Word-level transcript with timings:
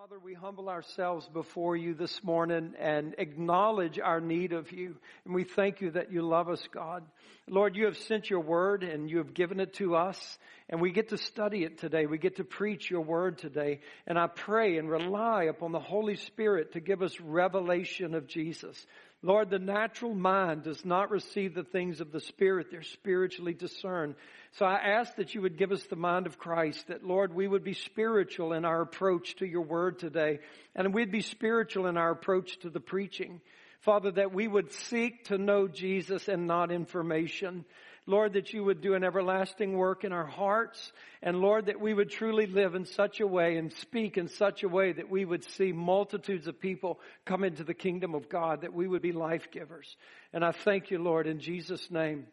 Father, 0.00 0.18
we 0.18 0.32
humble 0.32 0.70
ourselves 0.70 1.28
before 1.28 1.76
you 1.76 1.92
this 1.92 2.24
morning 2.24 2.72
and 2.78 3.14
acknowledge 3.18 3.98
our 3.98 4.18
need 4.18 4.54
of 4.54 4.72
you. 4.72 4.96
And 5.26 5.34
we 5.34 5.44
thank 5.44 5.82
you 5.82 5.90
that 5.90 6.10
you 6.10 6.22
love 6.22 6.48
us, 6.48 6.66
God. 6.72 7.04
Lord, 7.46 7.76
you 7.76 7.84
have 7.84 7.98
sent 7.98 8.30
your 8.30 8.40
word 8.40 8.82
and 8.82 9.10
you 9.10 9.18
have 9.18 9.34
given 9.34 9.60
it 9.60 9.74
to 9.74 9.96
us. 9.96 10.38
And 10.70 10.80
we 10.80 10.90
get 10.90 11.10
to 11.10 11.18
study 11.18 11.64
it 11.64 11.80
today. 11.80 12.06
We 12.06 12.16
get 12.16 12.36
to 12.36 12.44
preach 12.44 12.90
your 12.90 13.02
word 13.02 13.36
today. 13.36 13.80
And 14.06 14.18
I 14.18 14.26
pray 14.28 14.78
and 14.78 14.88
rely 14.88 15.44
upon 15.44 15.72
the 15.72 15.78
Holy 15.78 16.16
Spirit 16.16 16.72
to 16.72 16.80
give 16.80 17.02
us 17.02 17.20
revelation 17.20 18.14
of 18.14 18.26
Jesus. 18.26 18.86
Lord, 19.22 19.50
the 19.50 19.58
natural 19.58 20.14
mind 20.14 20.62
does 20.62 20.82
not 20.84 21.10
receive 21.10 21.54
the 21.54 21.64
things 21.64 22.00
of 22.00 22.10
the 22.10 22.20
Spirit. 22.20 22.68
They're 22.70 22.82
spiritually 22.82 23.52
discerned. 23.52 24.14
So 24.52 24.64
I 24.64 24.76
ask 24.76 25.14
that 25.16 25.34
you 25.34 25.42
would 25.42 25.58
give 25.58 25.72
us 25.72 25.82
the 25.84 25.96
mind 25.96 26.26
of 26.26 26.38
Christ, 26.38 26.88
that 26.88 27.04
Lord, 27.04 27.34
we 27.34 27.46
would 27.46 27.62
be 27.62 27.74
spiritual 27.74 28.54
in 28.54 28.64
our 28.64 28.80
approach 28.80 29.36
to 29.36 29.46
your 29.46 29.62
word 29.62 29.98
today, 29.98 30.38
and 30.74 30.94
we'd 30.94 31.12
be 31.12 31.20
spiritual 31.20 31.86
in 31.86 31.98
our 31.98 32.10
approach 32.10 32.58
to 32.60 32.70
the 32.70 32.80
preaching. 32.80 33.42
Father, 33.80 34.10
that 34.12 34.32
we 34.32 34.48
would 34.48 34.72
seek 34.72 35.24
to 35.26 35.38
know 35.38 35.68
Jesus 35.68 36.28
and 36.28 36.46
not 36.46 36.70
information. 36.70 37.64
Lord, 38.10 38.32
that 38.32 38.52
you 38.52 38.64
would 38.64 38.80
do 38.80 38.94
an 38.94 39.04
everlasting 39.04 39.76
work 39.76 40.04
in 40.04 40.12
our 40.12 40.26
hearts. 40.26 40.92
And 41.22 41.40
Lord, 41.40 41.66
that 41.66 41.80
we 41.80 41.94
would 41.94 42.10
truly 42.10 42.46
live 42.46 42.74
in 42.74 42.84
such 42.84 43.20
a 43.20 43.26
way 43.26 43.56
and 43.56 43.72
speak 43.72 44.18
in 44.18 44.28
such 44.28 44.64
a 44.64 44.68
way 44.68 44.92
that 44.92 45.08
we 45.08 45.24
would 45.24 45.44
see 45.44 45.72
multitudes 45.72 46.46
of 46.46 46.60
people 46.60 46.98
come 47.24 47.44
into 47.44 47.62
the 47.62 47.72
kingdom 47.72 48.14
of 48.14 48.28
God, 48.28 48.62
that 48.62 48.74
we 48.74 48.88
would 48.88 49.02
be 49.02 49.12
life 49.12 49.50
givers. 49.52 49.96
And 50.32 50.44
I 50.44 50.52
thank 50.52 50.90
you, 50.90 50.98
Lord, 50.98 51.26
in 51.26 51.38
Jesus' 51.38 51.90
name. 51.90 52.26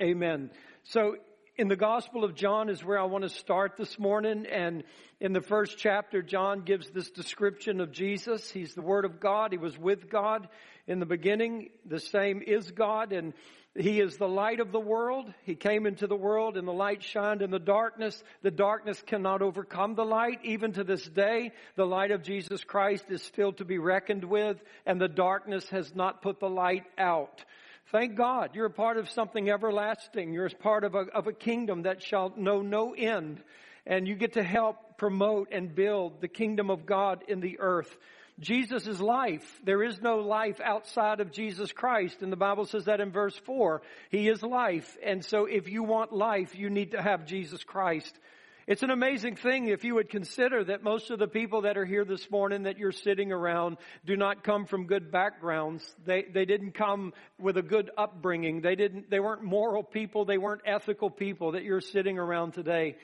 Amen. 0.00 0.50
So 0.84 1.16
in 1.56 1.68
the 1.68 1.76
Gospel 1.76 2.24
of 2.24 2.34
John 2.34 2.70
is 2.70 2.82
where 2.82 2.98
I 2.98 3.04
want 3.04 3.24
to 3.24 3.28
start 3.28 3.76
this 3.76 3.98
morning. 3.98 4.46
And 4.46 4.84
in 5.20 5.34
the 5.34 5.42
first 5.42 5.76
chapter, 5.76 6.22
John 6.22 6.62
gives 6.62 6.88
this 6.90 7.10
description 7.10 7.80
of 7.80 7.92
Jesus. 7.92 8.50
He's 8.50 8.74
the 8.74 8.80
Word 8.80 9.04
of 9.04 9.20
God. 9.20 9.52
He 9.52 9.58
was 9.58 9.78
with 9.78 10.08
God 10.08 10.48
in 10.86 10.98
the 10.98 11.06
beginning. 11.06 11.68
The 11.84 12.00
same 12.00 12.42
is 12.42 12.70
God. 12.70 13.12
And 13.12 13.34
he 13.74 14.00
is 14.00 14.18
the 14.18 14.28
light 14.28 14.60
of 14.60 14.70
the 14.70 14.80
world. 14.80 15.32
He 15.44 15.54
came 15.54 15.86
into 15.86 16.06
the 16.06 16.16
world 16.16 16.58
and 16.58 16.68
the 16.68 16.72
light 16.72 17.02
shined 17.02 17.40
in 17.40 17.50
the 17.50 17.58
darkness. 17.58 18.22
The 18.42 18.50
darkness 18.50 19.02
cannot 19.06 19.40
overcome 19.40 19.94
the 19.94 20.04
light. 20.04 20.40
Even 20.44 20.72
to 20.72 20.84
this 20.84 21.02
day, 21.08 21.52
the 21.74 21.86
light 21.86 22.10
of 22.10 22.22
Jesus 22.22 22.64
Christ 22.64 23.06
is 23.08 23.22
still 23.22 23.52
to 23.54 23.64
be 23.64 23.78
reckoned 23.78 24.24
with 24.24 24.62
and 24.84 25.00
the 25.00 25.08
darkness 25.08 25.66
has 25.70 25.94
not 25.94 26.20
put 26.20 26.38
the 26.38 26.50
light 26.50 26.84
out. 26.98 27.42
Thank 27.90 28.14
God 28.14 28.50
you're 28.54 28.66
a 28.66 28.70
part 28.70 28.98
of 28.98 29.08
something 29.08 29.48
everlasting. 29.48 30.34
You're 30.34 30.46
a 30.46 30.50
part 30.50 30.84
of 30.84 30.94
a, 30.94 31.06
of 31.14 31.26
a 31.26 31.32
kingdom 31.32 31.82
that 31.82 32.02
shall 32.02 32.34
know 32.36 32.60
no 32.60 32.92
end. 32.92 33.42
And 33.86 34.06
you 34.06 34.16
get 34.16 34.34
to 34.34 34.42
help 34.42 34.98
promote 34.98 35.48
and 35.50 35.74
build 35.74 36.20
the 36.20 36.28
kingdom 36.28 36.70
of 36.70 36.84
God 36.84 37.24
in 37.26 37.40
the 37.40 37.58
earth. 37.58 37.96
Jesus 38.40 38.86
is 38.86 39.00
life. 39.00 39.60
There 39.64 39.82
is 39.82 40.00
no 40.00 40.16
life 40.16 40.60
outside 40.60 41.20
of 41.20 41.32
Jesus 41.32 41.72
Christ. 41.72 42.22
And 42.22 42.32
the 42.32 42.36
Bible 42.36 42.64
says 42.64 42.86
that 42.86 43.00
in 43.00 43.12
verse 43.12 43.36
4. 43.46 43.82
He 44.10 44.28
is 44.28 44.42
life. 44.42 44.96
And 45.04 45.24
so 45.24 45.46
if 45.46 45.68
you 45.68 45.82
want 45.82 46.12
life, 46.12 46.54
you 46.54 46.70
need 46.70 46.92
to 46.92 47.02
have 47.02 47.26
Jesus 47.26 47.62
Christ. 47.62 48.18
It's 48.66 48.84
an 48.84 48.90
amazing 48.90 49.34
thing 49.36 49.68
if 49.68 49.82
you 49.82 49.96
would 49.96 50.08
consider 50.08 50.62
that 50.64 50.84
most 50.84 51.10
of 51.10 51.18
the 51.18 51.26
people 51.26 51.62
that 51.62 51.76
are 51.76 51.84
here 51.84 52.04
this 52.04 52.30
morning 52.30 52.62
that 52.62 52.78
you're 52.78 52.92
sitting 52.92 53.32
around 53.32 53.76
do 54.04 54.16
not 54.16 54.44
come 54.44 54.66
from 54.66 54.86
good 54.86 55.10
backgrounds. 55.10 55.84
They, 56.06 56.24
they 56.32 56.44
didn't 56.44 56.72
come 56.72 57.12
with 57.40 57.56
a 57.56 57.62
good 57.62 57.90
upbringing. 57.98 58.60
They 58.60 58.76
didn't, 58.76 59.10
they 59.10 59.18
weren't 59.18 59.42
moral 59.42 59.82
people. 59.82 60.24
They 60.24 60.38
weren't 60.38 60.62
ethical 60.64 61.10
people 61.10 61.52
that 61.52 61.64
you're 61.64 61.80
sitting 61.80 62.18
around 62.18 62.52
today. 62.52 62.96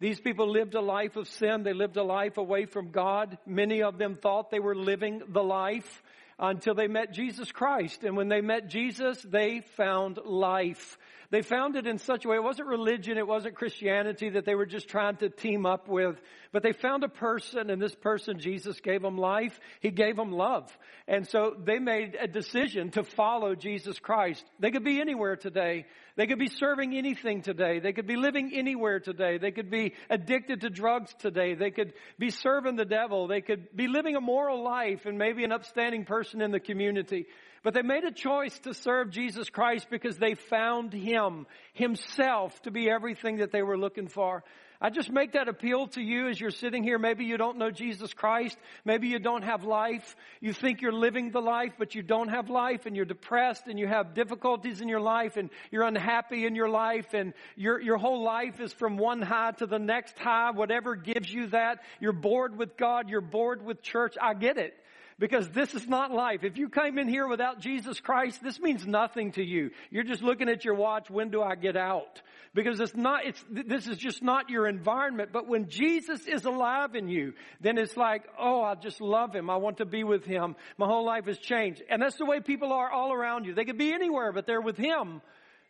These 0.00 0.20
people 0.20 0.50
lived 0.50 0.74
a 0.74 0.80
life 0.80 1.16
of 1.16 1.28
sin. 1.28 1.62
They 1.62 1.72
lived 1.72 1.96
a 1.96 2.02
life 2.02 2.36
away 2.36 2.66
from 2.66 2.90
God. 2.90 3.38
Many 3.46 3.82
of 3.82 3.98
them 3.98 4.16
thought 4.16 4.50
they 4.50 4.60
were 4.60 4.74
living 4.74 5.22
the 5.28 5.42
life 5.42 6.02
until 6.38 6.74
they 6.74 6.88
met 6.88 7.12
Jesus 7.12 7.52
Christ. 7.52 8.02
And 8.04 8.16
when 8.16 8.28
they 8.28 8.40
met 8.40 8.68
Jesus, 8.68 9.20
they 9.22 9.60
found 9.76 10.18
life. 10.24 10.98
They 11.30 11.42
found 11.42 11.74
it 11.74 11.86
in 11.86 11.98
such 11.98 12.24
a 12.24 12.28
way, 12.28 12.36
it 12.36 12.44
wasn't 12.44 12.68
religion, 12.68 13.18
it 13.18 13.26
wasn't 13.26 13.56
Christianity 13.56 14.30
that 14.30 14.44
they 14.44 14.54
were 14.54 14.66
just 14.66 14.88
trying 14.88 15.16
to 15.16 15.28
team 15.28 15.66
up 15.66 15.88
with, 15.88 16.20
but 16.52 16.62
they 16.62 16.72
found 16.72 17.02
a 17.02 17.08
person 17.08 17.70
and 17.70 17.82
this 17.82 17.94
person, 17.94 18.38
Jesus 18.38 18.78
gave 18.80 19.02
them 19.02 19.18
life. 19.18 19.58
He 19.80 19.90
gave 19.90 20.14
them 20.14 20.30
love. 20.30 20.76
And 21.08 21.26
so 21.26 21.56
they 21.58 21.80
made 21.80 22.16
a 22.20 22.28
decision 22.28 22.90
to 22.92 23.02
follow 23.02 23.56
Jesus 23.56 23.98
Christ. 23.98 24.44
They 24.60 24.70
could 24.70 24.84
be 24.84 25.00
anywhere 25.00 25.34
today. 25.34 25.86
They 26.16 26.28
could 26.28 26.38
be 26.38 26.48
serving 26.48 26.96
anything 26.96 27.42
today. 27.42 27.80
They 27.80 27.92
could 27.92 28.06
be 28.06 28.14
living 28.14 28.52
anywhere 28.54 29.00
today. 29.00 29.38
They 29.38 29.50
could 29.50 29.68
be 29.68 29.94
addicted 30.08 30.60
to 30.60 30.70
drugs 30.70 31.12
today. 31.18 31.54
They 31.54 31.72
could 31.72 31.92
be 32.18 32.30
serving 32.30 32.76
the 32.76 32.84
devil. 32.84 33.26
They 33.26 33.40
could 33.40 33.74
be 33.74 33.88
living 33.88 34.14
a 34.14 34.20
moral 34.20 34.62
life 34.62 35.06
and 35.06 35.18
maybe 35.18 35.42
an 35.42 35.50
upstanding 35.50 36.04
person 36.04 36.40
in 36.40 36.52
the 36.52 36.60
community. 36.60 37.26
But 37.64 37.74
they 37.74 37.82
made 37.82 38.04
a 38.04 38.12
choice 38.12 38.56
to 38.60 38.74
serve 38.74 39.10
Jesus 39.10 39.50
Christ 39.50 39.88
because 39.90 40.16
they 40.16 40.34
found 40.34 40.92
Him, 40.92 41.46
Himself, 41.72 42.62
to 42.62 42.70
be 42.70 42.88
everything 42.88 43.38
that 43.38 43.50
they 43.50 43.62
were 43.62 43.78
looking 43.78 44.06
for. 44.06 44.44
I 44.84 44.90
just 44.90 45.10
make 45.10 45.32
that 45.32 45.48
appeal 45.48 45.86
to 45.86 46.02
you 46.02 46.28
as 46.28 46.38
you're 46.38 46.50
sitting 46.50 46.84
here. 46.84 46.98
Maybe 46.98 47.24
you 47.24 47.38
don't 47.38 47.56
know 47.56 47.70
Jesus 47.70 48.12
Christ. 48.12 48.58
Maybe 48.84 49.08
you 49.08 49.18
don't 49.18 49.40
have 49.40 49.64
life. 49.64 50.14
You 50.42 50.52
think 50.52 50.82
you're 50.82 50.92
living 50.92 51.30
the 51.30 51.40
life, 51.40 51.72
but 51.78 51.94
you 51.94 52.02
don't 52.02 52.28
have 52.28 52.50
life 52.50 52.84
and 52.84 52.94
you're 52.94 53.06
depressed 53.06 53.66
and 53.66 53.78
you 53.78 53.86
have 53.86 54.12
difficulties 54.12 54.82
in 54.82 54.88
your 54.90 55.00
life 55.00 55.38
and 55.38 55.48
you're 55.70 55.84
unhappy 55.84 56.44
in 56.44 56.54
your 56.54 56.68
life 56.68 57.14
and 57.14 57.32
your, 57.56 57.80
your 57.80 57.96
whole 57.96 58.22
life 58.22 58.60
is 58.60 58.74
from 58.74 58.98
one 58.98 59.22
high 59.22 59.52
to 59.52 59.64
the 59.64 59.78
next 59.78 60.18
high. 60.18 60.50
Whatever 60.50 60.96
gives 60.96 61.32
you 61.32 61.46
that. 61.46 61.78
You're 61.98 62.12
bored 62.12 62.58
with 62.58 62.76
God. 62.76 63.08
You're 63.08 63.22
bored 63.22 63.64
with 63.64 63.80
church. 63.80 64.16
I 64.20 64.34
get 64.34 64.58
it 64.58 64.74
because 65.18 65.48
this 65.50 65.74
is 65.74 65.86
not 65.86 66.10
life. 66.10 66.42
If 66.42 66.58
you 66.58 66.68
came 66.68 66.98
in 66.98 67.08
here 67.08 67.28
without 67.28 67.60
Jesus 67.60 68.00
Christ, 68.00 68.42
this 68.42 68.60
means 68.60 68.86
nothing 68.86 69.32
to 69.32 69.42
you. 69.42 69.70
You're 69.90 70.04
just 70.04 70.22
looking 70.22 70.48
at 70.48 70.64
your 70.64 70.74
watch, 70.74 71.10
when 71.10 71.30
do 71.30 71.42
I 71.42 71.54
get 71.54 71.76
out? 71.76 72.20
Because 72.54 72.78
it's 72.80 72.94
not, 72.94 73.24
it's, 73.24 73.44
this 73.50 73.86
is 73.86 73.96
just 73.96 74.22
not 74.22 74.50
your 74.50 74.66
environment. 74.66 75.30
But 75.32 75.48
when 75.48 75.68
Jesus 75.68 76.26
is 76.26 76.44
alive 76.44 76.94
in 76.94 77.08
you, 77.08 77.34
then 77.60 77.78
it's 77.78 77.96
like, 77.96 78.24
oh, 78.38 78.62
I 78.62 78.74
just 78.74 79.00
love 79.00 79.34
Him. 79.34 79.50
I 79.50 79.56
want 79.56 79.78
to 79.78 79.84
be 79.84 80.04
with 80.04 80.24
Him. 80.24 80.56
My 80.78 80.86
whole 80.86 81.04
life 81.04 81.26
has 81.26 81.38
changed. 81.38 81.82
And 81.90 82.00
that's 82.00 82.16
the 82.16 82.26
way 82.26 82.40
people 82.40 82.72
are 82.72 82.90
all 82.90 83.12
around 83.12 83.44
you. 83.46 83.54
They 83.54 83.64
could 83.64 83.78
be 83.78 83.92
anywhere, 83.92 84.32
but 84.32 84.46
they're 84.46 84.60
with 84.60 84.76
Him 84.76 85.20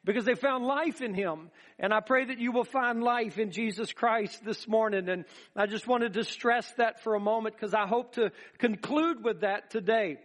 because 0.04 0.24
they 0.24 0.34
found 0.34 0.64
life 0.64 1.00
in 1.00 1.14
Him. 1.14 1.50
And 1.78 1.92
I 1.92 2.00
pray 2.00 2.26
that 2.26 2.38
you 2.38 2.52
will 2.52 2.64
find 2.64 3.02
life 3.02 3.38
in 3.38 3.50
Jesus 3.50 3.92
Christ 3.92 4.44
this 4.44 4.68
morning. 4.68 5.08
And 5.08 5.24
I 5.56 5.66
just 5.66 5.86
wanted 5.86 6.14
to 6.14 6.24
stress 6.24 6.70
that 6.76 7.02
for 7.02 7.14
a 7.14 7.20
moment 7.20 7.56
because 7.56 7.74
I 7.74 7.86
hope 7.86 8.14
to 8.14 8.30
conclude 8.58 9.24
with 9.24 9.40
that 9.40 9.70
today. 9.70 10.18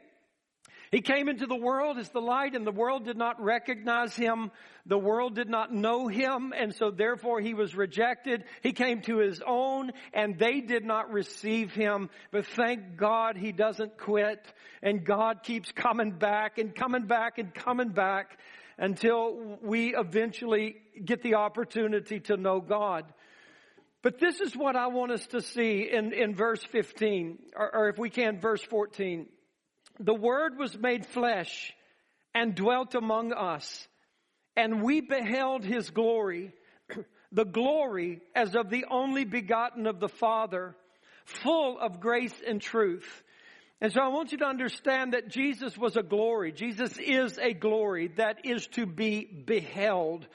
He 0.92 1.02
came 1.02 1.30
into 1.30 1.46
the 1.46 1.56
world 1.56 2.00
as 2.00 2.10
the 2.10 2.22
light 2.22 2.56
and 2.56 2.66
the 2.66 2.72
world 2.72 3.06
did 3.06 3.18
not 3.18 3.40
recognize 3.40 4.16
him. 4.16 4.50
The 4.88 4.98
world 4.98 5.36
did 5.36 5.48
not 5.48 5.72
know 5.72 6.08
him 6.08 6.52
and 6.58 6.74
so 6.74 6.90
therefore 6.90 7.40
he 7.40 7.54
was 7.54 7.76
rejected. 7.76 8.44
He 8.64 8.74
came 8.74 9.02
to 9.02 9.18
his 9.18 9.40
own 9.46 9.92
and 10.14 10.40
they 10.40 10.62
did 10.62 10.84
not 10.84 11.12
receive 11.12 11.74
him. 11.74 12.10
But 12.32 12.48
thank 12.48 12.98
God 12.98 13.38
he 13.38 13.52
doesn't 13.52 14.00
quit 14.00 14.44
and 14.82 15.06
God 15.06 15.44
keeps 15.44 15.72
coming 15.72 16.12
back 16.12 16.58
and 16.58 16.74
coming 16.74 17.06
back 17.06 17.38
and 17.38 17.54
coming 17.54 17.90
back 17.90 18.40
until 18.80 19.60
we 19.62 19.94
eventually 19.94 20.78
get 21.04 21.22
the 21.22 21.36
opportunity 21.36 22.22
to 22.22 22.38
know 22.38 22.62
God. 22.62 23.06
But 24.02 24.20
this 24.20 24.40
is 24.40 24.56
what 24.56 24.78
I 24.78 24.88
want 24.88 25.12
us 25.12 25.28
to 25.28 25.42
see 25.42 25.90
in, 25.92 26.14
in 26.14 26.34
verse 26.34 26.64
15, 26.64 27.38
or, 27.56 27.76
or 27.76 27.90
if 27.90 27.98
we 27.98 28.10
can, 28.10 28.40
verse 28.40 28.64
14. 28.64 29.28
The 30.00 30.14
Word 30.14 30.58
was 30.58 30.78
made 30.78 31.06
flesh 31.06 31.74
and 32.34 32.56
dwelt 32.56 32.96
among 32.96 33.34
us, 33.34 33.88
and 34.56 34.82
we 34.82 35.02
beheld 35.02 35.66
His 35.66 35.90
glory, 35.90 36.54
the 37.34 37.44
glory 37.44 38.22
as 38.34 38.56
of 38.56 38.70
the 38.70 38.86
only 38.90 39.26
begotten 39.26 39.88
of 39.88 40.00
the 40.00 40.08
Father, 40.08 40.74
full 41.26 41.78
of 41.78 42.00
grace 42.00 42.42
and 42.48 42.62
truth. 42.62 43.24
And 43.82 43.94
so 43.94 44.02
I 44.02 44.10
want 44.10 44.32
you 44.32 44.40
to 44.40 44.46
understand 44.46 45.14
that 45.14 45.30
Jesus 45.30 45.78
was 45.78 45.96
a 45.96 46.04
glory. 46.04 46.52
Jesus 46.52 46.98
is 46.98 47.38
a 47.38 47.54
glory 47.54 48.10
that 48.18 48.46
is 48.46 48.68
to 48.68 48.86
be 48.86 49.26
beheld. 49.26 50.28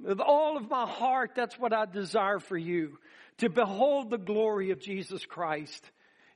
With 0.00 0.20
all 0.20 0.56
of 0.56 0.70
my 0.70 0.86
heart, 0.86 1.32
that's 1.34 1.58
what 1.58 1.72
I 1.72 1.86
desire 1.86 2.38
for 2.38 2.56
you. 2.56 2.98
To 3.38 3.48
behold 3.48 4.10
the 4.10 4.18
glory 4.18 4.70
of 4.70 4.80
Jesus 4.80 5.24
Christ. 5.26 5.84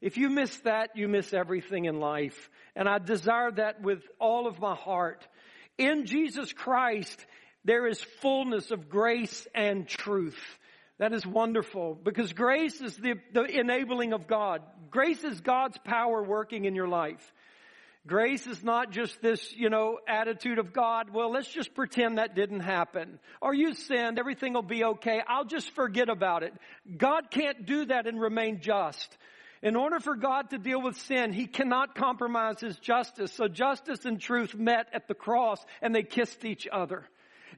If 0.00 0.16
you 0.16 0.28
miss 0.28 0.56
that, 0.60 0.96
you 0.96 1.06
miss 1.08 1.32
everything 1.32 1.84
in 1.84 2.00
life. 2.00 2.50
And 2.74 2.88
I 2.88 2.98
desire 2.98 3.52
that 3.52 3.80
with 3.80 4.02
all 4.20 4.46
of 4.48 4.58
my 4.58 4.74
heart. 4.74 5.26
In 5.78 6.04
Jesus 6.04 6.52
Christ, 6.52 7.24
there 7.64 7.86
is 7.86 8.00
fullness 8.20 8.70
of 8.70 8.88
grace 8.88 9.46
and 9.54 9.86
truth. 9.86 10.58
That 10.98 11.12
is 11.12 11.26
wonderful 11.26 11.94
because 11.94 12.32
grace 12.32 12.80
is 12.80 12.96
the, 12.96 13.14
the 13.32 13.44
enabling 13.44 14.12
of 14.14 14.26
God. 14.26 14.62
Grace 14.90 15.22
is 15.24 15.40
God's 15.40 15.76
power 15.84 16.22
working 16.22 16.64
in 16.64 16.74
your 16.74 16.88
life. 16.88 17.32
Grace 18.06 18.46
is 18.46 18.62
not 18.62 18.92
just 18.92 19.20
this, 19.20 19.52
you 19.56 19.68
know, 19.68 19.98
attitude 20.06 20.58
of 20.58 20.72
God, 20.72 21.10
well, 21.12 21.32
let's 21.32 21.48
just 21.48 21.74
pretend 21.74 22.18
that 22.18 22.36
didn't 22.36 22.60
happen. 22.60 23.18
Or 23.42 23.52
you 23.52 23.74
sinned, 23.74 24.18
everything 24.18 24.52
will 24.52 24.62
be 24.62 24.84
okay. 24.84 25.20
I'll 25.26 25.44
just 25.44 25.70
forget 25.74 26.08
about 26.08 26.44
it. 26.44 26.54
God 26.96 27.30
can't 27.30 27.66
do 27.66 27.86
that 27.86 28.06
and 28.06 28.20
remain 28.20 28.60
just. 28.60 29.18
In 29.60 29.74
order 29.74 29.98
for 29.98 30.14
God 30.14 30.50
to 30.50 30.58
deal 30.58 30.80
with 30.80 30.96
sin, 30.98 31.32
He 31.32 31.46
cannot 31.46 31.96
compromise 31.96 32.60
His 32.60 32.78
justice. 32.78 33.32
So 33.32 33.48
justice 33.48 34.04
and 34.04 34.20
truth 34.20 34.54
met 34.54 34.86
at 34.92 35.08
the 35.08 35.14
cross 35.14 35.58
and 35.82 35.92
they 35.92 36.04
kissed 36.04 36.44
each 36.44 36.68
other. 36.70 37.08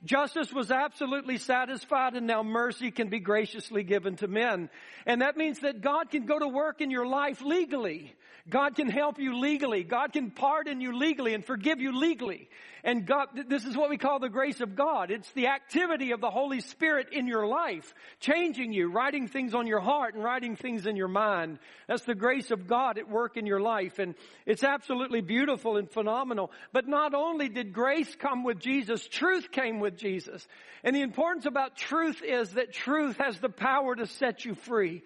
Justice 0.04 0.52
was 0.52 0.70
absolutely 0.70 1.38
satisfied 1.38 2.14
and 2.14 2.26
now 2.26 2.42
mercy 2.42 2.90
can 2.90 3.08
be 3.08 3.20
graciously 3.20 3.82
given 3.82 4.16
to 4.16 4.28
men. 4.28 4.70
And 5.06 5.22
that 5.22 5.36
means 5.36 5.60
that 5.60 5.80
God 5.80 6.10
can 6.10 6.26
go 6.26 6.38
to 6.38 6.48
work 6.48 6.80
in 6.80 6.90
your 6.90 7.06
life 7.06 7.42
legally. 7.42 8.14
God 8.48 8.76
can 8.76 8.88
help 8.88 9.18
you 9.18 9.38
legally. 9.38 9.84
God 9.84 10.12
can 10.12 10.30
pardon 10.30 10.80
you 10.80 10.96
legally 10.96 11.34
and 11.34 11.44
forgive 11.44 11.80
you 11.80 11.98
legally. 11.98 12.48
And 12.84 13.06
God, 13.06 13.28
this 13.48 13.64
is 13.64 13.76
what 13.76 13.90
we 13.90 13.98
call 13.98 14.20
the 14.20 14.28
grace 14.28 14.60
of 14.60 14.76
God. 14.76 15.10
It's 15.10 15.30
the 15.32 15.48
activity 15.48 16.12
of 16.12 16.20
the 16.20 16.30
Holy 16.30 16.60
Spirit 16.60 17.08
in 17.12 17.26
your 17.26 17.46
life, 17.46 17.92
changing 18.20 18.72
you, 18.72 18.90
writing 18.90 19.26
things 19.28 19.54
on 19.54 19.66
your 19.66 19.80
heart 19.80 20.14
and 20.14 20.22
writing 20.22 20.56
things 20.56 20.86
in 20.86 20.96
your 20.96 21.08
mind. 21.08 21.58
That's 21.88 22.04
the 22.04 22.14
grace 22.14 22.50
of 22.50 22.66
God 22.66 22.96
at 22.96 23.08
work 23.08 23.36
in 23.36 23.46
your 23.46 23.60
life. 23.60 23.98
And 23.98 24.14
it's 24.46 24.62
absolutely 24.62 25.20
beautiful 25.20 25.76
and 25.76 25.90
phenomenal. 25.90 26.52
But 26.72 26.86
not 26.86 27.14
only 27.14 27.48
did 27.48 27.72
grace 27.72 28.14
come 28.14 28.44
with 28.44 28.60
Jesus, 28.60 29.06
truth 29.06 29.50
came 29.50 29.80
with 29.80 29.87
Jesus. 29.96 30.46
And 30.84 30.94
the 30.94 31.02
importance 31.02 31.46
about 31.46 31.76
truth 31.76 32.22
is 32.22 32.52
that 32.52 32.72
truth 32.72 33.16
has 33.18 33.38
the 33.38 33.48
power 33.48 33.94
to 33.94 34.06
set 34.06 34.44
you 34.44 34.54
free. 34.54 35.02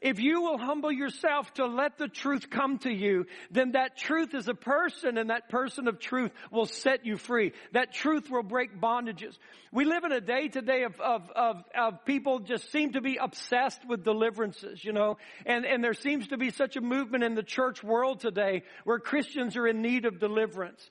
If 0.00 0.20
you 0.20 0.42
will 0.42 0.58
humble 0.58 0.92
yourself 0.92 1.52
to 1.54 1.66
let 1.66 1.98
the 1.98 2.06
truth 2.06 2.50
come 2.50 2.78
to 2.78 2.90
you, 2.90 3.26
then 3.50 3.72
that 3.72 3.96
truth 3.96 4.32
is 4.32 4.46
a 4.46 4.54
person 4.54 5.18
and 5.18 5.30
that 5.30 5.48
person 5.48 5.88
of 5.88 5.98
truth 5.98 6.30
will 6.52 6.66
set 6.66 7.04
you 7.04 7.16
free. 7.16 7.52
That 7.72 7.92
truth 7.92 8.30
will 8.30 8.44
break 8.44 8.80
bondages. 8.80 9.36
We 9.72 9.84
live 9.84 10.04
in 10.04 10.12
a 10.12 10.20
day 10.20 10.48
today 10.48 10.84
of, 10.84 11.00
of, 11.00 11.28
of, 11.34 11.64
of 11.76 12.04
people 12.04 12.38
just 12.38 12.70
seem 12.70 12.92
to 12.92 13.00
be 13.00 13.16
obsessed 13.16 13.84
with 13.88 14.04
deliverances, 14.04 14.84
you 14.84 14.92
know, 14.92 15.18
and, 15.44 15.66
and 15.66 15.82
there 15.82 15.94
seems 15.94 16.28
to 16.28 16.36
be 16.36 16.50
such 16.50 16.76
a 16.76 16.80
movement 16.80 17.24
in 17.24 17.34
the 17.34 17.42
church 17.42 17.82
world 17.82 18.20
today 18.20 18.62
where 18.84 19.00
Christians 19.00 19.56
are 19.56 19.66
in 19.66 19.82
need 19.82 20.04
of 20.04 20.20
deliverance. 20.20 20.88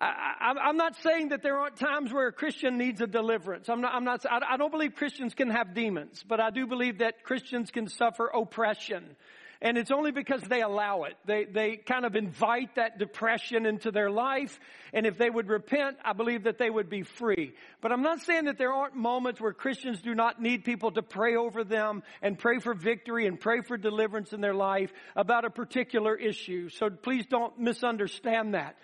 I, 0.00 0.68
am 0.68 0.76
not 0.76 0.96
saying 1.02 1.30
that 1.30 1.42
there 1.42 1.58
aren't 1.58 1.76
times 1.76 2.12
where 2.12 2.28
a 2.28 2.32
Christian 2.32 2.78
needs 2.78 3.00
a 3.00 3.06
deliverance. 3.06 3.68
I'm 3.68 3.80
not, 3.80 3.94
I'm 3.94 4.04
not, 4.04 4.24
I 4.30 4.56
don't 4.56 4.70
believe 4.70 4.94
Christians 4.94 5.34
can 5.34 5.50
have 5.50 5.74
demons, 5.74 6.24
but 6.26 6.40
I 6.40 6.50
do 6.50 6.66
believe 6.66 6.98
that 6.98 7.24
Christians 7.24 7.70
can 7.70 7.88
suffer 7.88 8.26
oppression. 8.26 9.16
And 9.60 9.76
it's 9.76 9.90
only 9.90 10.12
because 10.12 10.42
they 10.42 10.62
allow 10.62 11.02
it. 11.02 11.14
They, 11.24 11.44
they 11.44 11.76
kind 11.76 12.04
of 12.04 12.14
invite 12.14 12.76
that 12.76 12.98
depression 12.98 13.66
into 13.66 13.90
their 13.90 14.08
life. 14.08 14.60
And 14.92 15.04
if 15.04 15.18
they 15.18 15.28
would 15.28 15.48
repent, 15.48 15.96
I 16.04 16.12
believe 16.12 16.44
that 16.44 16.58
they 16.58 16.70
would 16.70 16.88
be 16.88 17.02
free. 17.02 17.54
But 17.80 17.90
I'm 17.90 18.02
not 18.02 18.20
saying 18.20 18.44
that 18.44 18.56
there 18.56 18.72
aren't 18.72 18.94
moments 18.94 19.40
where 19.40 19.52
Christians 19.52 20.00
do 20.00 20.14
not 20.14 20.40
need 20.40 20.64
people 20.64 20.92
to 20.92 21.02
pray 21.02 21.34
over 21.34 21.64
them 21.64 22.04
and 22.22 22.38
pray 22.38 22.60
for 22.60 22.72
victory 22.72 23.26
and 23.26 23.40
pray 23.40 23.62
for 23.62 23.76
deliverance 23.76 24.32
in 24.32 24.40
their 24.40 24.54
life 24.54 24.92
about 25.16 25.44
a 25.44 25.50
particular 25.50 26.14
issue. 26.14 26.68
So 26.68 26.88
please 26.88 27.26
don't 27.26 27.58
misunderstand 27.58 28.54
that. 28.54 28.76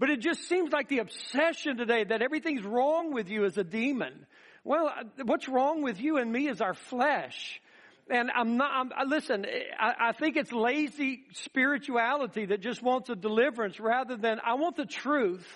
But 0.00 0.08
it 0.08 0.20
just 0.20 0.48
seems 0.48 0.72
like 0.72 0.88
the 0.88 1.00
obsession 1.00 1.76
today 1.76 2.04
that 2.04 2.22
everything's 2.22 2.64
wrong 2.64 3.12
with 3.12 3.28
you 3.28 3.44
is 3.44 3.58
a 3.58 3.62
demon. 3.62 4.26
Well, 4.64 4.86
uh, 4.88 5.04
what's 5.24 5.46
wrong 5.46 5.82
with 5.82 6.00
you 6.00 6.16
and 6.16 6.32
me 6.32 6.48
is 6.48 6.62
our 6.62 6.72
flesh. 6.72 7.60
And 8.08 8.30
I'm 8.34 8.56
not, 8.56 8.70
I'm, 8.72 8.92
uh, 8.92 9.04
listen, 9.06 9.44
I, 9.78 10.08
I 10.08 10.12
think 10.12 10.36
it's 10.38 10.52
lazy 10.52 11.24
spirituality 11.34 12.46
that 12.46 12.62
just 12.62 12.82
wants 12.82 13.10
a 13.10 13.14
deliverance 13.14 13.78
rather 13.78 14.16
than 14.16 14.40
I 14.42 14.54
want 14.54 14.76
the 14.76 14.86
truth. 14.86 15.46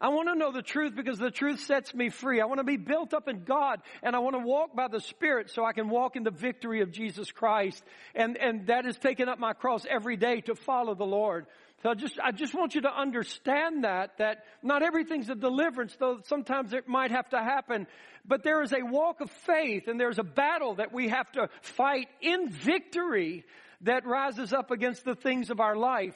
I 0.00 0.08
want 0.08 0.28
to 0.28 0.34
know 0.34 0.52
the 0.52 0.62
truth 0.62 0.94
because 0.94 1.18
the 1.18 1.30
truth 1.30 1.60
sets 1.60 1.94
me 1.94 2.10
free. 2.10 2.40
I 2.40 2.46
want 2.46 2.58
to 2.58 2.64
be 2.64 2.76
built 2.76 3.14
up 3.14 3.28
in 3.28 3.44
God 3.44 3.80
and 4.02 4.14
I 4.14 4.18
want 4.18 4.34
to 4.34 4.40
walk 4.40 4.76
by 4.76 4.88
the 4.88 5.00
Spirit 5.00 5.50
so 5.50 5.64
I 5.64 5.72
can 5.72 5.88
walk 5.88 6.16
in 6.16 6.22
the 6.22 6.30
victory 6.30 6.82
of 6.82 6.92
Jesus 6.92 7.30
Christ. 7.30 7.82
And, 8.14 8.36
and 8.36 8.66
that 8.66 8.86
is 8.86 8.98
taking 8.98 9.28
up 9.28 9.38
my 9.38 9.54
cross 9.54 9.86
every 9.88 10.16
day 10.16 10.42
to 10.42 10.54
follow 10.54 10.94
the 10.94 11.06
Lord. 11.06 11.46
So 11.82 11.90
I 11.90 11.94
just, 11.94 12.18
I 12.20 12.32
just 12.32 12.54
want 12.54 12.74
you 12.74 12.82
to 12.82 12.94
understand 12.94 13.84
that, 13.84 14.18
that 14.18 14.44
not 14.62 14.82
everything's 14.82 15.30
a 15.30 15.34
deliverance, 15.34 15.94
though 15.98 16.20
sometimes 16.24 16.72
it 16.72 16.88
might 16.88 17.10
have 17.10 17.28
to 17.30 17.38
happen. 17.38 17.86
But 18.26 18.42
there 18.42 18.62
is 18.62 18.72
a 18.72 18.82
walk 18.82 19.20
of 19.20 19.30
faith 19.30 19.88
and 19.88 20.00
there's 20.00 20.18
a 20.18 20.24
battle 20.24 20.74
that 20.76 20.92
we 20.92 21.08
have 21.08 21.30
to 21.32 21.48
fight 21.62 22.08
in 22.20 22.50
victory 22.50 23.44
that 23.82 24.06
rises 24.06 24.52
up 24.52 24.70
against 24.70 25.04
the 25.04 25.14
things 25.14 25.50
of 25.50 25.60
our 25.60 25.76
life. 25.76 26.14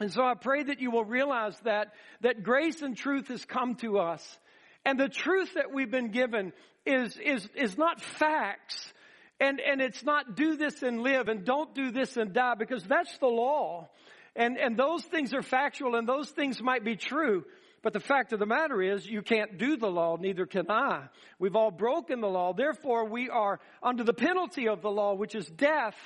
And 0.00 0.12
so 0.12 0.22
I 0.22 0.34
pray 0.34 0.64
that 0.64 0.80
you 0.80 0.90
will 0.90 1.04
realize 1.04 1.56
that, 1.64 1.92
that 2.22 2.42
grace 2.42 2.82
and 2.82 2.96
truth 2.96 3.28
has 3.28 3.44
come 3.44 3.76
to 3.76 3.98
us. 3.98 4.38
And 4.84 4.98
the 4.98 5.08
truth 5.08 5.54
that 5.54 5.72
we've 5.72 5.90
been 5.90 6.10
given 6.10 6.52
is, 6.84 7.16
is, 7.16 7.48
is 7.54 7.78
not 7.78 8.00
facts. 8.00 8.92
And, 9.40 9.60
and 9.60 9.80
it's 9.80 10.04
not 10.04 10.36
do 10.36 10.56
this 10.56 10.82
and 10.82 11.02
live 11.02 11.28
and 11.28 11.44
don't 11.44 11.74
do 11.74 11.90
this 11.90 12.16
and 12.16 12.32
die 12.32 12.54
because 12.58 12.84
that's 12.84 13.16
the 13.18 13.26
law. 13.26 13.88
And, 14.36 14.58
and 14.58 14.76
those 14.76 15.04
things 15.04 15.32
are 15.32 15.42
factual 15.42 15.94
and 15.94 16.08
those 16.08 16.28
things 16.30 16.60
might 16.60 16.84
be 16.84 16.96
true. 16.96 17.44
But 17.82 17.92
the 17.92 18.00
fact 18.00 18.32
of 18.32 18.38
the 18.38 18.46
matter 18.46 18.80
is 18.82 19.06
you 19.06 19.22
can't 19.22 19.58
do 19.58 19.76
the 19.76 19.90
law, 19.90 20.16
neither 20.16 20.46
can 20.46 20.70
I. 20.70 21.08
We've 21.38 21.54
all 21.54 21.70
broken 21.70 22.20
the 22.20 22.28
law. 22.28 22.54
Therefore, 22.54 23.04
we 23.04 23.28
are 23.28 23.60
under 23.82 24.04
the 24.04 24.14
penalty 24.14 24.68
of 24.68 24.80
the 24.80 24.90
law, 24.90 25.14
which 25.14 25.34
is 25.34 25.46
death. 25.46 25.96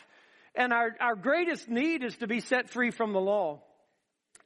And 0.55 0.73
our, 0.73 0.97
our 1.01 1.15
greatest 1.15 1.69
need 1.69 2.03
is 2.03 2.17
to 2.17 2.27
be 2.27 2.41
set 2.41 2.69
free 2.71 2.91
from 2.91 3.13
the 3.13 3.21
law. 3.21 3.63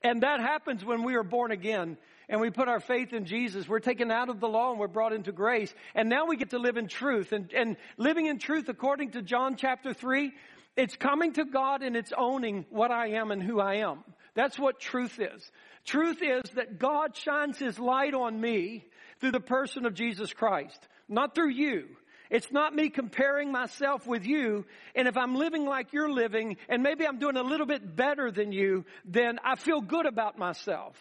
And 0.05 0.23
that 0.23 0.41
happens 0.41 0.85
when 0.85 1.05
we 1.05 1.15
are 1.15 1.23
born 1.23 1.51
again 1.51 1.97
and 2.29 2.41
we 2.41 2.51
put 2.51 2.69
our 2.69 2.81
faith 2.81 3.13
in 3.13 3.25
Jesus. 3.25 3.69
We're 3.69 3.81
taken 3.81 4.11
out 4.11 4.29
of 4.29 4.41
the 4.41 4.49
law 4.49 4.71
and 4.71 4.81
we're 4.81 4.89
brought 4.89 5.13
into 5.13 5.33
grace. 5.33 5.73
And 5.95 6.09
now 6.09 6.27
we 6.27 6.37
get 6.37 6.51
to 6.51 6.59
live 6.59 6.77
in 6.77 6.89
truth. 6.89 7.33
And, 7.33 7.53
and 7.53 7.77
living 7.97 8.27
in 8.27 8.39
truth, 8.39 8.69
according 8.69 9.13
to 9.13 9.23
John 9.23 9.57
chapter 9.57 9.93
3, 9.93 10.33
it's 10.77 10.97
coming 10.97 11.35
to 11.35 11.45
God 11.45 11.83
and 11.83 11.97
it's 11.97 12.13
owning 12.17 12.65
what 12.71 12.91
I 12.91 13.09
am 13.11 13.31
and 13.31 13.43
who 13.43 13.61
I 13.61 13.77
am. 13.77 13.99
That's 14.35 14.59
what 14.59 14.81
truth 14.81 15.21
is. 15.21 15.51
Truth 15.85 16.23
is 16.23 16.51
that 16.55 16.79
God 16.79 17.17
shines 17.17 17.59
His 17.59 17.79
light 17.79 18.15
on 18.15 18.41
me 18.41 18.87
through 19.21 19.33
the 19.33 19.41
person 19.41 19.85
of 19.85 19.95
Jesus 19.95 20.33
Christ, 20.33 20.81
not 21.09 21.35
through 21.35 21.51
you. 21.51 21.89
It's 22.33 22.51
not 22.51 22.75
me 22.75 22.89
comparing 22.89 23.53
myself 23.53 24.07
with 24.07 24.25
you. 24.25 24.65
And 24.95 25.07
if 25.07 25.19
I'm 25.19 25.35
living 25.35 25.67
like 25.67 25.93
you're 25.93 26.11
living 26.11 26.57
and 26.67 26.83
maybe 26.83 27.07
I'm 27.07 27.19
doing 27.19 27.37
a 27.37 27.43
little 27.43 27.67
bit 27.67 27.95
better 27.95 28.31
than 28.31 28.53
you, 28.53 28.87
then 29.05 29.39
I 29.45 29.55
feel 29.57 29.83
good 29.83 30.07
about 30.07 30.39
myself. 30.39 30.97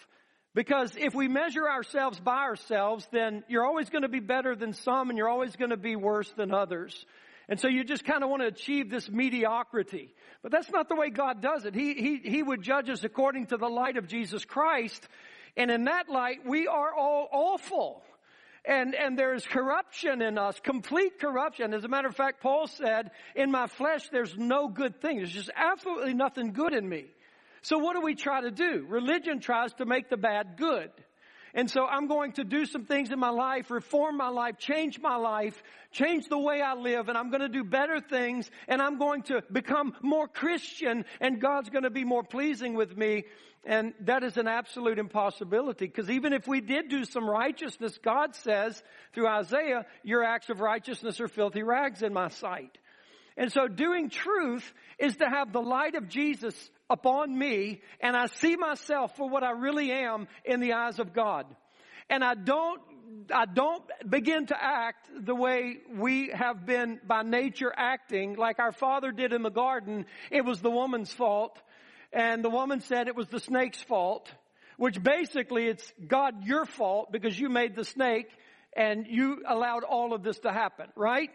Because 0.53 0.93
if 0.97 1.15
we 1.15 1.29
measure 1.29 1.69
ourselves 1.69 2.19
by 2.19 2.39
ourselves, 2.39 3.07
then 3.13 3.45
you're 3.47 3.65
always 3.65 3.89
going 3.89 4.01
to 4.01 4.09
be 4.09 4.19
better 4.19 4.57
than 4.57 4.73
some 4.73 5.09
and 5.09 5.17
you're 5.17 5.29
always 5.29 5.55
going 5.55 5.69
to 5.69 5.77
be 5.77 5.95
worse 5.95 6.29
than 6.31 6.53
others. 6.53 7.05
And 7.47 7.57
so 7.57 7.69
you 7.69 7.85
just 7.85 8.03
kind 8.03 8.25
of 8.25 8.29
want 8.29 8.41
to 8.41 8.47
achieve 8.49 8.89
this 8.89 9.09
mediocrity. 9.09 10.13
But 10.43 10.51
that's 10.51 10.69
not 10.69 10.89
the 10.89 10.95
way 10.95 11.11
God 11.11 11.41
does 11.41 11.63
it. 11.63 11.73
He, 11.73 11.93
he, 11.93 12.17
he 12.29 12.43
would 12.43 12.61
judge 12.61 12.89
us 12.89 13.05
according 13.05 13.47
to 13.47 13.57
the 13.57 13.69
light 13.69 13.95
of 13.95 14.05
Jesus 14.05 14.43
Christ. 14.43 15.07
And 15.55 15.71
in 15.71 15.85
that 15.85 16.09
light, 16.09 16.45
we 16.45 16.67
are 16.67 16.93
all 16.93 17.29
awful. 17.31 18.03
And, 18.63 18.93
and 18.93 19.17
there's 19.17 19.45
corruption 19.45 20.21
in 20.21 20.37
us, 20.37 20.59
complete 20.59 21.19
corruption. 21.19 21.73
As 21.73 21.83
a 21.83 21.87
matter 21.87 22.07
of 22.07 22.15
fact, 22.15 22.41
Paul 22.41 22.67
said, 22.67 23.09
in 23.35 23.49
my 23.49 23.65
flesh, 23.65 24.07
there's 24.09 24.37
no 24.37 24.67
good 24.67 25.01
thing. 25.01 25.17
There's 25.17 25.31
just 25.31 25.49
absolutely 25.55 26.13
nothing 26.13 26.53
good 26.53 26.73
in 26.73 26.87
me. 26.87 27.05
So 27.63 27.79
what 27.79 27.95
do 27.95 28.01
we 28.01 28.15
try 28.15 28.41
to 28.41 28.51
do? 28.51 28.85
Religion 28.87 29.39
tries 29.39 29.73
to 29.73 29.85
make 29.85 30.09
the 30.09 30.17
bad 30.17 30.57
good. 30.57 30.91
And 31.53 31.69
so 31.69 31.85
I'm 31.85 32.07
going 32.07 32.31
to 32.33 32.43
do 32.43 32.65
some 32.65 32.85
things 32.85 33.11
in 33.11 33.19
my 33.19 33.29
life, 33.29 33.69
reform 33.71 34.17
my 34.17 34.29
life, 34.29 34.57
change 34.57 34.99
my 34.99 35.17
life, 35.17 35.61
change 35.91 36.29
the 36.29 36.37
way 36.37 36.61
I 36.61 36.75
live, 36.75 37.09
and 37.09 37.17
I'm 37.17 37.29
going 37.29 37.41
to 37.41 37.49
do 37.49 37.63
better 37.63 37.99
things, 37.99 38.49
and 38.67 38.81
I'm 38.81 38.97
going 38.97 39.23
to 39.23 39.43
become 39.51 39.93
more 40.01 40.27
Christian, 40.27 41.03
and 41.19 41.41
God's 41.41 41.69
going 41.69 41.83
to 41.83 41.89
be 41.89 42.05
more 42.05 42.23
pleasing 42.23 42.75
with 42.75 42.95
me. 42.95 43.25
And 43.63 43.93
that 44.01 44.23
is 44.23 44.37
an 44.37 44.47
absolute 44.47 44.97
impossibility, 44.97 45.85
because 45.85 46.09
even 46.09 46.33
if 46.33 46.47
we 46.47 46.61
did 46.61 46.89
do 46.89 47.05
some 47.05 47.29
righteousness, 47.29 47.99
God 48.01 48.35
says 48.35 48.81
through 49.13 49.27
Isaiah, 49.27 49.85
your 50.03 50.23
acts 50.23 50.49
of 50.49 50.61
righteousness 50.61 51.19
are 51.19 51.27
filthy 51.27 51.61
rags 51.61 52.01
in 52.01 52.13
my 52.13 52.29
sight. 52.29 52.77
And 53.37 53.51
so 53.51 53.67
doing 53.67 54.09
truth 54.09 54.73
is 54.97 55.17
to 55.17 55.29
have 55.29 55.53
the 55.53 55.61
light 55.61 55.95
of 55.95 56.09
Jesus 56.09 56.55
upon 56.91 57.37
me 57.37 57.81
and 57.99 58.15
I 58.15 58.27
see 58.27 58.55
myself 58.55 59.15
for 59.15 59.29
what 59.29 59.43
I 59.43 59.51
really 59.51 59.91
am 59.91 60.27
in 60.45 60.59
the 60.59 60.73
eyes 60.73 60.99
of 60.99 61.13
God. 61.13 61.45
And 62.09 62.23
I 62.23 62.35
don't, 62.35 62.81
I 63.33 63.45
don't 63.45 63.83
begin 64.07 64.47
to 64.47 64.55
act 64.61 65.09
the 65.25 65.33
way 65.33 65.77
we 65.89 66.29
have 66.33 66.65
been 66.65 66.99
by 67.07 67.23
nature 67.23 67.73
acting 67.75 68.35
like 68.35 68.59
our 68.59 68.73
father 68.73 69.11
did 69.11 69.33
in 69.33 69.41
the 69.41 69.49
garden. 69.49 70.05
It 70.29 70.43
was 70.43 70.61
the 70.61 70.71
woman's 70.71 71.11
fault. 71.11 71.57
And 72.13 72.43
the 72.43 72.49
woman 72.49 72.81
said 72.81 73.07
it 73.07 73.15
was 73.15 73.29
the 73.29 73.39
snake's 73.39 73.81
fault, 73.81 74.29
which 74.77 75.01
basically 75.01 75.67
it's 75.67 75.93
God 76.05 76.45
your 76.45 76.65
fault 76.65 77.11
because 77.11 77.39
you 77.39 77.47
made 77.47 77.75
the 77.75 77.85
snake 77.85 78.27
and 78.73 79.05
you 79.07 79.43
allowed 79.47 79.83
all 79.83 80.13
of 80.13 80.23
this 80.23 80.39
to 80.39 80.51
happen, 80.51 80.87
right? 80.95 81.29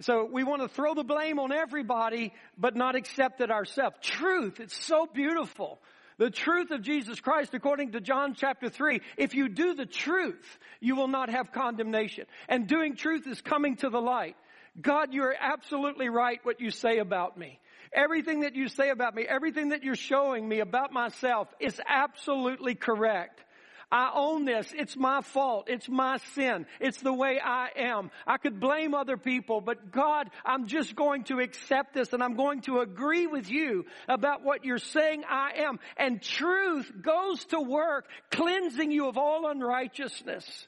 So 0.00 0.28
we 0.30 0.44
want 0.44 0.62
to 0.62 0.68
throw 0.68 0.94
the 0.94 1.04
blame 1.04 1.38
on 1.38 1.52
everybody, 1.52 2.32
but 2.58 2.76
not 2.76 2.96
accept 2.96 3.40
it 3.40 3.50
ourselves. 3.50 3.96
Truth, 4.02 4.60
it's 4.60 4.76
so 4.76 5.06
beautiful. 5.06 5.80
The 6.18 6.30
truth 6.30 6.70
of 6.70 6.82
Jesus 6.82 7.20
Christ, 7.20 7.54
according 7.54 7.92
to 7.92 8.00
John 8.00 8.34
chapter 8.34 8.68
3, 8.68 9.00
if 9.16 9.34
you 9.34 9.48
do 9.48 9.74
the 9.74 9.86
truth, 9.86 10.58
you 10.80 10.94
will 10.94 11.08
not 11.08 11.30
have 11.30 11.52
condemnation. 11.52 12.26
And 12.48 12.66
doing 12.66 12.96
truth 12.96 13.26
is 13.26 13.40
coming 13.40 13.76
to 13.76 13.88
the 13.88 14.00
light. 14.00 14.36
God, 14.80 15.12
you're 15.12 15.34
absolutely 15.38 16.08
right 16.08 16.38
what 16.44 16.60
you 16.60 16.70
say 16.70 16.98
about 16.98 17.38
me. 17.38 17.58
Everything 17.92 18.40
that 18.40 18.54
you 18.54 18.68
say 18.68 18.90
about 18.90 19.14
me, 19.14 19.26
everything 19.28 19.70
that 19.70 19.82
you're 19.82 19.94
showing 19.94 20.48
me 20.48 20.60
about 20.60 20.92
myself 20.92 21.48
is 21.60 21.78
absolutely 21.86 22.74
correct. 22.74 23.42
I 23.92 24.10
own 24.14 24.46
this. 24.46 24.72
It's 24.74 24.96
my 24.96 25.20
fault. 25.20 25.68
It's 25.68 25.86
my 25.86 26.16
sin. 26.34 26.64
It's 26.80 27.00
the 27.02 27.12
way 27.12 27.38
I 27.38 27.68
am. 27.76 28.10
I 28.26 28.38
could 28.38 28.58
blame 28.58 28.94
other 28.94 29.18
people, 29.18 29.60
but 29.60 29.92
God, 29.92 30.30
I'm 30.46 30.66
just 30.66 30.96
going 30.96 31.24
to 31.24 31.40
accept 31.40 31.92
this 31.92 32.14
and 32.14 32.22
I'm 32.22 32.34
going 32.34 32.62
to 32.62 32.80
agree 32.80 33.26
with 33.26 33.50
you 33.50 33.84
about 34.08 34.42
what 34.42 34.64
you're 34.64 34.78
saying 34.78 35.24
I 35.28 35.52
am. 35.58 35.78
And 35.98 36.22
truth 36.22 36.90
goes 37.02 37.44
to 37.46 37.60
work 37.60 38.06
cleansing 38.30 38.90
you 38.90 39.08
of 39.08 39.18
all 39.18 39.50
unrighteousness. 39.50 40.66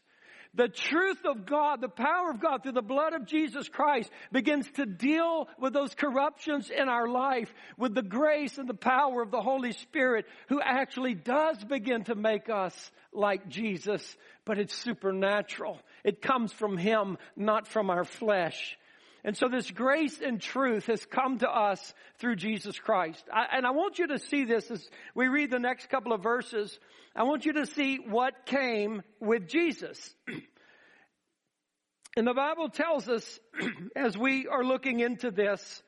The 0.57 0.69
truth 0.69 1.25
of 1.25 1.47
God, 1.47 1.81
the 1.81 1.89
power 1.89 2.31
of 2.31 2.41
God 2.41 2.63
through 2.63 2.73
the 2.73 2.83
blood 2.83 3.13
of 3.13 3.27
Jesus 3.27 3.69
Christ 3.69 4.11
begins 4.31 4.71
to 4.73 4.87
deal 4.87 5.49
with 5.59 5.73
those 5.73 5.95
corruptions 5.95 6.71
in 6.71 6.89
our 6.89 7.09
life 7.09 7.53
with 7.77 7.95
the 7.95 8.03
grace 8.03 8.57
and 8.59 8.69
the 8.69 8.75
power 8.75 9.21
of 9.21 9.33
the 9.33 9.41
Holy 9.41 9.73
Spirit 9.73 10.27
who 10.49 10.61
actually 10.61 11.15
does 11.15 11.63
begin 11.65 12.05
to 12.05 12.15
make 12.15 12.49
us 12.49 12.93
like 13.13 13.49
Jesus, 13.49 14.17
but 14.45 14.59
it's 14.59 14.75
supernatural. 14.75 15.81
It 16.05 16.23
comes 16.23 16.53
from 16.53 16.77
Him, 16.77 17.19
not 17.37 17.67
from 17.67 17.91
our 17.91 18.05
flesh. 18.05 18.77
And 19.25 19.37
so 19.37 19.49
this 19.49 19.71
grace 19.71 20.21
and 20.21 20.41
truth 20.41 20.87
has 20.87 21.05
come 21.07 21.39
to 21.39 21.49
us 21.49 21.95
through 22.19 22.37
Jesus 22.37 22.79
Christ. 22.79 23.25
I, 23.33 23.47
and 23.57 23.67
I 23.67 23.71
want 23.71 23.99
you 23.99 24.09
to 24.09 24.19
see 24.19 24.45
this 24.45 24.71
as 24.71 24.87
we 25.15 25.29
read 25.29 25.51
the 25.51 25.59
next 25.59 25.89
couple 25.89 26.13
of 26.13 26.23
verses. 26.23 26.79
I 27.17 27.23
want 27.23 27.47
you 27.47 27.55
to 27.55 27.67
see 27.67 27.97
what 27.97 28.45
came 28.45 29.03
with 29.21 29.49
Jesus. 29.49 30.15
and 32.17 32.27
the 32.27 32.35
Bible 32.35 32.69
tells 32.69 33.09
us, 33.09 33.41
as 33.97 34.17
we 34.19 34.47
are 34.47 34.63
looking 34.63 35.01
into 35.01 35.31
this, 35.31 35.83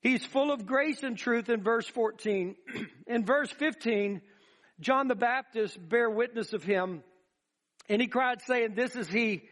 He's 0.00 0.24
full 0.24 0.52
of 0.52 0.66
grace 0.66 1.02
and 1.02 1.18
truth 1.18 1.48
in 1.48 1.62
verse 1.62 1.86
14. 1.88 2.54
in 3.06 3.24
verse 3.24 3.50
15, 3.50 4.22
John 4.80 5.08
the 5.08 5.16
Baptist 5.16 5.76
bare 5.88 6.10
witness 6.10 6.52
of 6.52 6.62
him, 6.62 7.02
and 7.88 8.00
he 8.00 8.06
cried 8.06 8.40
saying, 8.42 8.74
This 8.74 8.94
is 8.94 9.08
he, 9.08 9.42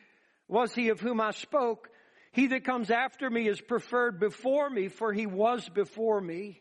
was 0.47 0.73
he 0.73 0.91
of 0.91 1.00
whom 1.00 1.21
I 1.21 1.33
spoke. 1.33 1.88
He 2.37 2.49
that 2.49 2.64
comes 2.64 2.90
after 2.90 3.31
me 3.31 3.49
is 3.49 3.62
preferred 3.62 4.21
before 4.21 4.69
me, 4.69 4.88
for 4.88 5.11
he 5.11 5.25
was 5.25 5.66
before 5.71 6.21
me. 6.21 6.61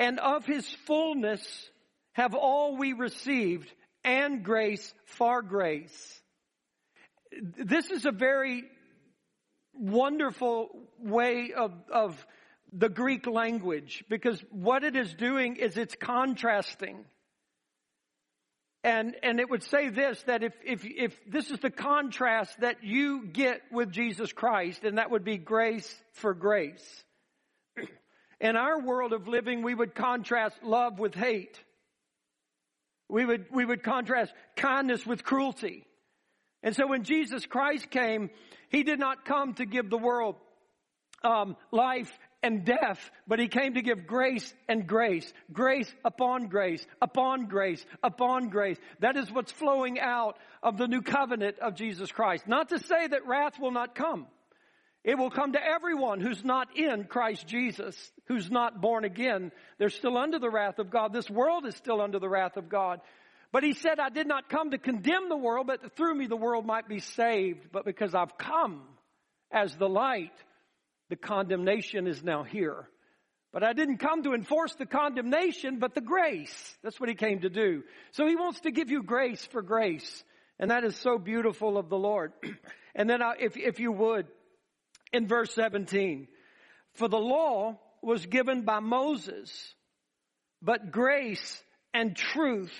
And 0.00 0.18
of 0.18 0.44
his 0.44 0.68
fullness 0.84 1.70
have 2.14 2.34
all 2.34 2.76
we 2.76 2.92
received, 2.92 3.72
and 4.02 4.42
grace 4.42 4.92
far 5.04 5.42
grace. 5.42 6.20
This 7.40 7.88
is 7.92 8.04
a 8.04 8.10
very 8.10 8.64
wonderful 9.74 10.70
way 10.98 11.52
of, 11.56 11.72
of 11.92 12.26
the 12.72 12.88
Greek 12.88 13.28
language 13.28 14.02
because 14.08 14.42
what 14.50 14.82
it 14.82 14.96
is 14.96 15.14
doing 15.14 15.54
is 15.54 15.76
it's 15.76 15.94
contrasting. 15.94 17.04
And, 18.84 19.16
and 19.22 19.40
it 19.40 19.50
would 19.50 19.64
say 19.64 19.88
this, 19.88 20.22
that 20.22 20.42
if, 20.42 20.52
if, 20.64 20.84
if 20.84 21.18
this 21.26 21.50
is 21.50 21.58
the 21.58 21.70
contrast 21.70 22.60
that 22.60 22.84
you 22.84 23.26
get 23.26 23.60
with 23.72 23.90
Jesus 23.90 24.32
Christ, 24.32 24.84
and 24.84 24.98
that 24.98 25.10
would 25.10 25.24
be 25.24 25.36
grace 25.36 25.92
for 26.12 26.32
grace. 26.32 27.04
In 28.40 28.56
our 28.56 28.80
world 28.80 29.12
of 29.12 29.26
living, 29.26 29.62
we 29.62 29.74
would 29.74 29.96
contrast 29.96 30.62
love 30.62 31.00
with 31.00 31.14
hate. 31.14 31.60
We 33.08 33.24
would, 33.24 33.46
we 33.50 33.64
would 33.64 33.82
contrast 33.82 34.32
kindness 34.54 35.04
with 35.04 35.24
cruelty. 35.24 35.84
And 36.62 36.76
so 36.76 36.86
when 36.86 37.02
Jesus 37.02 37.46
Christ 37.46 37.90
came, 37.90 38.30
He 38.68 38.84
did 38.84 39.00
not 39.00 39.24
come 39.24 39.54
to 39.54 39.66
give 39.66 39.90
the 39.90 39.98
world 39.98 40.36
um, 41.24 41.56
life 41.72 42.16
and 42.42 42.64
death, 42.64 43.10
but 43.26 43.38
he 43.38 43.48
came 43.48 43.74
to 43.74 43.82
give 43.82 44.06
grace 44.06 44.54
and 44.68 44.86
grace, 44.86 45.30
grace 45.52 45.92
upon 46.04 46.48
grace, 46.48 46.86
upon 47.02 47.46
grace, 47.46 47.84
upon 48.02 48.48
grace. 48.48 48.78
That 49.00 49.16
is 49.16 49.30
what's 49.30 49.52
flowing 49.52 49.98
out 49.98 50.36
of 50.62 50.78
the 50.78 50.86
new 50.86 51.02
covenant 51.02 51.58
of 51.58 51.74
Jesus 51.74 52.12
Christ. 52.12 52.46
Not 52.46 52.68
to 52.68 52.78
say 52.78 53.08
that 53.08 53.26
wrath 53.26 53.58
will 53.58 53.72
not 53.72 53.94
come. 53.94 54.26
It 55.04 55.16
will 55.16 55.30
come 55.30 55.52
to 55.52 55.64
everyone 55.64 56.20
who's 56.20 56.44
not 56.44 56.76
in 56.76 57.04
Christ 57.04 57.46
Jesus, 57.46 57.96
who's 58.26 58.50
not 58.50 58.80
born 58.80 59.04
again. 59.04 59.52
They're 59.78 59.88
still 59.88 60.18
under 60.18 60.38
the 60.38 60.50
wrath 60.50 60.78
of 60.78 60.90
God. 60.90 61.12
This 61.12 61.30
world 61.30 61.66
is 61.66 61.76
still 61.76 62.00
under 62.00 62.18
the 62.18 62.28
wrath 62.28 62.56
of 62.56 62.68
God. 62.68 63.00
But 63.50 63.62
he 63.62 63.72
said, 63.72 63.98
I 63.98 64.10
did 64.10 64.26
not 64.26 64.50
come 64.50 64.72
to 64.72 64.78
condemn 64.78 65.28
the 65.28 65.36
world, 65.36 65.66
but 65.66 65.96
through 65.96 66.14
me 66.14 66.26
the 66.26 66.36
world 66.36 66.66
might 66.66 66.88
be 66.88 66.98
saved. 66.98 67.68
But 67.72 67.84
because 67.84 68.14
I've 68.14 68.36
come 68.36 68.82
as 69.50 69.74
the 69.76 69.88
light, 69.88 70.34
the 71.08 71.16
condemnation 71.16 72.06
is 72.06 72.22
now 72.22 72.42
here. 72.42 72.88
But 73.52 73.62
I 73.62 73.72
didn't 73.72 73.98
come 73.98 74.22
to 74.24 74.34
enforce 74.34 74.74
the 74.74 74.86
condemnation, 74.86 75.78
but 75.78 75.94
the 75.94 76.02
grace. 76.02 76.76
That's 76.82 77.00
what 77.00 77.08
he 77.08 77.14
came 77.14 77.40
to 77.40 77.48
do. 77.48 77.82
So 78.12 78.26
he 78.26 78.36
wants 78.36 78.60
to 78.60 78.70
give 78.70 78.90
you 78.90 79.02
grace 79.02 79.44
for 79.46 79.62
grace. 79.62 80.22
And 80.58 80.70
that 80.70 80.84
is 80.84 80.96
so 80.96 81.18
beautiful 81.18 81.78
of 81.78 81.88
the 81.88 81.96
Lord. 81.96 82.32
and 82.94 83.08
then 83.08 83.22
uh, 83.22 83.32
if, 83.38 83.56
if 83.56 83.80
you 83.80 83.92
would, 83.92 84.26
in 85.12 85.26
verse 85.26 85.54
17, 85.54 86.28
for 86.94 87.08
the 87.08 87.18
law 87.18 87.78
was 88.02 88.26
given 88.26 88.62
by 88.62 88.80
Moses, 88.80 89.74
but 90.60 90.90
grace 90.90 91.62
and 91.94 92.14
truth 92.14 92.72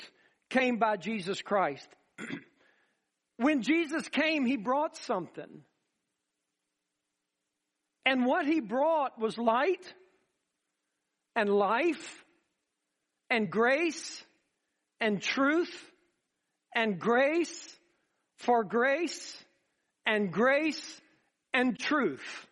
came 0.51 0.77
by 0.77 0.97
Jesus 0.97 1.41
Christ. 1.41 1.89
when 3.37 3.63
Jesus 3.63 4.09
came, 4.09 4.45
he 4.45 4.57
brought 4.57 4.97
something. 4.99 5.63
And 8.05 8.25
what 8.25 8.47
he 8.47 8.61
brought 8.61 9.19
was 9.19 9.37
light 9.39 9.95
and 11.37 11.49
life 11.51 12.25
and 13.31 13.51
grace 13.51 14.25
and 15.01 15.21
truth 15.21 15.73
and 16.75 16.99
grace 16.99 17.79
for 18.37 18.65
grace 18.65 19.37
and 20.07 20.33
grace 20.33 21.01
and 21.53 21.79
truth. 21.79 22.47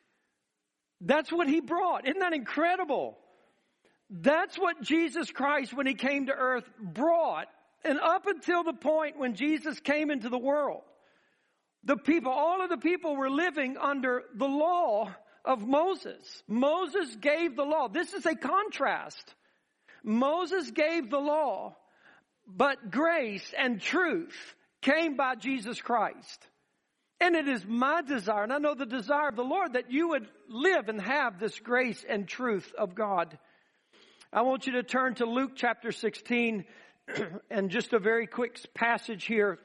That's 1.01 1.33
what 1.33 1.49
he 1.49 1.61
brought. 1.61 2.07
Isn't 2.07 2.21
that 2.21 2.33
incredible? 2.33 3.17
That's 4.11 4.57
what 4.57 4.83
Jesus 4.83 5.31
Christ, 5.31 5.75
when 5.75 5.87
he 5.87 5.95
came 5.95 6.27
to 6.27 6.33
earth, 6.33 6.69
brought. 6.81 7.49
And 7.85 8.01
up 8.01 8.27
until 8.27 8.65
the 8.65 8.73
point 8.73 9.19
when 9.19 9.35
Jesus 9.35 9.79
came 9.81 10.11
into 10.11 10.29
the 10.29 10.39
world, 10.39 10.83
the 11.85 11.97
people, 11.97 12.33
all 12.33 12.63
of 12.63 12.71
the 12.71 12.79
people 12.79 13.17
were 13.17 13.31
living 13.31 13.77
under 13.77 14.23
the 14.35 14.47
law 14.47 15.15
of 15.47 15.67
Moses. 15.67 16.43
Moses 16.49 17.15
gave 17.17 17.57
the 17.57 17.65
law. 17.65 17.89
This 17.89 18.13
is 18.13 18.27
a 18.27 18.35
contrast. 18.35 19.35
Moses 20.03 20.71
gave 20.71 21.09
the 21.09 21.19
law, 21.19 21.77
but 22.47 22.91
grace 22.91 23.55
and 23.57 23.81
truth 23.81 24.55
came 24.83 25.17
by 25.17 25.37
Jesus 25.37 25.81
Christ. 25.81 26.47
And 27.21 27.35
it 27.35 27.49
is 27.49 27.65
my 27.65 28.03
desire, 28.03 28.43
and 28.43 28.53
I 28.53 28.59
know 28.59 28.75
the 28.75 28.85
desire 28.85 29.29
of 29.29 29.37
the 29.37 29.43
Lord, 29.43 29.73
that 29.73 29.91
you 29.91 30.09
would 30.11 30.29
live 30.49 30.89
and 30.89 31.01
have 31.01 31.41
this 31.41 31.59
grace 31.59 32.05
and 32.07 32.29
truth 32.29 32.75
of 32.77 32.95
God. 32.95 33.39
I 34.33 34.43
want 34.43 34.67
you 34.67 34.75
to 34.75 34.83
turn 34.83 35.15
to 35.15 35.25
Luke 35.25 35.53
chapter 35.55 35.93
16 35.93 36.67
and 37.51 37.71
just 37.71 37.95
a 37.95 37.99
very 37.99 38.27
quick 38.27 38.59
passage 38.75 39.25
here. 39.25 39.59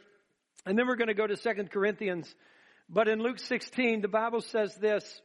And 0.65 0.77
then 0.77 0.87
we're 0.87 0.95
going 0.95 1.09
to 1.09 1.13
go 1.13 1.27
to 1.27 1.35
2 1.35 1.63
Corinthians. 1.65 2.33
But 2.87 3.07
in 3.07 3.19
Luke 3.19 3.39
16, 3.39 4.01
the 4.01 4.07
Bible 4.07 4.41
says 4.41 4.75
this 4.75 5.21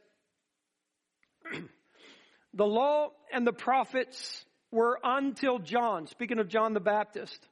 the 2.55 2.67
law 2.67 3.11
and 3.33 3.47
the 3.47 3.53
prophets 3.53 4.45
were 4.71 4.99
until 5.03 5.59
John, 5.59 6.07
speaking 6.07 6.39
of 6.39 6.49
John 6.49 6.75
the 6.75 6.81
Baptist. 6.81 7.47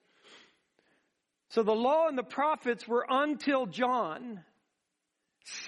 So 1.51 1.63
the 1.63 1.75
law 1.75 2.09
and 2.09 2.19
the 2.19 2.23
prophets 2.23 2.89
were 2.89 3.07
until 3.09 3.67
John. 3.67 4.41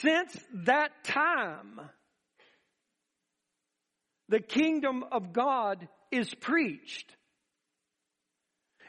Since 0.01 0.37
that 0.65 1.05
time, 1.05 1.81
the 4.29 4.41
kingdom 4.41 5.05
of 5.13 5.33
God 5.33 5.87
is 6.11 6.33
preached. 6.35 7.15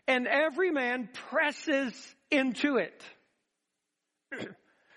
And 0.08 0.27
every 0.27 0.72
man 0.72 1.10
presses 1.29 1.94
into 2.32 2.77
it. 2.77 3.03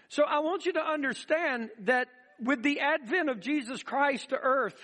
so 0.09 0.23
I 0.23 0.39
want 0.39 0.67
you 0.67 0.75
to 0.75 0.81
understand 0.81 1.71
that 1.81 2.09
with 2.43 2.63
the 2.63 2.81
advent 2.81 3.29
of 3.29 3.41
Jesus 3.41 3.83
Christ 3.83 4.31
to 4.31 4.37
earth, 4.37 4.79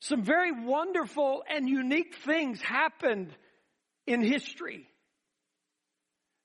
some 0.00 0.22
very 0.22 0.52
wonderful 0.52 1.42
and 1.48 1.68
unique 1.68 2.16
things 2.24 2.60
happened 2.60 3.34
in 4.06 4.22
history. 4.22 4.86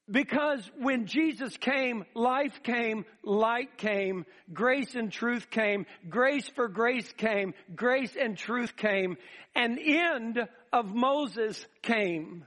Because 0.10 0.70
when 0.78 1.08
Jesus 1.08 1.58
came, 1.58 2.06
life 2.14 2.62
came, 2.62 3.06
light 3.24 3.78
came, 3.78 4.26
grace 4.54 4.94
and 4.94 5.12
truth 5.12 5.50
came, 5.50 5.88
grace 6.10 6.48
for 6.50 6.68
grace 6.68 7.12
came, 7.14 7.56
grace 7.76 8.16
and 8.20 8.38
truth 8.38 8.76
came, 8.76 9.18
an 9.56 9.80
end 9.80 10.48
of 10.72 10.94
Moses 10.94 11.66
came. 11.82 12.46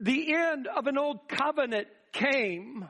The 0.00 0.34
end 0.34 0.66
of 0.66 0.86
an 0.86 0.98
old 0.98 1.28
covenant 1.28 1.86
came. 2.12 2.88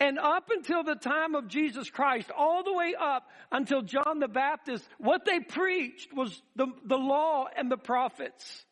And 0.00 0.18
up 0.18 0.50
until 0.50 0.84
the 0.84 0.94
time 0.94 1.34
of 1.34 1.48
Jesus 1.48 1.90
Christ, 1.90 2.30
all 2.36 2.62
the 2.62 2.72
way 2.72 2.94
up 2.98 3.24
until 3.50 3.82
John 3.82 4.20
the 4.20 4.28
Baptist, 4.28 4.88
what 4.98 5.24
they 5.24 5.40
preached 5.40 6.12
was 6.12 6.40
the, 6.54 6.68
the 6.84 6.96
law 6.96 7.46
and 7.56 7.70
the 7.70 7.76
prophets. 7.76 8.64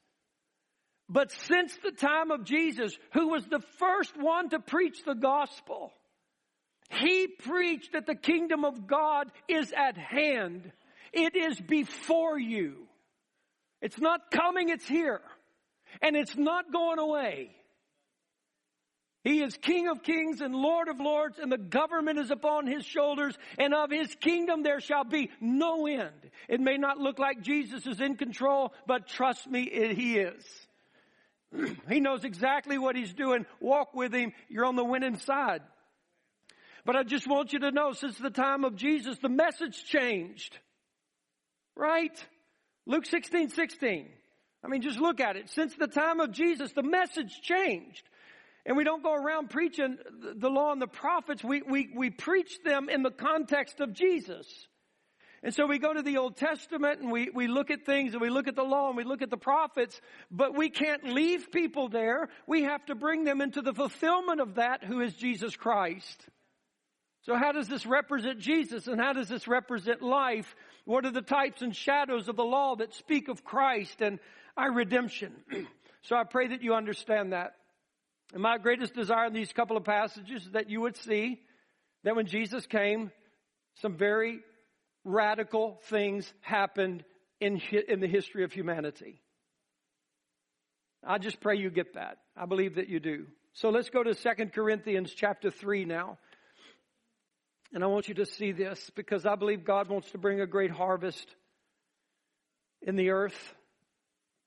But 1.08 1.32
since 1.32 1.76
the 1.82 1.90
time 1.90 2.30
of 2.30 2.44
Jesus, 2.44 2.96
who 3.12 3.28
was 3.28 3.44
the 3.46 3.62
first 3.78 4.16
one 4.16 4.50
to 4.50 4.60
preach 4.60 5.04
the 5.04 5.14
gospel, 5.14 5.92
he 6.90 7.26
preached 7.26 7.92
that 7.92 8.06
the 8.06 8.14
kingdom 8.14 8.64
of 8.64 8.86
God 8.86 9.30
is 9.48 9.72
at 9.76 9.96
hand. 9.96 10.70
It 11.12 11.34
is 11.34 11.60
before 11.60 12.38
you. 12.38 12.86
It's 13.82 13.98
not 14.00 14.30
coming, 14.30 14.68
it's 14.68 14.86
here. 14.86 15.20
And 16.02 16.16
it's 16.16 16.36
not 16.36 16.72
going 16.72 16.98
away. 16.98 17.50
He 19.26 19.42
is 19.42 19.56
King 19.56 19.88
of 19.88 20.04
kings 20.04 20.40
and 20.40 20.54
Lord 20.54 20.86
of 20.86 21.00
lords, 21.00 21.40
and 21.40 21.50
the 21.50 21.58
government 21.58 22.20
is 22.20 22.30
upon 22.30 22.68
his 22.68 22.86
shoulders, 22.86 23.36
and 23.58 23.74
of 23.74 23.90
his 23.90 24.14
kingdom 24.14 24.62
there 24.62 24.78
shall 24.78 25.02
be 25.02 25.32
no 25.40 25.88
end. 25.88 26.30
It 26.48 26.60
may 26.60 26.76
not 26.76 26.98
look 26.98 27.18
like 27.18 27.42
Jesus 27.42 27.88
is 27.88 28.00
in 28.00 28.14
control, 28.14 28.72
but 28.86 29.08
trust 29.08 29.50
me, 29.50 29.64
it, 29.64 29.96
he 29.96 30.18
is. 30.18 30.44
he 31.88 31.98
knows 31.98 32.22
exactly 32.22 32.78
what 32.78 32.94
he's 32.94 33.12
doing. 33.12 33.46
Walk 33.58 33.94
with 33.94 34.14
him. 34.14 34.32
You're 34.48 34.64
on 34.64 34.76
the 34.76 34.84
winning 34.84 35.18
side. 35.18 35.62
But 36.84 36.94
I 36.94 37.02
just 37.02 37.26
want 37.26 37.52
you 37.52 37.58
to 37.58 37.72
know, 37.72 37.94
since 37.94 38.16
the 38.18 38.30
time 38.30 38.62
of 38.62 38.76
Jesus, 38.76 39.18
the 39.18 39.28
message 39.28 39.86
changed. 39.86 40.56
Right? 41.74 42.16
Luke 42.86 43.06
16, 43.06 43.48
16. 43.48 44.08
I 44.62 44.68
mean, 44.68 44.82
just 44.82 45.00
look 45.00 45.18
at 45.18 45.34
it. 45.34 45.50
Since 45.50 45.74
the 45.74 45.88
time 45.88 46.20
of 46.20 46.30
Jesus, 46.30 46.70
the 46.70 46.84
message 46.84 47.40
changed. 47.42 48.04
And 48.66 48.76
we 48.76 48.82
don't 48.82 49.02
go 49.02 49.14
around 49.14 49.48
preaching 49.48 49.96
the 50.34 50.50
law 50.50 50.72
and 50.72 50.82
the 50.82 50.88
prophets. 50.88 51.42
We, 51.42 51.62
we, 51.62 51.88
we 51.94 52.10
preach 52.10 52.62
them 52.64 52.88
in 52.88 53.04
the 53.04 53.12
context 53.12 53.78
of 53.78 53.92
Jesus. 53.92 54.46
And 55.44 55.54
so 55.54 55.66
we 55.66 55.78
go 55.78 55.94
to 55.94 56.02
the 56.02 56.16
Old 56.16 56.36
Testament 56.36 57.00
and 57.00 57.12
we, 57.12 57.30
we 57.32 57.46
look 57.46 57.70
at 57.70 57.86
things 57.86 58.12
and 58.12 58.20
we 58.20 58.28
look 58.28 58.48
at 58.48 58.56
the 58.56 58.64
law 58.64 58.88
and 58.88 58.96
we 58.96 59.04
look 59.04 59.22
at 59.22 59.30
the 59.30 59.36
prophets, 59.36 60.00
but 60.32 60.56
we 60.56 60.68
can't 60.68 61.04
leave 61.04 61.52
people 61.52 61.88
there. 61.88 62.28
We 62.48 62.64
have 62.64 62.84
to 62.86 62.96
bring 62.96 63.22
them 63.22 63.40
into 63.40 63.62
the 63.62 63.72
fulfillment 63.72 64.40
of 64.40 64.56
that 64.56 64.82
who 64.82 65.00
is 65.00 65.14
Jesus 65.14 65.54
Christ. 65.54 66.26
So 67.22 67.36
how 67.36 67.52
does 67.52 67.68
this 67.68 67.86
represent 67.86 68.40
Jesus 68.40 68.88
and 68.88 69.00
how 69.00 69.12
does 69.12 69.28
this 69.28 69.46
represent 69.46 70.02
life? 70.02 70.56
What 70.84 71.06
are 71.06 71.12
the 71.12 71.22
types 71.22 71.62
and 71.62 71.74
shadows 71.74 72.28
of 72.28 72.34
the 72.34 72.44
law 72.44 72.74
that 72.76 72.94
speak 72.94 73.28
of 73.28 73.44
Christ 73.44 74.00
and 74.00 74.18
our 74.56 74.72
redemption? 74.72 75.32
so 76.02 76.16
I 76.16 76.24
pray 76.24 76.48
that 76.48 76.62
you 76.62 76.74
understand 76.74 77.32
that. 77.32 77.54
And 78.32 78.42
my 78.42 78.58
greatest 78.58 78.94
desire 78.94 79.26
in 79.26 79.32
these 79.32 79.52
couple 79.52 79.76
of 79.76 79.84
passages 79.84 80.46
is 80.46 80.52
that 80.52 80.68
you 80.68 80.80
would 80.80 80.96
see 80.96 81.40
that 82.04 82.16
when 82.16 82.26
Jesus 82.26 82.66
came, 82.66 83.10
some 83.76 83.96
very 83.96 84.40
radical 85.04 85.78
things 85.84 86.32
happened 86.40 87.04
in, 87.40 87.60
in 87.88 88.00
the 88.00 88.08
history 88.08 88.44
of 88.44 88.52
humanity. 88.52 89.20
I 91.06 91.18
just 91.18 91.40
pray 91.40 91.56
you 91.56 91.70
get 91.70 91.94
that. 91.94 92.18
I 92.36 92.46
believe 92.46 92.76
that 92.76 92.88
you 92.88 92.98
do. 92.98 93.26
So 93.52 93.70
let's 93.70 93.90
go 93.90 94.02
to 94.02 94.14
2 94.14 94.46
Corinthians 94.46 95.12
chapter 95.14 95.50
3 95.50 95.84
now. 95.84 96.18
And 97.72 97.84
I 97.84 97.86
want 97.86 98.08
you 98.08 98.14
to 98.14 98.26
see 98.26 98.52
this 98.52 98.90
because 98.94 99.24
I 99.24 99.34
believe 99.34 99.64
God 99.64 99.88
wants 99.88 100.10
to 100.10 100.18
bring 100.18 100.40
a 100.40 100.46
great 100.46 100.70
harvest 100.70 101.28
in 102.82 102.96
the 102.96 103.10
earth. 103.10 103.54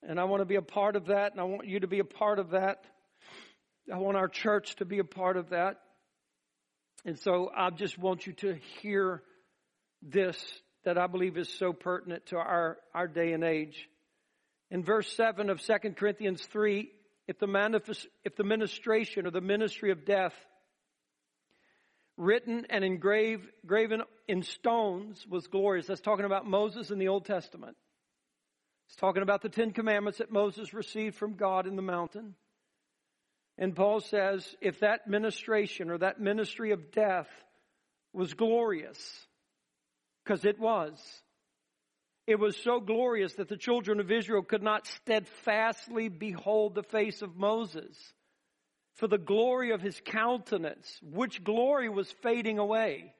And 0.03 0.19
I 0.19 0.25
want 0.25 0.41
to 0.41 0.45
be 0.45 0.55
a 0.55 0.61
part 0.61 0.95
of 0.95 1.07
that, 1.07 1.33
and 1.33 1.41
I 1.41 1.43
want 1.43 1.67
you 1.67 1.81
to 1.81 1.87
be 1.87 1.99
a 1.99 2.05
part 2.05 2.39
of 2.39 2.51
that. 2.51 2.83
I 3.91 3.97
want 3.97 4.17
our 4.17 4.27
church 4.27 4.75
to 4.77 4.85
be 4.85 4.99
a 4.99 5.03
part 5.03 5.37
of 5.37 5.49
that. 5.49 5.77
And 7.05 7.17
so 7.17 7.49
I 7.55 7.69
just 7.69 7.97
want 7.97 8.27
you 8.27 8.33
to 8.33 8.57
hear 8.81 9.23
this 10.01 10.37
that 10.85 10.97
I 10.97 11.07
believe 11.07 11.37
is 11.37 11.49
so 11.49 11.73
pertinent 11.73 12.27
to 12.27 12.37
our, 12.37 12.77
our 12.93 13.07
day 13.07 13.33
and 13.33 13.43
age. 13.43 13.87
In 14.71 14.83
verse 14.83 15.11
7 15.15 15.49
of 15.49 15.61
2 15.61 15.73
Corinthians 15.95 16.41
3, 16.43 16.89
if 17.27 17.39
the, 17.39 17.47
manifest, 17.47 18.07
if 18.23 18.35
the 18.35 18.43
ministration 18.43 19.25
or 19.25 19.31
the 19.31 19.41
ministry 19.41 19.91
of 19.91 20.05
death 20.05 20.33
written 22.17 22.65
and 22.69 22.83
engraved, 22.83 23.47
graven 23.65 24.03
in 24.27 24.43
stones 24.43 25.25
was 25.27 25.47
glorious. 25.47 25.87
That's 25.87 26.01
talking 26.01 26.25
about 26.25 26.45
Moses 26.45 26.91
in 26.91 26.99
the 26.99 27.07
Old 27.07 27.25
Testament. 27.25 27.75
It's 28.87 28.95
talking 28.95 29.23
about 29.23 29.41
the 29.41 29.49
Ten 29.49 29.71
Commandments 29.71 30.19
that 30.19 30.31
Moses 30.31 30.73
received 30.73 31.15
from 31.15 31.35
God 31.35 31.67
in 31.67 31.75
the 31.75 31.81
mountain. 31.81 32.35
And 33.61 33.75
Paul 33.75 33.99
says, 33.99 34.55
if 34.61 34.79
that 34.79 35.07
ministration 35.07 35.91
or 35.91 35.97
that 35.97 36.21
ministry 36.21 36.71
of 36.71 36.91
death 36.91 37.27
was 38.13 38.33
glorious, 38.33 38.97
because 40.23 40.45
it 40.45 40.57
was, 40.57 40.97
it 42.25 42.39
was 42.39 42.55
so 42.55 42.79
glorious 42.79 43.33
that 43.33 43.49
the 43.49 43.57
children 43.57 43.99
of 43.99 44.11
Israel 44.11 44.43
could 44.43 44.63
not 44.63 44.87
steadfastly 44.87 46.07
behold 46.07 46.73
the 46.73 46.83
face 46.83 47.21
of 47.21 47.35
Moses 47.35 47.97
for 48.95 49.07
the 49.07 49.17
glory 49.17 49.71
of 49.71 49.81
his 49.81 50.01
countenance, 50.05 50.97
which 51.03 51.43
glory 51.43 51.89
was 51.89 52.09
fading 52.23 52.59
away. 52.59 53.13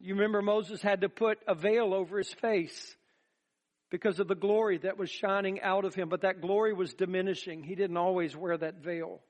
You 0.00 0.14
remember 0.14 0.40
Moses 0.40 0.80
had 0.80 1.02
to 1.02 1.10
put 1.10 1.38
a 1.46 1.54
veil 1.54 1.92
over 1.92 2.16
his 2.16 2.32
face 2.32 2.96
because 3.90 4.20
of 4.20 4.28
the 4.28 4.34
glory 4.34 4.78
that 4.78 4.98
was 4.98 5.10
shining 5.10 5.60
out 5.60 5.84
of 5.84 5.94
him, 5.94 6.08
but 6.08 6.22
that 6.22 6.40
glory 6.40 6.72
was 6.72 6.94
diminishing. 6.94 7.62
He 7.62 7.74
didn't 7.74 7.96
always 7.96 8.36
wear 8.36 8.56
that 8.56 8.82
veil. 8.82 9.20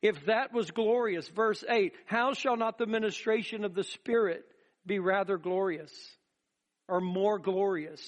If 0.00 0.26
that 0.26 0.52
was 0.52 0.70
glorious, 0.70 1.28
verse 1.28 1.64
8, 1.68 1.92
how 2.06 2.32
shall 2.32 2.56
not 2.56 2.78
the 2.78 2.86
ministration 2.86 3.64
of 3.64 3.74
the 3.74 3.84
Spirit 3.84 4.44
be 4.86 5.00
rather 5.00 5.36
glorious 5.36 5.92
or 6.86 7.00
more 7.00 7.38
glorious? 7.38 8.00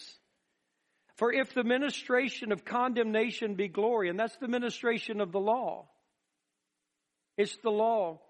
For 1.16 1.32
if 1.32 1.52
the 1.52 1.64
ministration 1.64 2.52
of 2.52 2.64
condemnation 2.64 3.54
be 3.54 3.68
glory, 3.68 4.08
and 4.08 4.18
that's 4.18 4.36
the 4.36 4.48
ministration 4.48 5.20
of 5.20 5.32
the 5.32 5.40
law, 5.40 5.88
it's 7.36 7.56
the 7.58 7.70
law 7.70 8.20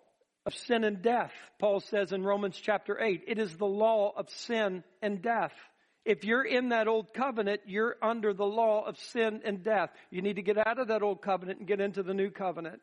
of 0.47 0.55
sin 0.55 0.85
and 0.85 1.03
death, 1.03 1.33
Paul 1.59 1.81
says 1.81 2.13
in 2.13 2.25
Romans 2.25 2.59
chapter 2.61 2.99
8. 2.99 3.25
It 3.29 3.39
is 3.39 3.55
the 3.57 3.67
law 3.67 4.13
of 4.17 4.31
sin 4.31 4.83
and 5.03 5.21
death. 5.21 5.53
If 6.05 6.25
you're 6.25 6.45
in 6.45 6.71
that 6.71 6.89
old 6.89 7.13
covenant, 7.13 7.63
you're 7.67 7.97
under 8.03 8.33
the 8.33 8.47
law 8.47 8.87
of 8.87 8.99
sin 8.99 9.43
and 9.45 9.63
death. 9.63 9.91
You 10.11 10.23
need 10.23 10.37
to 10.37 10.43
get 10.43 10.57
out 10.57 10.79
of 10.79 10.89
that 10.89 11.03
old 11.03 11.21
covenant 11.21 11.59
and 11.59 11.69
get 11.69 11.81
into 11.81 12.03
the 12.03 12.15
new 12.15 12.31
covenant. 12.31 12.81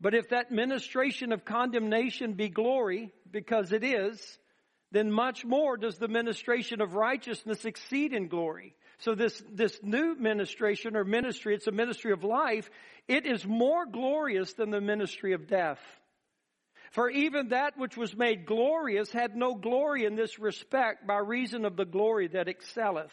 But 0.00 0.14
if 0.14 0.30
that 0.30 0.50
ministration 0.50 1.32
of 1.32 1.44
condemnation 1.44 2.34
be 2.34 2.48
glory, 2.48 3.10
because 3.30 3.72
it 3.72 3.84
is, 3.84 4.38
then 4.92 5.10
much 5.10 5.44
more 5.44 5.76
does 5.76 5.98
the 5.98 6.08
ministration 6.08 6.80
of 6.80 6.94
righteousness 6.94 7.64
exceed 7.64 8.12
in 8.12 8.28
glory. 8.28 8.74
So 8.98 9.14
this, 9.14 9.42
this 9.52 9.78
new 9.82 10.14
ministration 10.14 10.96
or 10.96 11.04
ministry, 11.04 11.54
it's 11.54 11.66
a 11.66 11.72
ministry 11.72 12.12
of 12.12 12.24
life, 12.24 12.70
it 13.08 13.26
is 13.26 13.46
more 13.46 13.86
glorious 13.86 14.52
than 14.54 14.70
the 14.70 14.80
ministry 14.80 15.32
of 15.32 15.46
death. 15.46 15.80
For 16.90 17.08
even 17.08 17.48
that 17.48 17.78
which 17.78 17.96
was 17.96 18.16
made 18.16 18.46
glorious 18.46 19.10
had 19.10 19.36
no 19.36 19.54
glory 19.54 20.04
in 20.04 20.16
this 20.16 20.38
respect 20.38 21.06
by 21.06 21.18
reason 21.18 21.64
of 21.64 21.76
the 21.76 21.84
glory 21.84 22.28
that 22.28 22.48
excelleth. 22.48 23.12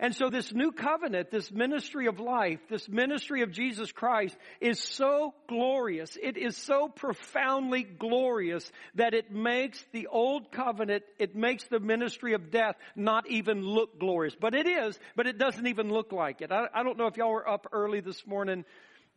And 0.00 0.14
so 0.14 0.30
this 0.30 0.52
new 0.52 0.70
covenant, 0.70 1.32
this 1.32 1.50
ministry 1.50 2.06
of 2.06 2.20
life, 2.20 2.60
this 2.68 2.88
ministry 2.88 3.42
of 3.42 3.50
Jesus 3.50 3.90
Christ 3.90 4.36
is 4.60 4.78
so 4.78 5.34
glorious. 5.48 6.16
It 6.22 6.36
is 6.36 6.56
so 6.56 6.88
profoundly 6.88 7.82
glorious 7.82 8.70
that 8.94 9.12
it 9.12 9.32
makes 9.32 9.84
the 9.92 10.06
old 10.06 10.52
covenant, 10.52 11.02
it 11.18 11.34
makes 11.34 11.64
the 11.64 11.80
ministry 11.80 12.34
of 12.34 12.52
death 12.52 12.76
not 12.94 13.28
even 13.28 13.62
look 13.62 13.98
glorious. 13.98 14.36
But 14.40 14.54
it 14.54 14.68
is, 14.68 14.96
but 15.16 15.26
it 15.26 15.36
doesn't 15.36 15.66
even 15.66 15.90
look 15.90 16.12
like 16.12 16.42
it. 16.42 16.52
I, 16.52 16.66
I 16.72 16.84
don't 16.84 16.96
know 16.96 17.06
if 17.06 17.16
y'all 17.16 17.32
were 17.32 17.48
up 17.48 17.66
early 17.72 18.00
this 18.00 18.24
morning 18.24 18.64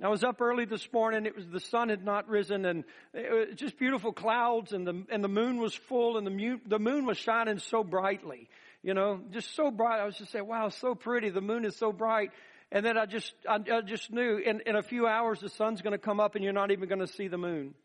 I 0.03 0.07
was 0.07 0.23
up 0.23 0.41
early 0.41 0.65
this 0.65 0.91
morning. 0.91 1.27
It 1.27 1.35
was 1.35 1.45
the 1.47 1.59
sun 1.59 1.89
had 1.89 2.03
not 2.03 2.27
risen, 2.27 2.65
and 2.65 2.83
it 3.13 3.31
was 3.31 3.55
just 3.55 3.77
beautiful 3.77 4.11
clouds, 4.11 4.73
and 4.73 4.87
the 4.87 5.03
and 5.11 5.23
the 5.23 5.27
moon 5.27 5.57
was 5.57 5.75
full, 5.75 6.17
and 6.17 6.25
the 6.25 6.31
moon, 6.31 6.61
the 6.65 6.79
moon 6.79 7.05
was 7.05 7.17
shining 7.17 7.59
so 7.59 7.83
brightly. 7.83 8.49
You 8.81 8.95
know, 8.95 9.21
just 9.31 9.53
so 9.55 9.69
bright. 9.69 9.99
I 9.99 10.05
was 10.05 10.17
just 10.17 10.31
saying, 10.31 10.47
"Wow, 10.47 10.69
so 10.69 10.95
pretty. 10.95 11.29
The 11.29 11.41
moon 11.41 11.65
is 11.65 11.75
so 11.75 11.91
bright." 11.91 12.31
And 12.71 12.83
then 12.83 12.97
I 12.97 13.05
just 13.05 13.33
I, 13.47 13.59
I 13.71 13.81
just 13.81 14.11
knew 14.11 14.37
in 14.37 14.61
in 14.65 14.75
a 14.75 14.81
few 14.81 15.05
hours 15.05 15.39
the 15.39 15.49
sun's 15.49 15.83
going 15.83 15.93
to 15.93 15.99
come 15.99 16.19
up, 16.19 16.33
and 16.33 16.43
you're 16.43 16.51
not 16.51 16.71
even 16.71 16.89
going 16.89 17.01
to 17.01 17.07
see 17.07 17.27
the 17.27 17.37
moon. 17.37 17.75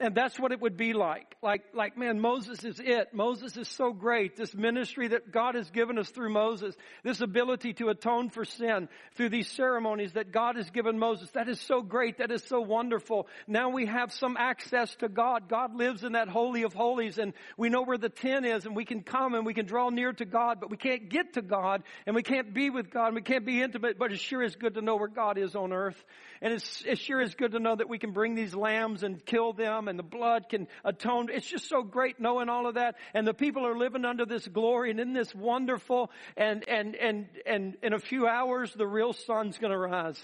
And 0.00 0.12
that's 0.12 0.40
what 0.40 0.50
it 0.50 0.60
would 0.60 0.76
be 0.76 0.92
like. 0.92 1.36
Like, 1.40 1.62
like, 1.72 1.96
man, 1.96 2.18
Moses 2.18 2.64
is 2.64 2.80
it. 2.80 3.14
Moses 3.14 3.56
is 3.56 3.68
so 3.68 3.92
great. 3.92 4.36
This 4.36 4.52
ministry 4.52 5.06
that 5.08 5.30
God 5.30 5.54
has 5.54 5.70
given 5.70 5.98
us 5.98 6.08
through 6.08 6.32
Moses, 6.32 6.74
this 7.04 7.20
ability 7.20 7.74
to 7.74 7.90
atone 7.90 8.28
for 8.28 8.44
sin 8.44 8.88
through 9.14 9.28
these 9.28 9.48
ceremonies 9.48 10.14
that 10.14 10.32
God 10.32 10.56
has 10.56 10.68
given 10.70 10.98
Moses, 10.98 11.30
that 11.30 11.48
is 11.48 11.60
so 11.60 11.80
great. 11.80 12.18
That 12.18 12.32
is 12.32 12.42
so 12.42 12.60
wonderful. 12.60 13.28
Now 13.46 13.68
we 13.68 13.86
have 13.86 14.12
some 14.12 14.36
access 14.36 14.92
to 14.96 15.08
God. 15.08 15.48
God 15.48 15.76
lives 15.76 16.02
in 16.02 16.12
that 16.12 16.28
holy 16.28 16.64
of 16.64 16.74
holies 16.74 17.18
and 17.18 17.32
we 17.56 17.68
know 17.68 17.82
where 17.82 17.98
the 17.98 18.08
tent 18.08 18.46
is 18.46 18.66
and 18.66 18.74
we 18.74 18.84
can 18.84 19.02
come 19.02 19.34
and 19.34 19.46
we 19.46 19.54
can 19.54 19.64
draw 19.64 19.90
near 19.90 20.12
to 20.12 20.24
God, 20.24 20.58
but 20.58 20.70
we 20.70 20.76
can't 20.76 21.08
get 21.08 21.34
to 21.34 21.42
God 21.42 21.84
and 22.04 22.16
we 22.16 22.24
can't 22.24 22.52
be 22.52 22.68
with 22.68 22.90
God 22.90 23.08
and 23.08 23.14
we 23.14 23.22
can't 23.22 23.46
be 23.46 23.62
intimate, 23.62 23.96
but 23.96 24.10
it 24.10 24.18
sure 24.18 24.42
is 24.42 24.56
good 24.56 24.74
to 24.74 24.80
know 24.80 24.96
where 24.96 25.06
God 25.06 25.38
is 25.38 25.54
on 25.54 25.72
earth. 25.72 26.02
And 26.42 26.52
it's, 26.52 26.82
it 26.84 26.98
sure 26.98 27.20
is 27.20 27.36
good 27.36 27.52
to 27.52 27.60
know 27.60 27.76
that 27.76 27.88
we 27.88 27.98
can 27.98 28.10
bring 28.10 28.34
these 28.34 28.56
lambs 28.56 29.04
and 29.04 29.24
kill 29.24 29.52
them 29.52 29.83
and 29.88 29.98
the 29.98 30.02
blood 30.02 30.48
can 30.48 30.68
atone. 30.84 31.28
It's 31.32 31.46
just 31.46 31.68
so 31.68 31.82
great 31.82 32.20
knowing 32.20 32.48
all 32.48 32.66
of 32.66 32.74
that. 32.74 32.96
And 33.12 33.26
the 33.26 33.34
people 33.34 33.66
are 33.66 33.76
living 33.76 34.04
under 34.04 34.26
this 34.26 34.46
glory 34.46 34.90
and 34.90 35.00
in 35.00 35.12
this 35.12 35.34
wonderful 35.34 36.10
and, 36.36 36.68
and, 36.68 36.94
and, 36.94 37.26
and 37.46 37.76
in 37.82 37.92
a 37.92 37.98
few 37.98 38.26
hours, 38.26 38.72
the 38.72 38.86
real 38.86 39.12
sun's 39.12 39.58
going 39.58 39.72
to 39.72 39.78
rise. 39.78 40.20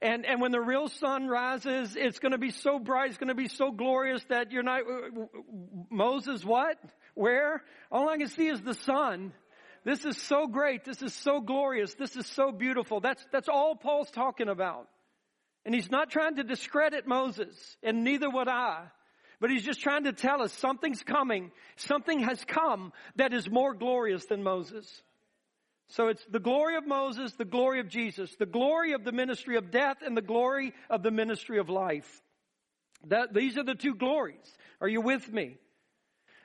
And, 0.00 0.26
and 0.26 0.40
when 0.40 0.50
the 0.50 0.60
real 0.60 0.88
sun 0.88 1.28
rises, 1.28 1.94
it's 1.96 2.18
going 2.18 2.32
to 2.32 2.38
be 2.38 2.50
so 2.50 2.80
bright, 2.80 3.10
it's 3.10 3.18
going 3.18 3.28
to 3.28 3.34
be 3.34 3.46
so 3.46 3.70
glorious 3.70 4.24
that 4.30 4.50
you're 4.50 4.64
not, 4.64 4.82
Moses, 5.90 6.44
what? 6.44 6.76
Where? 7.14 7.62
All 7.90 8.08
I 8.08 8.16
can 8.16 8.26
see 8.26 8.48
is 8.48 8.60
the 8.60 8.74
sun. 8.74 9.32
This 9.84 10.04
is 10.04 10.16
so 10.16 10.48
great. 10.48 10.84
This 10.84 11.02
is 11.02 11.14
so 11.14 11.40
glorious. 11.40 11.94
This 11.94 12.16
is 12.16 12.26
so 12.26 12.50
beautiful. 12.50 13.00
That's, 13.00 13.24
that's 13.32 13.48
all 13.48 13.76
Paul's 13.76 14.10
talking 14.10 14.48
about. 14.48 14.88
And 15.64 15.74
he's 15.74 15.90
not 15.90 16.10
trying 16.10 16.36
to 16.36 16.44
discredit 16.44 17.06
Moses, 17.06 17.76
and 17.82 18.02
neither 18.04 18.28
would 18.28 18.48
I. 18.48 18.84
But 19.40 19.50
he's 19.50 19.64
just 19.64 19.80
trying 19.80 20.04
to 20.04 20.12
tell 20.12 20.42
us 20.42 20.52
something's 20.52 21.02
coming. 21.02 21.50
Something 21.76 22.20
has 22.20 22.44
come 22.44 22.92
that 23.16 23.32
is 23.32 23.50
more 23.50 23.74
glorious 23.74 24.24
than 24.26 24.42
Moses. 24.42 25.02
So 25.88 26.08
it's 26.08 26.24
the 26.30 26.40
glory 26.40 26.76
of 26.76 26.86
Moses, 26.86 27.32
the 27.32 27.44
glory 27.44 27.80
of 27.80 27.88
Jesus, 27.88 28.34
the 28.38 28.46
glory 28.46 28.92
of 28.92 29.04
the 29.04 29.12
ministry 29.12 29.56
of 29.56 29.70
death, 29.70 29.98
and 30.04 30.16
the 30.16 30.22
glory 30.22 30.72
of 30.88 31.02
the 31.02 31.10
ministry 31.10 31.58
of 31.58 31.68
life. 31.68 32.22
That, 33.08 33.34
these 33.34 33.58
are 33.58 33.64
the 33.64 33.74
two 33.74 33.94
glories. 33.94 34.46
Are 34.80 34.88
you 34.88 35.00
with 35.00 35.30
me? 35.30 35.56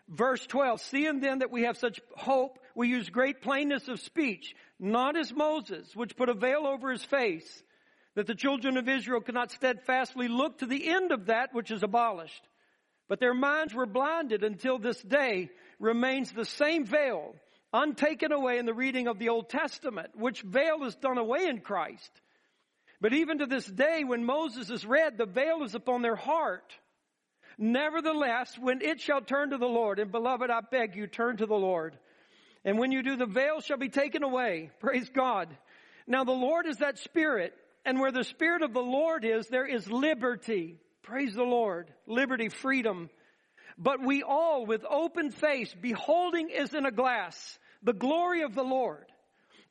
Verse 0.10 0.46
12, 0.48 0.82
seeing 0.82 1.20
then 1.20 1.40
that 1.40 1.52
we 1.52 1.64
have 1.64 1.78
such 1.78 2.00
hope, 2.16 2.60
we 2.76 2.88
use 2.88 3.10
great 3.10 3.42
plainness 3.42 3.88
of 3.90 4.00
speech, 4.00 4.56
not 4.80 5.18
as 5.18 5.34
Moses, 5.34 5.96
which 5.96 6.16
put 6.16 6.30
a 6.30 6.34
veil 6.34 6.66
over 6.66 6.92
his 6.92 7.04
face, 7.04 7.64
that 8.18 8.26
the 8.26 8.34
children 8.34 8.78
of 8.78 8.90
Israel 8.90 9.22
could 9.22 9.36
not 9.36 9.52
steadfastly 9.52 10.28
look 10.28 10.58
to 10.58 10.66
the 10.66 10.88
end 10.88 11.12
of 11.12 11.28
that 11.28 11.54
which 11.54 11.70
is 11.70 11.84
abolished. 11.84 12.42
But 13.08 13.20
their 13.20 13.36
minds 13.36 13.76
were 13.76 13.86
blinded 13.86 14.44
until 14.44 14.80
this 14.80 15.00
day 15.04 15.52
remains 15.80 16.32
the 16.32 16.44
same 16.44 16.84
veil, 16.84 17.36
untaken 17.72 18.32
away 18.32 18.58
in 18.58 18.66
the 18.66 18.74
reading 18.74 19.08
of 19.08 19.20
the 19.20 19.30
Old 19.30 19.50
Testament, 19.50 20.10
which 20.16 20.42
veil 20.42 20.84
is 20.84 20.96
done 20.96 21.20
away 21.20 21.46
in 21.46 21.60
Christ. 21.60 22.10
But 23.00 23.14
even 23.14 23.38
to 23.38 23.46
this 23.46 23.68
day, 23.68 24.04
when 24.04 24.26
Moses 24.26 24.72
is 24.72 24.84
read, 24.84 25.20
the 25.20 25.28
veil 25.28 25.62
is 25.62 25.76
upon 25.76 26.02
their 26.02 26.16
heart. 26.16 26.74
Nevertheless, 27.60 28.58
when 28.60 28.82
it 28.82 29.00
shall 29.00 29.22
turn 29.22 29.52
to 29.52 29.60
the 29.60 29.68
Lord, 29.68 30.00
and 30.00 30.12
beloved, 30.12 30.50
I 30.50 30.62
beg 30.62 30.96
you, 30.96 31.06
turn 31.06 31.38
to 31.38 31.46
the 31.46 31.54
Lord. 31.54 31.96
And 32.66 32.80
when 32.80 32.92
you 32.92 33.04
do, 33.04 33.16
the 33.16 33.28
veil 33.28 33.62
shall 33.62 33.78
be 33.78 33.90
taken 33.90 34.24
away. 34.24 34.72
Praise 34.80 35.08
God. 35.08 35.56
Now 36.08 36.24
the 36.24 36.32
Lord 36.32 36.66
is 36.66 36.78
that 36.78 36.98
Spirit, 36.98 37.54
and 37.88 38.02
where 38.02 38.12
the 38.12 38.26
Spirit 38.26 38.64
of 38.64 38.74
the 38.74 38.82
Lord 38.82 39.24
is, 39.24 39.48
there 39.48 39.66
is 39.66 39.90
liberty. 39.90 40.76
Praise 41.04 41.34
the 41.34 41.44
Lord. 41.44 41.90
Liberty, 42.06 42.50
freedom. 42.50 43.10
But 43.78 44.06
we 44.06 44.24
all 44.24 44.66
with 44.66 44.84
open 44.88 45.32
face, 45.32 45.74
beholding 45.74 46.52
as 46.52 46.74
in 46.74 46.86
a 46.86 46.92
glass 46.92 47.58
the 47.82 47.94
glory 47.94 48.42
of 48.42 48.56
the 48.56 48.64
Lord, 48.64 49.06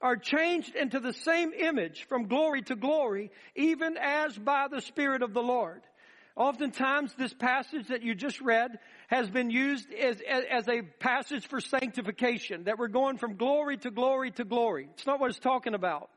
are 0.00 0.16
changed 0.16 0.74
into 0.74 0.98
the 0.98 1.12
same 1.12 1.52
image 1.52 2.06
from 2.08 2.26
glory 2.26 2.62
to 2.62 2.74
glory, 2.74 3.30
even 3.54 3.98
as 3.98 4.38
by 4.38 4.68
the 4.70 4.80
Spirit 4.80 5.22
of 5.22 5.34
the 5.34 5.42
Lord. 5.42 5.82
Oftentimes 6.36 7.12
this 7.18 7.34
passage 7.34 7.88
that 7.88 8.02
you 8.02 8.14
just 8.14 8.40
read 8.40 8.78
has 9.08 9.28
been 9.28 9.50
used 9.50 9.92
as, 9.92 10.22
as, 10.50 10.68
a 10.68 10.80
passage 11.00 11.46
for 11.48 11.60
sanctification, 11.60 12.64
that 12.64 12.78
we're 12.78 12.88
going 12.88 13.18
from 13.18 13.36
glory 13.36 13.76
to 13.78 13.90
glory 13.90 14.30
to 14.30 14.44
glory. 14.44 14.88
It's 14.94 15.06
not 15.06 15.20
what 15.20 15.28
it's 15.28 15.38
talking 15.38 15.74
about. 15.74 16.08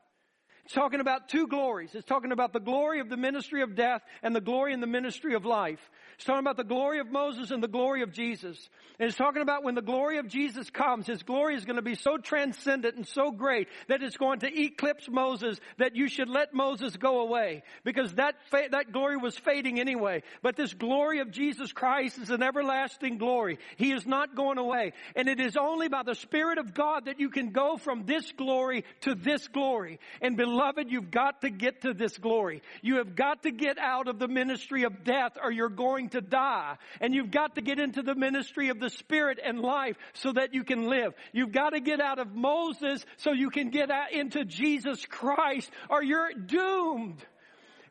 It's 0.70 0.76
talking 0.76 1.00
about 1.00 1.28
two 1.28 1.48
glories. 1.48 1.96
It's 1.96 2.06
talking 2.06 2.30
about 2.30 2.52
the 2.52 2.60
glory 2.60 3.00
of 3.00 3.08
the 3.08 3.16
ministry 3.16 3.62
of 3.62 3.74
death 3.74 4.02
and 4.22 4.36
the 4.36 4.40
glory 4.40 4.72
in 4.72 4.78
the 4.78 4.86
ministry 4.86 5.34
of 5.34 5.44
life. 5.44 5.80
It's 6.14 6.24
talking 6.24 6.46
about 6.46 6.56
the 6.56 6.62
glory 6.62 7.00
of 7.00 7.10
Moses 7.10 7.50
and 7.50 7.60
the 7.60 7.66
glory 7.66 8.02
of 8.02 8.12
Jesus. 8.12 8.68
And 9.00 9.08
it's 9.08 9.18
talking 9.18 9.42
about 9.42 9.64
when 9.64 9.74
the 9.74 9.82
glory 9.82 10.18
of 10.18 10.28
Jesus 10.28 10.70
comes, 10.70 11.08
His 11.08 11.24
glory 11.24 11.56
is 11.56 11.64
going 11.64 11.74
to 11.74 11.82
be 11.82 11.96
so 11.96 12.18
transcendent 12.18 12.94
and 12.94 13.04
so 13.04 13.32
great 13.32 13.66
that 13.88 14.00
it's 14.00 14.16
going 14.16 14.38
to 14.40 14.62
eclipse 14.62 15.08
Moses 15.10 15.58
that 15.78 15.96
you 15.96 16.06
should 16.06 16.28
let 16.28 16.54
Moses 16.54 16.96
go 16.96 17.18
away. 17.18 17.64
Because 17.82 18.14
that, 18.14 18.36
fa- 18.48 18.68
that 18.70 18.92
glory 18.92 19.16
was 19.16 19.36
fading 19.36 19.80
anyway. 19.80 20.22
But 20.40 20.54
this 20.54 20.72
glory 20.72 21.18
of 21.18 21.32
Jesus 21.32 21.72
Christ 21.72 22.16
is 22.18 22.30
an 22.30 22.44
everlasting 22.44 23.18
glory. 23.18 23.58
He 23.76 23.90
is 23.90 24.06
not 24.06 24.36
going 24.36 24.58
away. 24.58 24.92
And 25.16 25.26
it 25.26 25.40
is 25.40 25.56
only 25.56 25.88
by 25.88 26.04
the 26.04 26.14
Spirit 26.14 26.58
of 26.58 26.74
God 26.74 27.06
that 27.06 27.18
you 27.18 27.28
can 27.28 27.50
go 27.50 27.76
from 27.76 28.06
this 28.06 28.30
glory 28.30 28.84
to 29.00 29.16
this 29.16 29.48
glory. 29.48 29.98
And 30.22 30.36
beloved, 30.36 30.59
you've 30.88 31.10
got 31.10 31.42
to 31.42 31.50
get 31.50 31.82
to 31.82 31.94
this 31.94 32.16
glory. 32.18 32.62
You 32.82 32.96
have 32.96 33.14
got 33.14 33.42
to 33.44 33.50
get 33.50 33.78
out 33.78 34.08
of 34.08 34.18
the 34.18 34.28
ministry 34.28 34.84
of 34.84 35.04
death 35.04 35.32
or 35.42 35.50
you're 35.50 35.68
going 35.68 36.10
to 36.10 36.20
die. 36.20 36.76
And 37.00 37.14
you've 37.14 37.30
got 37.30 37.54
to 37.56 37.60
get 37.60 37.78
into 37.78 38.02
the 38.02 38.14
ministry 38.14 38.68
of 38.68 38.80
the 38.80 38.90
Spirit 38.90 39.38
and 39.42 39.60
life 39.60 39.96
so 40.14 40.32
that 40.32 40.54
you 40.54 40.64
can 40.64 40.88
live. 40.88 41.14
You've 41.32 41.52
got 41.52 41.70
to 41.70 41.80
get 41.80 42.00
out 42.00 42.18
of 42.18 42.34
Moses 42.34 43.04
so 43.18 43.32
you 43.32 43.50
can 43.50 43.70
get 43.70 43.90
out 43.90 44.12
into 44.12 44.44
Jesus 44.44 45.04
Christ 45.06 45.70
or 45.88 46.02
you're 46.02 46.32
doomed. 46.32 47.24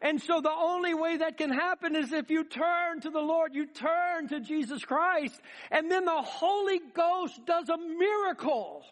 And 0.02 0.22
so 0.22 0.40
the 0.40 0.52
only 0.52 0.94
way 0.94 1.18
that 1.18 1.38
can 1.38 1.52
happen 1.52 1.96
is 1.96 2.14
if 2.14 2.30
you 2.30 2.46
turn 2.46 3.02
to 3.02 3.10
the 3.10 3.20
Lord, 3.20 3.54
you 3.54 3.66
turn 3.66 4.30
to 4.30 4.40
Jesus 4.40 4.84
Christ, 4.86 5.40
and 5.72 5.92
then 5.92 6.06
the 6.06 6.22
Holy 6.22 6.80
Ghost 6.94 7.38
does 7.46 7.68
a 7.68 7.78
miracle. 7.78 8.86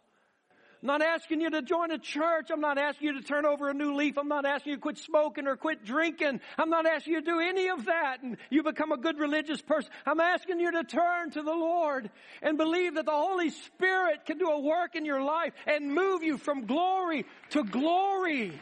I'm 0.87 0.99
not 0.99 1.05
asking 1.05 1.41
you 1.41 1.49
to 1.49 1.61
join 1.61 1.91
a 1.91 1.97
church. 1.97 2.49
I'm 2.49 2.61
not 2.61 2.77
asking 2.77 3.07
you 3.07 3.13
to 3.19 3.21
turn 3.21 3.45
over 3.45 3.69
a 3.69 3.73
new 3.73 3.95
leaf. 3.95 4.17
I'm 4.17 4.29
not 4.29 4.45
asking 4.45 4.69
you 4.69 4.75
to 4.77 4.81
quit 4.81 4.97
smoking 4.97 5.45
or 5.45 5.57
quit 5.57 5.83
drinking. 5.83 6.39
I'm 6.57 6.69
not 6.69 6.85
asking 6.85 7.11
you 7.11 7.19
to 7.19 7.25
do 7.25 7.39
any 7.41 7.67
of 7.67 7.87
that 7.87 8.23
and 8.23 8.37
you 8.49 8.63
become 8.63 8.93
a 8.93 8.97
good 8.97 9.19
religious 9.19 9.61
person. 9.61 9.91
I'm 10.05 10.21
asking 10.21 10.61
you 10.61 10.71
to 10.71 10.85
turn 10.85 11.31
to 11.31 11.41
the 11.41 11.51
Lord 11.51 12.09
and 12.41 12.57
believe 12.57 12.95
that 12.95 13.05
the 13.05 13.11
Holy 13.11 13.49
Spirit 13.49 14.25
can 14.25 14.37
do 14.37 14.47
a 14.47 14.61
work 14.61 14.95
in 14.95 15.03
your 15.03 15.21
life 15.21 15.51
and 15.65 15.93
move 15.93 16.23
you 16.23 16.37
from 16.37 16.65
glory 16.65 17.25
to 17.49 17.65
glory. 17.65 18.57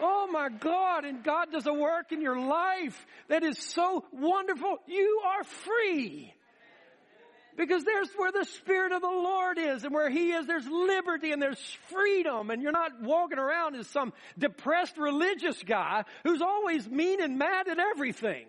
Oh 0.00 0.28
my 0.32 0.48
God, 0.48 1.04
and 1.04 1.22
God 1.22 1.52
does 1.52 1.66
a 1.66 1.74
work 1.74 2.12
in 2.12 2.22
your 2.22 2.40
life 2.40 3.04
that 3.28 3.42
is 3.42 3.58
so 3.58 4.06
wonderful. 4.10 4.78
You 4.86 5.20
are 5.26 5.44
free. 5.44 6.32
Because 7.56 7.84
there's 7.84 8.08
where 8.16 8.32
the 8.32 8.44
Spirit 8.44 8.92
of 8.92 9.02
the 9.02 9.08
Lord 9.08 9.58
is 9.58 9.84
and 9.84 9.92
where 9.92 10.10
He 10.10 10.32
is, 10.32 10.46
there's 10.46 10.66
liberty 10.66 11.32
and 11.32 11.42
there's 11.42 11.60
freedom 11.90 12.50
and 12.50 12.62
you're 12.62 12.72
not 12.72 13.02
walking 13.02 13.38
around 13.38 13.76
as 13.76 13.86
some 13.88 14.12
depressed 14.38 14.96
religious 14.96 15.62
guy 15.62 16.04
who's 16.24 16.42
always 16.42 16.88
mean 16.88 17.22
and 17.22 17.38
mad 17.38 17.68
at 17.68 17.78
everything. 17.78 18.46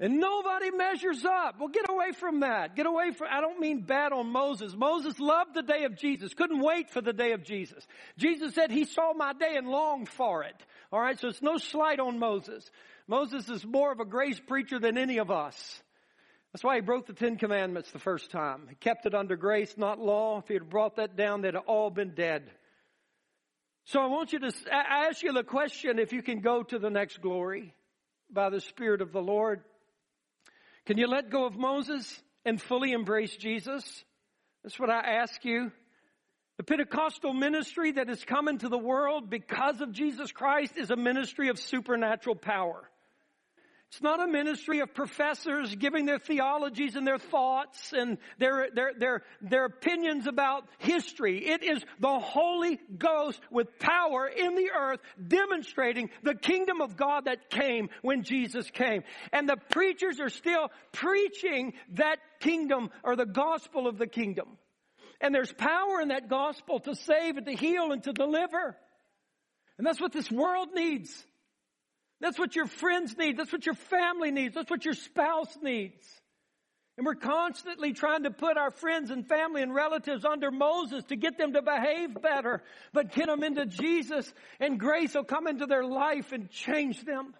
And 0.00 0.20
nobody 0.20 0.70
measures 0.70 1.24
up. 1.24 1.56
Well, 1.58 1.70
get 1.70 1.90
away 1.90 2.12
from 2.12 2.40
that. 2.40 2.76
Get 2.76 2.86
away 2.86 3.10
from, 3.10 3.28
I 3.32 3.40
don't 3.40 3.58
mean 3.58 3.80
bad 3.80 4.12
on 4.12 4.30
Moses. 4.30 4.76
Moses 4.76 5.18
loved 5.18 5.54
the 5.54 5.62
day 5.62 5.84
of 5.84 5.96
Jesus. 5.96 6.34
Couldn't 6.34 6.60
wait 6.60 6.90
for 6.90 7.00
the 7.00 7.12
day 7.12 7.32
of 7.32 7.42
Jesus. 7.42 7.84
Jesus 8.16 8.54
said 8.54 8.70
he 8.70 8.84
saw 8.84 9.12
my 9.12 9.32
day 9.32 9.56
and 9.56 9.66
longed 9.66 10.08
for 10.08 10.44
it. 10.44 10.54
Alright, 10.92 11.18
so 11.18 11.28
it's 11.28 11.42
no 11.42 11.58
slight 11.58 11.98
on 11.98 12.20
Moses. 12.20 12.70
Moses 13.08 13.48
is 13.48 13.66
more 13.66 13.90
of 13.90 13.98
a 13.98 14.04
grace 14.04 14.38
preacher 14.38 14.78
than 14.78 14.96
any 14.96 15.18
of 15.18 15.32
us. 15.32 15.82
That's 16.52 16.64
why 16.64 16.76
he 16.76 16.80
broke 16.80 17.06
the 17.06 17.12
Ten 17.12 17.36
Commandments 17.36 17.90
the 17.90 17.98
first 17.98 18.30
time. 18.30 18.66
He 18.68 18.74
kept 18.74 19.06
it 19.06 19.14
under 19.14 19.36
grace, 19.36 19.74
not 19.76 19.98
law. 19.98 20.38
If 20.38 20.48
he 20.48 20.54
had 20.54 20.70
brought 20.70 20.96
that 20.96 21.16
down, 21.16 21.42
they'd 21.42 21.54
have 21.54 21.64
all 21.66 21.90
been 21.90 22.14
dead. 22.14 22.50
So 23.84 24.00
I 24.00 24.06
want 24.06 24.32
you 24.32 24.38
to 24.40 24.52
I 24.72 25.06
ask 25.08 25.22
you 25.22 25.32
the 25.32 25.44
question 25.44 25.98
if 25.98 26.12
you 26.12 26.22
can 26.22 26.40
go 26.40 26.62
to 26.62 26.78
the 26.78 26.90
next 26.90 27.20
glory 27.20 27.74
by 28.30 28.50
the 28.50 28.60
Spirit 28.60 29.00
of 29.00 29.12
the 29.12 29.22
Lord. 29.22 29.62
Can 30.86 30.98
you 30.98 31.06
let 31.06 31.30
go 31.30 31.44
of 31.44 31.56
Moses 31.56 32.22
and 32.44 32.60
fully 32.60 32.92
embrace 32.92 33.36
Jesus? 33.36 34.04
That's 34.62 34.78
what 34.78 34.90
I 34.90 35.00
ask 35.20 35.44
you. 35.44 35.70
The 36.56 36.64
Pentecostal 36.64 37.32
ministry 37.32 37.92
that 37.92 38.08
has 38.08 38.24
come 38.24 38.48
into 38.48 38.68
the 38.68 38.78
world 38.78 39.30
because 39.30 39.80
of 39.80 39.92
Jesus 39.92 40.32
Christ 40.32 40.76
is 40.76 40.90
a 40.90 40.96
ministry 40.96 41.48
of 41.48 41.58
supernatural 41.58 42.36
power. 42.36 42.90
It's 43.90 44.02
not 44.02 44.22
a 44.22 44.26
ministry 44.26 44.80
of 44.80 44.92
professors 44.92 45.74
giving 45.74 46.04
their 46.04 46.18
theologies 46.18 46.94
and 46.94 47.06
their 47.06 47.18
thoughts 47.18 47.94
and 47.94 48.18
their, 48.38 48.68
their, 48.74 48.92
their, 48.98 49.22
their 49.40 49.64
opinions 49.64 50.26
about 50.26 50.64
history. 50.76 51.46
It 51.46 51.62
is 51.62 51.82
the 51.98 52.18
Holy 52.18 52.78
Ghost 52.98 53.40
with 53.50 53.78
power 53.78 54.26
in 54.26 54.56
the 54.56 54.70
earth 54.76 55.00
demonstrating 55.26 56.10
the 56.22 56.34
kingdom 56.34 56.82
of 56.82 56.98
God 56.98 57.24
that 57.24 57.48
came 57.48 57.88
when 58.02 58.24
Jesus 58.24 58.70
came. 58.70 59.04
And 59.32 59.48
the 59.48 59.56
preachers 59.70 60.20
are 60.20 60.28
still 60.28 60.68
preaching 60.92 61.72
that 61.94 62.18
kingdom 62.40 62.90
or 63.02 63.16
the 63.16 63.24
gospel 63.24 63.86
of 63.86 63.96
the 63.96 64.06
kingdom. 64.06 64.58
And 65.22 65.34
there's 65.34 65.52
power 65.52 66.02
in 66.02 66.08
that 66.08 66.28
gospel 66.28 66.80
to 66.80 66.94
save 66.94 67.38
and 67.38 67.46
to 67.46 67.52
heal 67.52 67.90
and 67.90 68.02
to 68.02 68.12
deliver. 68.12 68.76
And 69.78 69.86
that's 69.86 70.00
what 70.00 70.12
this 70.12 70.30
world 70.30 70.68
needs. 70.74 71.24
That's 72.20 72.38
what 72.38 72.56
your 72.56 72.66
friends 72.66 73.16
need. 73.16 73.36
That's 73.36 73.52
what 73.52 73.66
your 73.66 73.74
family 73.74 74.30
needs. 74.30 74.54
That's 74.54 74.70
what 74.70 74.84
your 74.84 74.94
spouse 74.94 75.56
needs. 75.62 76.04
And 76.96 77.06
we're 77.06 77.14
constantly 77.14 77.92
trying 77.92 78.24
to 78.24 78.32
put 78.32 78.56
our 78.56 78.72
friends 78.72 79.10
and 79.10 79.24
family 79.24 79.62
and 79.62 79.72
relatives 79.72 80.24
under 80.24 80.50
Moses 80.50 81.04
to 81.04 81.16
get 81.16 81.38
them 81.38 81.52
to 81.52 81.62
behave 81.62 82.20
better, 82.20 82.60
but 82.92 83.12
get 83.12 83.26
them 83.26 83.44
into 83.44 83.66
Jesus 83.66 84.32
and 84.58 84.80
grace 84.80 85.14
will 85.14 85.22
come 85.22 85.46
into 85.46 85.66
their 85.66 85.84
life 85.84 86.32
and 86.32 86.50
change 86.50 87.04
them. 87.04 87.34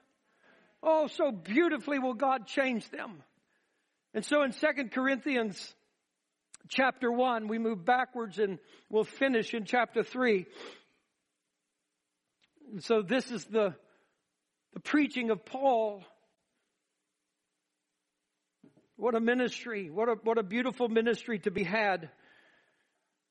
Oh, 0.80 1.08
so 1.08 1.32
beautifully 1.32 1.98
will 1.98 2.14
God 2.14 2.46
change 2.46 2.88
them. 2.90 3.20
And 4.14 4.24
so 4.24 4.42
in 4.42 4.52
2 4.52 4.90
Corinthians 4.92 5.74
chapter 6.68 7.10
1, 7.10 7.48
we 7.48 7.58
move 7.58 7.84
backwards 7.84 8.38
and 8.38 8.60
we'll 8.88 9.02
finish 9.02 9.54
in 9.54 9.64
chapter 9.64 10.04
3. 10.04 10.46
And 12.70 12.84
so 12.84 13.02
this 13.02 13.32
is 13.32 13.44
the 13.46 13.74
the 14.74 14.80
preaching 14.80 15.30
of 15.30 15.44
Paul. 15.44 16.04
What 18.96 19.14
a 19.14 19.20
ministry. 19.20 19.90
What 19.90 20.08
a, 20.08 20.14
what 20.22 20.38
a 20.38 20.42
beautiful 20.42 20.88
ministry 20.88 21.38
to 21.40 21.50
be 21.50 21.62
had. 21.62 22.10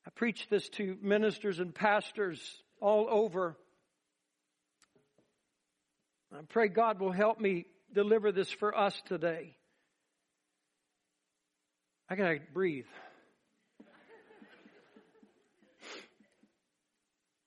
I 0.05 0.09
preach 0.11 0.47
this 0.49 0.69
to 0.69 0.97
ministers 1.01 1.59
and 1.59 1.75
pastors 1.75 2.39
all 2.79 3.07
over. 3.09 3.57
I 6.33 6.41
pray 6.47 6.67
God 6.67 6.99
will 6.99 7.11
help 7.11 7.39
me 7.39 7.65
deliver 7.93 8.31
this 8.31 8.49
for 8.49 8.77
us 8.77 8.99
today. 9.07 9.55
I 12.09 12.15
gotta 12.15 12.39
breathe. 12.53 12.85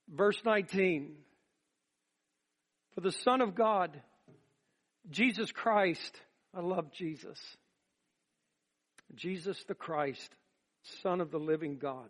Verse 0.08 0.40
19. 0.44 1.19
For 2.94 3.00
the 3.00 3.12
Son 3.12 3.40
of 3.40 3.54
God, 3.54 4.00
Jesus 5.10 5.52
Christ, 5.52 6.20
I 6.54 6.60
love 6.60 6.92
Jesus. 6.92 7.38
Jesus 9.14 9.62
the 9.64 9.74
Christ, 9.74 10.30
Son 11.02 11.20
of 11.20 11.30
the 11.30 11.38
living 11.38 11.78
God. 11.78 12.08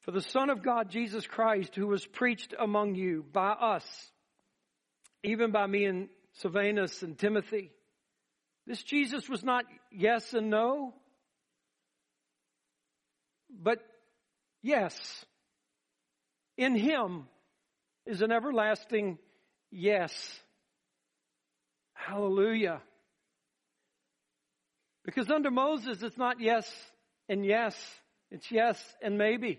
For 0.00 0.10
the 0.10 0.20
Son 0.20 0.50
of 0.50 0.62
God, 0.62 0.90
Jesus 0.90 1.26
Christ, 1.26 1.74
who 1.74 1.86
was 1.86 2.04
preached 2.04 2.54
among 2.58 2.94
you 2.94 3.24
by 3.32 3.50
us, 3.50 3.84
even 5.22 5.50
by 5.50 5.66
me 5.66 5.86
and 5.86 6.08
Silvanus 6.34 7.02
and 7.02 7.18
Timothy, 7.18 7.70
this 8.66 8.82
Jesus 8.82 9.28
was 9.28 9.42
not 9.42 9.64
yes 9.90 10.34
and 10.34 10.50
no, 10.50 10.94
but 13.50 13.78
yes. 14.62 15.24
In 16.56 16.74
Him, 16.74 17.24
is 18.06 18.22
an 18.22 18.32
everlasting 18.32 19.18
yes. 19.70 20.12
Hallelujah. 21.94 22.80
Because 25.04 25.30
under 25.30 25.50
Moses, 25.50 26.02
it's 26.02 26.16
not 26.16 26.40
yes 26.40 26.70
and 27.28 27.44
yes. 27.44 27.76
It's 28.30 28.50
yes 28.50 28.82
and 29.02 29.18
maybe. 29.18 29.58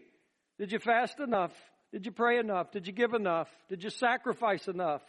Did 0.59 0.71
you 0.71 0.79
fast 0.79 1.19
enough? 1.19 1.53
Did 1.91 2.05
you 2.05 2.11
pray 2.11 2.39
enough? 2.39 2.71
Did 2.71 2.87
you 2.87 2.93
give 2.93 3.13
enough? 3.13 3.49
Did 3.69 3.83
you 3.83 3.89
sacrifice 3.89 4.67
enough? 4.67 5.01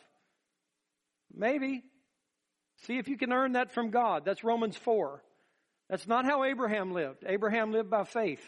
Maybe. 1.34 1.82
See 2.86 2.98
if 2.98 3.08
you 3.08 3.16
can 3.16 3.32
earn 3.32 3.52
that 3.52 3.72
from 3.72 3.90
God. 3.90 4.24
That's 4.24 4.44
Romans 4.44 4.76
4. 4.76 5.22
That's 5.88 6.06
not 6.06 6.24
how 6.24 6.44
Abraham 6.44 6.92
lived. 6.92 7.24
Abraham 7.26 7.72
lived 7.72 7.90
by 7.90 8.04
faith. 8.04 8.44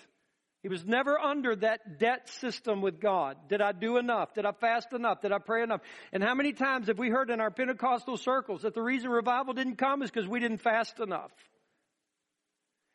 He 0.63 0.69
was 0.69 0.85
never 0.85 1.19
under 1.19 1.55
that 1.57 1.99
debt 1.99 2.29
system 2.41 2.81
with 2.81 3.01
God. 3.01 3.37
Did 3.49 3.61
I 3.61 3.73
do 3.73 3.97
enough? 3.97 4.35
Did 4.35 4.45
I 4.45 4.53
fast 4.53 4.93
enough? 4.93 5.21
Did 5.21 5.31
I 5.31 5.39
pray 5.39 5.63
enough? 5.63 5.81
And 6.13 6.23
how 6.23 6.35
many 6.35 6.53
times 6.53 6.89
have 6.89 6.99
we 6.99 7.11
heard 7.11 7.31
in 7.31 7.41
our 7.41 7.51
Pentecostal 7.51 8.17
circles 8.17 8.63
that 8.63 8.75
the 8.75 8.83
reason 8.83 9.11
revival 9.11 9.55
didn't 9.55 9.77
come 9.77 10.03
is 10.03 10.11
because 10.11 10.29
we 10.29 10.41
didn't 10.41 10.59
fast 10.59 10.99
enough? 10.99 11.31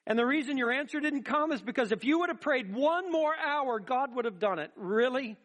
And 0.06 0.20
the 0.20 0.26
reason 0.26 0.58
your 0.58 0.72
answer 0.72 1.00
didn't 1.00 1.24
come 1.24 1.54
is 1.54 1.62
because 1.62 1.94
if 1.94 2.04
you 2.04 2.20
would 2.20 2.30
have 2.30 2.42
prayed 2.42 2.74
one 2.76 3.10
more 3.10 3.34
hour, 3.34 3.80
God 3.80 4.14
would 4.16 4.26
have 4.26 4.40
done 4.40 4.60
it. 4.60 4.72
Really? 4.76 5.38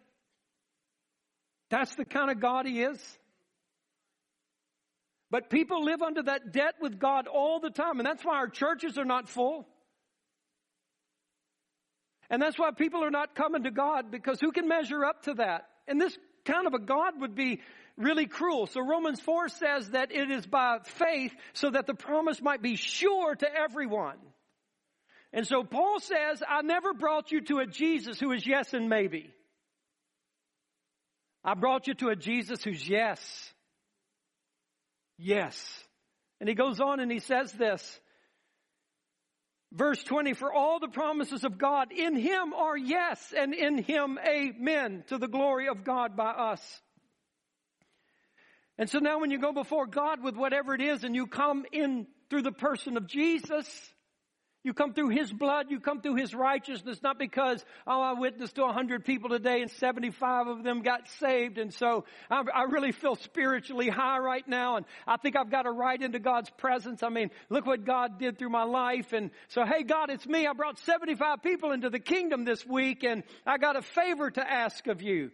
That's 1.70 1.94
the 1.94 2.04
kind 2.04 2.32
of 2.32 2.40
God 2.40 2.66
He 2.66 2.82
is. 2.82 3.18
But 5.30 5.50
people 5.50 5.84
live 5.84 6.02
under 6.02 6.22
that 6.24 6.52
debt 6.52 6.74
with 6.80 6.98
God 6.98 7.28
all 7.28 7.60
the 7.60 7.70
time, 7.70 8.00
and 8.00 8.06
that's 8.06 8.24
why 8.24 8.36
our 8.36 8.48
churches 8.48 8.98
are 8.98 9.04
not 9.04 9.28
full. 9.28 9.68
And 12.30 12.42
that's 12.42 12.58
why 12.58 12.70
people 12.72 13.04
are 13.04 13.10
not 13.10 13.34
coming 13.34 13.64
to 13.64 13.70
God 13.70 14.10
because 14.10 14.40
who 14.40 14.52
can 14.52 14.68
measure 14.68 15.04
up 15.04 15.22
to 15.24 15.34
that? 15.34 15.68
And 15.86 16.00
this 16.00 16.16
kind 16.44 16.66
of 16.66 16.74
a 16.74 16.78
God 16.78 17.20
would 17.20 17.34
be 17.34 17.60
really 17.96 18.26
cruel. 18.26 18.66
So 18.66 18.80
Romans 18.80 19.20
4 19.20 19.48
says 19.48 19.90
that 19.90 20.12
it 20.12 20.30
is 20.30 20.46
by 20.46 20.78
faith 20.82 21.32
so 21.54 21.70
that 21.70 21.86
the 21.86 21.94
promise 21.94 22.40
might 22.40 22.62
be 22.62 22.76
sure 22.76 23.34
to 23.34 23.46
everyone. 23.54 24.16
And 25.32 25.46
so 25.46 25.62
Paul 25.62 26.00
says, 26.00 26.42
I 26.46 26.62
never 26.62 26.94
brought 26.94 27.32
you 27.32 27.40
to 27.42 27.58
a 27.58 27.66
Jesus 27.66 28.18
who 28.18 28.32
is 28.32 28.46
yes 28.46 28.72
and 28.72 28.88
maybe. 28.88 29.34
I 31.44 31.54
brought 31.54 31.86
you 31.86 31.94
to 31.94 32.08
a 32.08 32.16
Jesus 32.16 32.62
who's 32.62 32.88
yes. 32.88 33.20
Yes. 35.18 35.84
And 36.40 36.48
he 36.48 36.54
goes 36.54 36.80
on 36.80 37.00
and 37.00 37.10
he 37.10 37.18
says 37.18 37.52
this. 37.52 38.00
Verse 39.72 40.02
20, 40.02 40.32
for 40.32 40.52
all 40.52 40.80
the 40.80 40.88
promises 40.88 41.44
of 41.44 41.58
God 41.58 41.92
in 41.92 42.16
Him 42.16 42.54
are 42.54 42.76
yes, 42.76 43.34
and 43.36 43.52
in 43.52 43.76
Him 43.78 44.18
amen, 44.26 45.04
to 45.08 45.18
the 45.18 45.28
glory 45.28 45.68
of 45.68 45.84
God 45.84 46.16
by 46.16 46.30
us. 46.30 46.82
And 48.78 48.88
so 48.88 48.98
now 48.98 49.20
when 49.20 49.30
you 49.30 49.38
go 49.38 49.52
before 49.52 49.86
God 49.86 50.22
with 50.22 50.36
whatever 50.36 50.74
it 50.74 50.80
is 50.80 51.04
and 51.04 51.14
you 51.14 51.26
come 51.26 51.66
in 51.72 52.06
through 52.30 52.42
the 52.42 52.52
person 52.52 52.96
of 52.96 53.06
Jesus, 53.06 53.66
you 54.64 54.74
come 54.74 54.92
through 54.92 55.10
His 55.10 55.32
blood, 55.32 55.66
you 55.70 55.78
come 55.78 56.00
through 56.00 56.16
His 56.16 56.34
righteousness, 56.34 57.00
not 57.02 57.18
because, 57.18 57.64
oh, 57.86 58.00
I 58.00 58.18
witnessed 58.18 58.56
to 58.56 58.62
100 58.62 59.04
people 59.04 59.30
today 59.30 59.62
and 59.62 59.70
75 59.70 60.48
of 60.48 60.64
them 60.64 60.82
got 60.82 61.08
saved. 61.20 61.58
And 61.58 61.72
so 61.72 62.04
I, 62.28 62.42
I 62.52 62.62
really 62.64 62.90
feel 62.90 63.14
spiritually 63.14 63.88
high 63.88 64.18
right 64.18 64.46
now. 64.46 64.76
And 64.76 64.86
I 65.06 65.16
think 65.16 65.36
I've 65.36 65.50
got 65.50 65.66
a 65.66 65.70
right 65.70 66.00
into 66.00 66.18
God's 66.18 66.50
presence. 66.50 67.02
I 67.04 67.08
mean, 67.08 67.30
look 67.50 67.66
what 67.66 67.84
God 67.84 68.18
did 68.18 68.38
through 68.38 68.50
my 68.50 68.64
life. 68.64 69.12
And 69.12 69.30
so, 69.48 69.64
hey, 69.64 69.84
God, 69.84 70.10
it's 70.10 70.26
me. 70.26 70.46
I 70.46 70.52
brought 70.54 70.78
75 70.80 71.42
people 71.42 71.70
into 71.70 71.88
the 71.88 72.00
kingdom 72.00 72.44
this 72.44 72.66
week 72.66 73.04
and 73.04 73.22
I 73.46 73.58
got 73.58 73.76
a 73.76 73.82
favor 73.82 74.30
to 74.30 74.40
ask 74.40 74.86
of 74.88 75.02
you. 75.02 75.30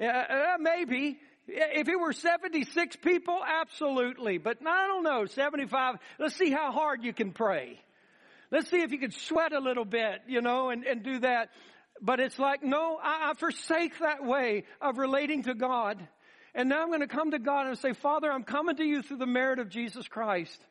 Uh, 0.00 0.06
uh, 0.06 0.56
maybe. 0.58 1.20
If 1.46 1.88
it 1.88 2.00
were 2.00 2.14
76 2.14 2.96
people, 2.96 3.38
absolutely. 3.46 4.38
But 4.38 4.58
I 4.66 4.86
don't 4.86 5.02
know, 5.02 5.26
75. 5.26 5.96
Let's 6.18 6.36
see 6.36 6.50
how 6.50 6.72
hard 6.72 7.04
you 7.04 7.12
can 7.12 7.32
pray. 7.32 7.83
Let's 8.54 8.70
see 8.70 8.82
if 8.82 8.92
you 8.92 8.98
can 8.98 9.10
sweat 9.10 9.52
a 9.52 9.58
little 9.58 9.84
bit, 9.84 10.22
you 10.28 10.40
know, 10.40 10.70
and, 10.70 10.84
and 10.84 11.02
do 11.02 11.18
that. 11.18 11.48
But 12.00 12.20
it's 12.20 12.38
like, 12.38 12.62
no, 12.62 13.00
I, 13.02 13.30
I 13.30 13.34
forsake 13.34 13.98
that 13.98 14.24
way 14.24 14.62
of 14.80 14.96
relating 14.96 15.42
to 15.42 15.54
God. 15.54 15.98
And 16.54 16.68
now 16.68 16.82
I'm 16.82 16.86
going 16.86 17.00
to 17.00 17.08
come 17.08 17.32
to 17.32 17.40
God 17.40 17.66
and 17.66 17.76
say, 17.76 17.94
Father, 17.94 18.30
I'm 18.30 18.44
coming 18.44 18.76
to 18.76 18.84
you 18.84 19.02
through 19.02 19.16
the 19.16 19.26
merit 19.26 19.58
of 19.58 19.70
Jesus 19.70 20.06
Christ. 20.06 20.64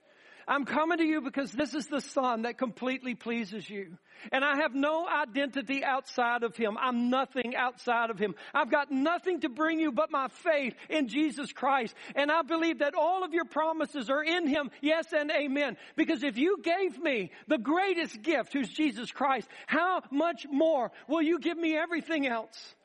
I'm 0.47 0.65
coming 0.65 0.97
to 0.97 1.03
you 1.03 1.21
because 1.21 1.51
this 1.51 1.73
is 1.73 1.87
the 1.87 2.01
Son 2.01 2.43
that 2.43 2.57
completely 2.57 3.15
pleases 3.15 3.69
you. 3.69 3.97
And 4.31 4.43
I 4.43 4.57
have 4.57 4.73
no 4.73 5.07
identity 5.07 5.83
outside 5.83 6.43
of 6.43 6.55
Him. 6.55 6.77
I'm 6.79 7.09
nothing 7.09 7.55
outside 7.55 8.09
of 8.09 8.19
Him. 8.19 8.35
I've 8.53 8.71
got 8.71 8.91
nothing 8.91 9.41
to 9.41 9.49
bring 9.49 9.79
you 9.79 9.91
but 9.91 10.11
my 10.11 10.27
faith 10.27 10.75
in 10.89 11.07
Jesus 11.07 11.51
Christ. 11.51 11.95
And 12.15 12.31
I 12.31 12.41
believe 12.41 12.79
that 12.79 12.95
all 12.95 13.23
of 13.23 13.33
your 13.33 13.45
promises 13.45 14.09
are 14.09 14.23
in 14.23 14.47
Him. 14.47 14.71
Yes 14.81 15.07
and 15.13 15.31
amen. 15.31 15.77
Because 15.95 16.23
if 16.23 16.37
you 16.37 16.57
gave 16.61 16.97
me 17.01 17.31
the 17.47 17.57
greatest 17.57 18.21
gift, 18.21 18.53
who's 18.53 18.69
Jesus 18.69 19.11
Christ, 19.11 19.47
how 19.67 20.01
much 20.11 20.45
more 20.49 20.91
will 21.07 21.21
you 21.21 21.39
give 21.39 21.57
me 21.57 21.75
everything 21.75 22.27
else? 22.27 22.75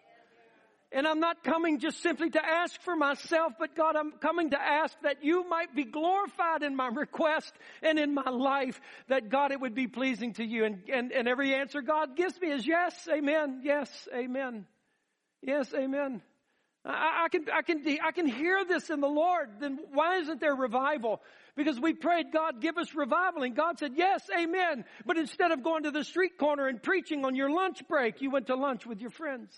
And 0.90 1.06
I'm 1.06 1.20
not 1.20 1.44
coming 1.44 1.80
just 1.80 2.02
simply 2.02 2.30
to 2.30 2.42
ask 2.42 2.80
for 2.80 2.96
myself, 2.96 3.52
but 3.58 3.74
God, 3.76 3.94
I'm 3.94 4.12
coming 4.12 4.50
to 4.50 4.60
ask 4.60 4.96
that 5.02 5.22
you 5.22 5.46
might 5.46 5.74
be 5.74 5.84
glorified 5.84 6.62
in 6.62 6.74
my 6.74 6.88
request 6.88 7.52
and 7.82 7.98
in 7.98 8.14
my 8.14 8.30
life, 8.30 8.80
that 9.08 9.28
God, 9.28 9.52
it 9.52 9.60
would 9.60 9.74
be 9.74 9.86
pleasing 9.86 10.32
to 10.34 10.44
you. 10.44 10.64
And, 10.64 10.82
and, 10.90 11.12
and 11.12 11.28
every 11.28 11.54
answer 11.54 11.82
God 11.82 12.16
gives 12.16 12.40
me 12.40 12.52
is 12.52 12.66
yes, 12.66 13.06
amen, 13.12 13.60
yes, 13.64 14.08
amen, 14.14 14.64
yes, 15.42 15.74
amen. 15.74 16.22
I, 16.86 17.24
I, 17.24 17.28
can, 17.28 17.44
I 17.52 17.60
can, 17.60 17.84
I 18.02 18.12
can 18.12 18.26
hear 18.26 18.64
this 18.64 18.88
in 18.88 19.00
the 19.00 19.08
Lord. 19.08 19.60
Then 19.60 19.78
why 19.92 20.20
isn't 20.20 20.40
there 20.40 20.54
revival? 20.54 21.20
Because 21.54 21.78
we 21.78 21.92
prayed, 21.92 22.32
God, 22.32 22.62
give 22.62 22.78
us 22.78 22.94
revival. 22.94 23.42
And 23.42 23.54
God 23.54 23.78
said, 23.78 23.92
yes, 23.94 24.22
amen. 24.34 24.86
But 25.04 25.18
instead 25.18 25.50
of 25.50 25.62
going 25.62 25.82
to 25.82 25.90
the 25.90 26.04
street 26.04 26.38
corner 26.38 26.66
and 26.66 26.82
preaching 26.82 27.26
on 27.26 27.34
your 27.34 27.50
lunch 27.50 27.86
break, 27.88 28.22
you 28.22 28.30
went 28.30 28.46
to 28.46 28.54
lunch 28.54 28.86
with 28.86 29.02
your 29.02 29.10
friends. 29.10 29.52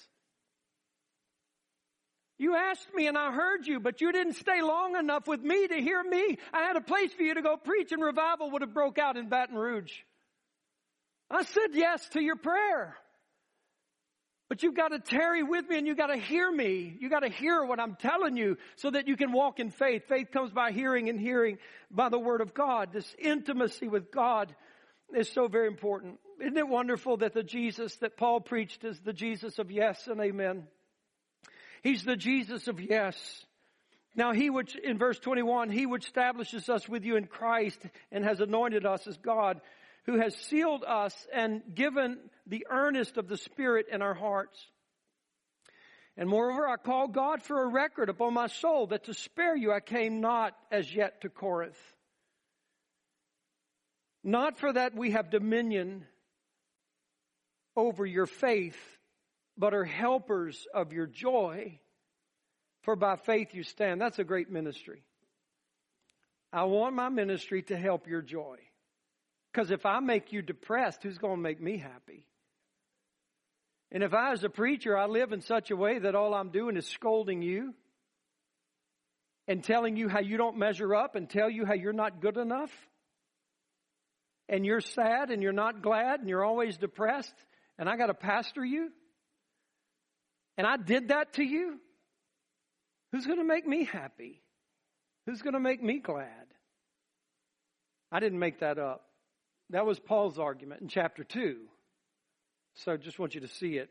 You 2.40 2.54
asked 2.54 2.94
me 2.94 3.06
and 3.06 3.18
I 3.18 3.32
heard 3.32 3.66
you, 3.66 3.80
but 3.80 4.00
you 4.00 4.12
didn't 4.12 4.32
stay 4.32 4.62
long 4.62 4.96
enough 4.96 5.28
with 5.28 5.42
me 5.42 5.68
to 5.68 5.74
hear 5.74 6.02
me. 6.02 6.38
I 6.54 6.62
had 6.62 6.74
a 6.74 6.80
place 6.80 7.12
for 7.12 7.22
you 7.22 7.34
to 7.34 7.42
go 7.42 7.58
preach 7.58 7.92
and 7.92 8.02
revival 8.02 8.50
would 8.52 8.62
have 8.62 8.72
broke 8.72 8.98
out 8.98 9.18
in 9.18 9.28
Baton 9.28 9.56
Rouge. 9.56 9.92
I 11.30 11.42
said 11.42 11.74
yes 11.74 12.08
to 12.14 12.22
your 12.22 12.36
prayer. 12.36 12.96
But 14.48 14.62
you've 14.62 14.74
got 14.74 14.88
to 14.88 15.00
tarry 15.00 15.42
with 15.42 15.68
me 15.68 15.76
and 15.76 15.86
you've 15.86 15.98
got 15.98 16.06
to 16.06 16.16
hear 16.16 16.50
me. 16.50 16.96
You've 16.98 17.10
got 17.10 17.20
to 17.20 17.28
hear 17.28 17.62
what 17.62 17.78
I'm 17.78 17.94
telling 17.96 18.38
you 18.38 18.56
so 18.76 18.90
that 18.90 19.06
you 19.06 19.18
can 19.18 19.32
walk 19.32 19.60
in 19.60 19.68
faith. 19.68 20.08
Faith 20.08 20.30
comes 20.32 20.50
by 20.50 20.72
hearing 20.72 21.10
and 21.10 21.20
hearing 21.20 21.58
by 21.90 22.08
the 22.08 22.18
Word 22.18 22.40
of 22.40 22.54
God. 22.54 22.90
This 22.90 23.14
intimacy 23.18 23.86
with 23.86 24.10
God 24.10 24.56
is 25.14 25.30
so 25.30 25.46
very 25.46 25.66
important. 25.66 26.18
Isn't 26.40 26.56
it 26.56 26.66
wonderful 26.66 27.18
that 27.18 27.34
the 27.34 27.42
Jesus 27.42 27.94
that 27.96 28.16
Paul 28.16 28.40
preached 28.40 28.82
is 28.84 28.98
the 29.00 29.12
Jesus 29.12 29.58
of 29.58 29.70
yes 29.70 30.06
and 30.06 30.18
amen? 30.22 30.68
He's 31.82 32.04
the 32.04 32.16
Jesus 32.16 32.68
of 32.68 32.80
yes. 32.80 33.16
Now 34.14 34.32
he 34.32 34.50
which, 34.50 34.76
in 34.76 34.98
verse 34.98 35.18
21, 35.18 35.70
he 35.70 35.86
which 35.86 36.06
establishes 36.06 36.68
us 36.68 36.88
with 36.88 37.04
you 37.04 37.16
in 37.16 37.26
Christ 37.26 37.80
and 38.10 38.24
has 38.24 38.40
anointed 38.40 38.84
us 38.84 39.06
as 39.06 39.16
God 39.16 39.60
who 40.06 40.18
has 40.18 40.34
sealed 40.34 40.84
us 40.84 41.14
and 41.32 41.62
given 41.74 42.18
the 42.46 42.66
earnest 42.70 43.16
of 43.16 43.28
the 43.28 43.36
Spirit 43.36 43.86
in 43.92 44.02
our 44.02 44.14
hearts. 44.14 44.58
And 46.16 46.28
moreover, 46.28 46.66
I 46.68 46.76
call 46.76 47.08
God 47.08 47.42
for 47.42 47.62
a 47.62 47.68
record 47.68 48.08
upon 48.08 48.34
my 48.34 48.48
soul 48.48 48.88
that 48.88 49.04
to 49.04 49.14
spare 49.14 49.56
you 49.56 49.72
I 49.72 49.80
came 49.80 50.20
not 50.20 50.54
as 50.70 50.92
yet 50.92 51.20
to 51.22 51.28
Corinth. 51.28 51.78
Not 54.22 54.58
for 54.58 54.72
that 54.72 54.94
we 54.94 55.12
have 55.12 55.30
dominion 55.30 56.04
over 57.76 58.04
your 58.04 58.26
faith, 58.26 58.78
but 59.60 59.74
are 59.74 59.84
helpers 59.84 60.66
of 60.72 60.94
your 60.94 61.06
joy. 61.06 61.78
For 62.82 62.96
by 62.96 63.16
faith 63.16 63.48
you 63.52 63.62
stand. 63.62 64.00
That's 64.00 64.18
a 64.18 64.24
great 64.24 64.50
ministry. 64.50 65.04
I 66.50 66.64
want 66.64 66.96
my 66.96 67.10
ministry 67.10 67.62
to 67.64 67.76
help 67.76 68.08
your 68.08 68.22
joy. 68.22 68.56
Because 69.52 69.70
if 69.70 69.84
I 69.84 70.00
make 70.00 70.32
you 70.32 70.40
depressed, 70.40 71.02
who's 71.02 71.18
going 71.18 71.36
to 71.36 71.42
make 71.42 71.60
me 71.60 71.76
happy? 71.76 72.26
And 73.92 74.02
if 74.02 74.14
I, 74.14 74.32
as 74.32 74.44
a 74.44 74.48
preacher, 74.48 74.96
I 74.96 75.06
live 75.06 75.32
in 75.32 75.42
such 75.42 75.70
a 75.70 75.76
way 75.76 75.98
that 75.98 76.14
all 76.14 76.32
I'm 76.32 76.48
doing 76.48 76.78
is 76.78 76.86
scolding 76.86 77.42
you 77.42 77.74
and 79.46 79.62
telling 79.62 79.96
you 79.96 80.08
how 80.08 80.20
you 80.20 80.38
don't 80.38 80.56
measure 80.56 80.94
up 80.94 81.16
and 81.16 81.28
tell 81.28 81.50
you 81.50 81.66
how 81.66 81.74
you're 81.74 81.92
not 81.92 82.22
good 82.22 82.38
enough, 82.38 82.72
and 84.48 84.64
you're 84.64 84.80
sad 84.80 85.30
and 85.30 85.42
you're 85.42 85.52
not 85.52 85.82
glad 85.82 86.20
and 86.20 86.28
you're 86.28 86.44
always 86.44 86.78
depressed, 86.78 87.34
and 87.78 87.88
I 87.88 87.96
got 87.96 88.06
to 88.06 88.14
pastor 88.14 88.64
you, 88.64 88.90
and 90.60 90.66
I 90.66 90.76
did 90.76 91.08
that 91.08 91.32
to 91.36 91.42
you, 91.42 91.80
who's 93.12 93.24
going 93.24 93.38
to 93.38 93.44
make 93.46 93.66
me 93.66 93.84
happy? 93.84 94.42
Who's 95.24 95.40
going 95.40 95.54
to 95.54 95.58
make 95.58 95.82
me 95.82 96.00
glad? 96.00 96.26
I 98.12 98.20
didn't 98.20 98.40
make 98.40 98.60
that 98.60 98.78
up. 98.78 99.06
That 99.70 99.86
was 99.86 99.98
Paul's 99.98 100.38
argument 100.38 100.82
in 100.82 100.88
chapter 100.88 101.24
2. 101.24 101.56
So 102.74 102.98
just 102.98 103.18
want 103.18 103.34
you 103.34 103.40
to 103.40 103.48
see 103.48 103.78
it. 103.78 103.88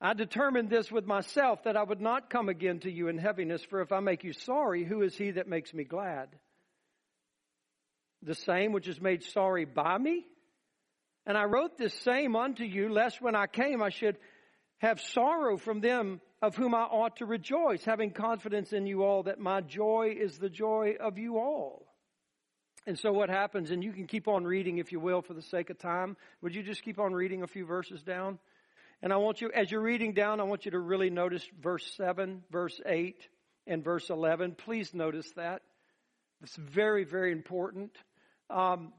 I 0.00 0.14
determined 0.14 0.70
this 0.70 0.90
with 0.90 1.04
myself 1.04 1.64
that 1.64 1.76
I 1.76 1.82
would 1.82 2.00
not 2.00 2.30
come 2.30 2.48
again 2.48 2.78
to 2.80 2.90
you 2.90 3.08
in 3.08 3.18
heaviness, 3.18 3.62
for 3.62 3.82
if 3.82 3.92
I 3.92 4.00
make 4.00 4.24
you 4.24 4.32
sorry, 4.32 4.84
who 4.84 5.02
is 5.02 5.14
he 5.14 5.32
that 5.32 5.48
makes 5.48 5.74
me 5.74 5.84
glad? 5.84 6.30
The 8.22 8.36
same 8.36 8.72
which 8.72 8.88
is 8.88 9.02
made 9.02 9.22
sorry 9.22 9.66
by 9.66 9.98
me? 9.98 10.24
And 11.26 11.36
I 11.36 11.44
wrote 11.44 11.76
this 11.76 11.92
same 11.92 12.36
unto 12.36 12.64
you, 12.64 12.90
lest 12.90 13.20
when 13.20 13.36
I 13.36 13.46
came 13.46 13.82
I 13.82 13.90
should 13.90 14.16
have 14.84 15.00
sorrow 15.00 15.56
from 15.56 15.80
them 15.80 16.20
of 16.42 16.56
whom 16.56 16.74
I 16.74 16.82
ought 16.82 17.16
to 17.16 17.26
rejoice, 17.26 17.84
having 17.84 18.10
confidence 18.10 18.72
in 18.72 18.86
you 18.86 19.02
all 19.02 19.24
that 19.24 19.40
my 19.40 19.60
joy 19.60 20.14
is 20.18 20.38
the 20.38 20.50
joy 20.50 20.94
of 21.00 21.18
you 21.18 21.38
all. 21.38 21.86
And 22.86 22.98
so 22.98 23.12
what 23.12 23.30
happens, 23.30 23.70
and 23.70 23.82
you 23.82 23.92
can 23.92 24.06
keep 24.06 24.28
on 24.28 24.44
reading 24.44 24.78
if 24.78 24.92
you 24.92 25.00
will 25.00 25.22
for 25.22 25.32
the 25.32 25.42
sake 25.42 25.70
of 25.70 25.78
time. 25.78 26.16
Would 26.42 26.54
you 26.54 26.62
just 26.62 26.82
keep 26.82 26.98
on 26.98 27.14
reading 27.14 27.42
a 27.42 27.46
few 27.46 27.64
verses 27.64 28.02
down? 28.02 28.38
And 29.02 29.12
I 29.12 29.16
want 29.16 29.40
you, 29.40 29.50
as 29.52 29.70
you're 29.70 29.80
reading 29.80 30.12
down, 30.12 30.38
I 30.40 30.44
want 30.44 30.66
you 30.66 30.72
to 30.72 30.78
really 30.78 31.10
notice 31.10 31.46
verse 31.60 31.90
7, 31.96 32.42
verse 32.50 32.78
8, 32.84 33.16
and 33.66 33.82
verse 33.82 34.10
11. 34.10 34.52
Please 34.52 34.92
notice 34.92 35.30
that. 35.36 35.62
It's 36.42 36.56
very, 36.56 37.04
very 37.04 37.32
important. 37.32 37.90
Um, 38.50 38.92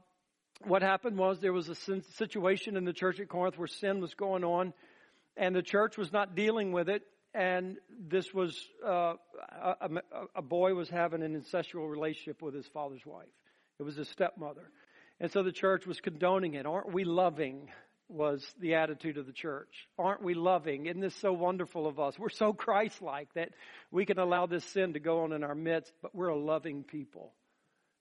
what 0.64 0.82
happened 0.82 1.16
was 1.16 1.38
there 1.38 1.52
was 1.52 1.68
a 1.68 1.74
situation 2.16 2.76
in 2.76 2.84
the 2.84 2.92
church 2.92 3.20
at 3.20 3.28
Corinth 3.28 3.56
where 3.56 3.68
sin 3.68 4.00
was 4.00 4.14
going 4.14 4.42
on, 4.42 4.72
and 5.36 5.54
the 5.54 5.62
church 5.62 5.96
was 5.96 6.12
not 6.12 6.34
dealing 6.34 6.72
with 6.72 6.88
it. 6.88 7.02
And 7.34 7.76
this 8.08 8.32
was 8.32 8.58
uh, 8.84 9.14
a, 9.62 9.90
a 10.36 10.42
boy 10.42 10.74
was 10.74 10.88
having 10.88 11.22
an 11.22 11.38
incestual 11.38 11.90
relationship 11.90 12.40
with 12.40 12.54
his 12.54 12.66
father's 12.68 13.04
wife. 13.04 13.28
It 13.78 13.82
was 13.82 13.96
his 13.96 14.08
stepmother. 14.08 14.70
And 15.20 15.30
so 15.30 15.42
the 15.42 15.52
church 15.52 15.86
was 15.86 16.00
condoning 16.00 16.54
it. 16.54 16.64
Aren't 16.64 16.92
we 16.92 17.04
loving? 17.04 17.68
Was 18.08 18.46
the 18.60 18.76
attitude 18.76 19.18
of 19.18 19.26
the 19.26 19.32
church. 19.32 19.88
Aren't 19.98 20.22
we 20.22 20.34
loving? 20.34 20.86
Isn't 20.86 21.00
this 21.00 21.16
so 21.16 21.32
wonderful 21.32 21.88
of 21.88 21.98
us? 21.98 22.16
We're 22.16 22.28
so 22.28 22.52
Christ 22.52 23.02
like 23.02 23.34
that 23.34 23.50
we 23.90 24.06
can 24.06 24.20
allow 24.20 24.46
this 24.46 24.64
sin 24.64 24.92
to 24.92 25.00
go 25.00 25.24
on 25.24 25.32
in 25.32 25.42
our 25.42 25.56
midst, 25.56 25.92
but 26.00 26.14
we're 26.14 26.28
a 26.28 26.38
loving 26.38 26.84
people. 26.84 27.32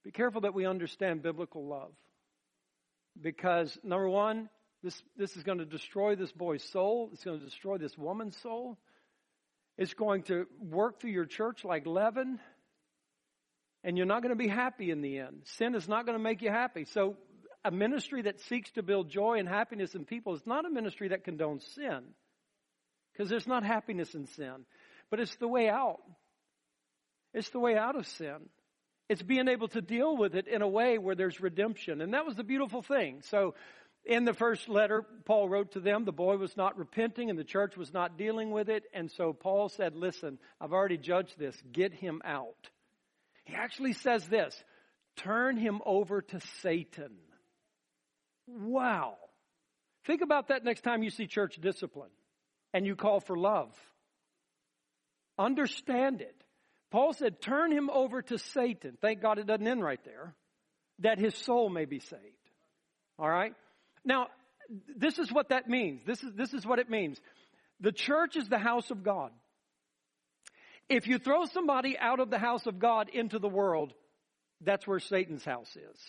Be 0.04 0.12
careful 0.12 0.42
that 0.42 0.54
we 0.54 0.68
understand 0.68 1.24
biblical 1.24 1.66
love. 1.66 1.92
Because, 3.20 3.76
number 3.84 4.08
one, 4.08 4.48
this, 4.86 5.02
this 5.18 5.36
is 5.36 5.42
going 5.42 5.58
to 5.58 5.66
destroy 5.66 6.16
this 6.16 6.32
boy's 6.32 6.64
soul. 6.64 7.10
It's 7.12 7.24
going 7.24 7.40
to 7.40 7.46
destroy 7.46 7.78
this 7.78 7.98
woman's 7.98 8.38
soul. 8.38 8.78
It's 9.80 9.96
going 9.96 10.24
to 10.24 10.46
work 10.60 11.02
through 11.02 11.12
your 11.12 11.26
church 11.26 11.66
like 11.66 11.88
leaven 11.88 12.40
and 13.84 13.98
you're 13.98 14.06
not 14.06 14.22
going 14.22 14.30
to 14.30 14.44
be 14.44 14.48
happy 14.48 14.92
in 14.92 15.02
the 15.02 15.20
end. 15.20 15.42
Sin 15.58 15.74
is 15.74 15.88
not 15.88 16.06
going 16.06 16.18
to 16.18 16.24
make 16.24 16.42
you 16.44 16.52
happy. 16.52 16.86
So 16.86 17.18
a 17.64 17.72
ministry 17.72 18.22
that 18.24 18.40
seeks 18.42 18.72
to 18.72 18.84
build 18.84 19.10
joy 19.10 19.40
and 19.40 19.50
happiness 19.50 19.96
in 19.96 20.06
people 20.06 20.36
is 20.36 20.46
not 20.46 20.66
a 20.66 20.70
ministry 20.70 21.08
that 21.10 21.26
condones 21.26 21.64
sin. 21.74 22.04
Because 23.12 23.30
there's 23.30 23.48
not 23.48 23.64
happiness 23.64 24.14
in 24.14 24.28
sin. 24.28 24.66
But 25.10 25.20
it's 25.20 25.36
the 25.38 25.48
way 25.48 25.68
out. 25.68 26.00
It's 27.34 27.50
the 27.50 27.60
way 27.60 27.76
out 27.76 27.96
of 27.96 28.06
sin. 28.06 28.50
It's 29.08 29.22
being 29.22 29.48
able 29.48 29.68
to 29.70 29.82
deal 29.82 30.16
with 30.16 30.36
it 30.36 30.48
in 30.48 30.62
a 30.62 30.68
way 30.68 30.98
where 30.98 31.16
there's 31.16 31.40
redemption. 31.40 32.02
And 32.02 32.14
that 32.14 32.26
was 32.26 32.36
the 32.36 32.44
beautiful 32.44 32.82
thing. 32.82 33.22
So 33.30 33.54
in 34.06 34.24
the 34.24 34.34
first 34.34 34.70
letter, 34.70 35.04
Paul 35.26 35.50
wrote 35.50 35.72
to 35.72 35.80
them, 35.80 36.06
the 36.06 36.12
boy 36.12 36.38
was 36.38 36.56
not 36.56 36.78
repenting 36.78 37.30
and 37.30 37.40
the 37.40 37.44
church 37.44 37.76
was 37.76 37.92
not 37.92 38.18
dealing 38.18 38.52
with 38.52 38.70
it. 38.70 38.84
And 38.94 39.12
so 39.12 39.34
Paul 39.34 39.70
said, 39.70 39.96
listen, 39.96 40.38
I've 40.62 40.74
already 40.74 40.98
judged 40.98 41.40
this. 41.40 41.56
Get 41.72 41.94
him 41.94 42.22
out. 42.24 42.70
He 43.46 43.56
actually 43.56 43.94
says 43.94 44.26
this 44.28 44.56
turn 45.18 45.58
him 45.58 45.82
over 45.86 46.22
to 46.22 46.40
Satan. 46.62 47.12
Wow. 48.48 49.16
Think 50.06 50.22
about 50.22 50.50
that 50.50 50.64
next 50.64 50.82
time 50.82 51.02
you 51.02 51.10
see 51.10 51.26
church 51.26 51.58
discipline 51.60 52.12
and 52.74 52.86
you 52.86 52.96
call 52.96 53.20
for 53.20 53.38
love. 53.38 53.72
Understand 55.40 56.22
it. 56.22 56.36
Paul 56.92 57.14
said, 57.14 57.42
turn 57.42 57.72
him 57.72 57.90
over 57.90 58.22
to 58.22 58.38
Satan. 58.38 58.98
Thank 59.02 59.22
God 59.22 59.40
it 59.40 59.48
doesn't 59.48 59.68
end 59.68 59.84
right 59.84 60.04
there. 60.06 60.36
That 61.00 61.20
his 61.20 61.36
soul 61.36 61.70
may 61.70 61.86
be 61.86 62.00
saved. 62.00 62.22
All 63.18 63.30
right? 63.30 63.54
Now, 64.06 64.28
this 64.96 65.20
is 65.20 65.32
what 65.32 65.50
that 65.50 65.68
means. 65.68 66.02
This 66.06 66.24
is, 66.24 66.34
this 66.34 66.54
is 66.54 66.66
what 66.66 66.80
it 66.80 66.90
means. 66.90 67.20
The 67.80 67.92
church 67.92 68.36
is 68.36 68.48
the 68.48 68.58
house 68.58 68.92
of 68.92 69.04
God. 69.04 69.32
If 70.88 71.08
you 71.08 71.18
throw 71.18 71.46
somebody 71.46 71.98
out 71.98 72.20
of 72.20 72.30
the 72.30 72.38
house 72.38 72.68
of 72.68 72.80
God 72.80 73.10
into 73.10 73.40
the 73.40 73.50
world, 73.50 73.94
that's 74.62 74.86
where 74.88 75.00
Satan's 75.00 75.44
house 75.44 75.76
is. 75.76 76.00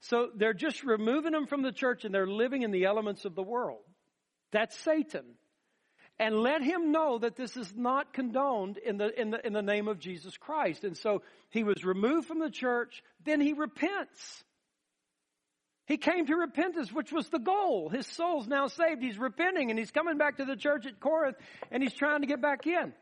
So 0.00 0.30
they're 0.34 0.54
just 0.54 0.82
removing 0.82 1.32
them 1.32 1.46
from 1.46 1.62
the 1.62 1.72
church 1.72 2.04
and 2.04 2.14
they're 2.14 2.26
living 2.26 2.62
in 2.62 2.70
the 2.70 2.84
elements 2.84 3.26
of 3.26 3.34
the 3.34 3.42
world. 3.42 3.82
That's 4.50 4.76
Satan. 4.78 5.24
And 6.18 6.36
let 6.36 6.62
him 6.62 6.92
know 6.92 7.18
that 7.18 7.36
this 7.36 7.56
is 7.56 7.72
not 7.74 8.12
condoned 8.12 8.78
in 8.78 8.98
the, 8.98 9.18
in 9.18 9.30
the, 9.30 9.46
in 9.46 9.52
the 9.52 9.62
name 9.62 9.88
of 9.88 9.98
Jesus 9.98 10.36
Christ. 10.36 10.84
And 10.84 10.96
so 10.96 11.22
he 11.50 11.64
was 11.64 11.84
removed 11.84 12.28
from 12.28 12.40
the 12.40 12.50
church, 12.50 13.02
then 13.24 13.40
he 13.40 13.52
repents. 13.52 14.44
He 15.90 15.96
came 15.96 16.26
to 16.26 16.36
repentance, 16.36 16.92
which 16.92 17.10
was 17.10 17.28
the 17.30 17.40
goal. 17.40 17.88
His 17.88 18.06
soul's 18.06 18.46
now 18.46 18.68
saved. 18.68 19.02
He's 19.02 19.18
repenting 19.18 19.70
and 19.70 19.78
he's 19.78 19.90
coming 19.90 20.18
back 20.18 20.36
to 20.36 20.44
the 20.44 20.54
church 20.54 20.86
at 20.86 21.00
Corinth 21.00 21.36
and 21.72 21.82
he's 21.82 21.94
trying 21.94 22.20
to 22.20 22.28
get 22.28 22.40
back 22.40 22.64
in. 22.64 22.92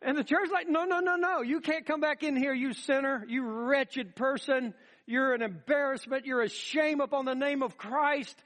And 0.00 0.16
the 0.16 0.24
church's 0.24 0.50
like, 0.50 0.68
no, 0.68 0.84
no, 0.84 1.00
no, 1.00 1.16
no. 1.16 1.42
You 1.42 1.60
can't 1.60 1.84
come 1.84 2.00
back 2.00 2.22
in 2.22 2.34
here, 2.34 2.54
you 2.54 2.72
sinner, 2.72 3.26
you 3.28 3.44
wretched 3.44 4.16
person. 4.16 4.72
You're 5.06 5.34
an 5.34 5.42
embarrassment. 5.42 6.24
You're 6.24 6.40
a 6.40 6.48
shame 6.48 7.02
upon 7.02 7.26
the 7.26 7.34
name 7.34 7.62
of 7.62 7.76
Christ. 7.76 8.36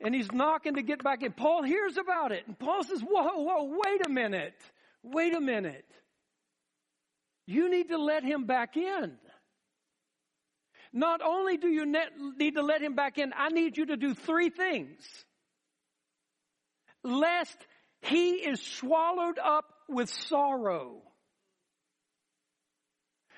And 0.00 0.14
he's 0.14 0.32
knocking 0.32 0.76
to 0.76 0.82
get 0.82 1.04
back 1.04 1.22
in. 1.22 1.32
Paul 1.32 1.62
hears 1.62 1.98
about 1.98 2.32
it. 2.32 2.44
And 2.46 2.58
Paul 2.58 2.82
says, 2.84 3.02
whoa, 3.02 3.42
whoa, 3.42 3.78
wait 3.84 4.06
a 4.06 4.08
minute. 4.08 4.54
Wait 5.02 5.34
a 5.34 5.40
minute. 5.40 5.84
You 7.46 7.70
need 7.70 7.90
to 7.90 7.98
let 7.98 8.24
him 8.24 8.46
back 8.46 8.78
in. 8.78 9.18
Not 10.92 11.22
only 11.22 11.56
do 11.56 11.68
you 11.68 11.86
need 12.36 12.54
to 12.54 12.62
let 12.62 12.82
him 12.82 12.94
back 12.94 13.18
in, 13.18 13.32
I 13.36 13.48
need 13.48 13.76
you 13.76 13.86
to 13.86 13.96
do 13.96 14.14
three 14.14 14.50
things. 14.50 15.00
Lest 17.04 17.56
he 18.02 18.34
is 18.34 18.60
swallowed 18.60 19.38
up 19.38 19.66
with 19.88 20.10
sorrow. 20.10 21.02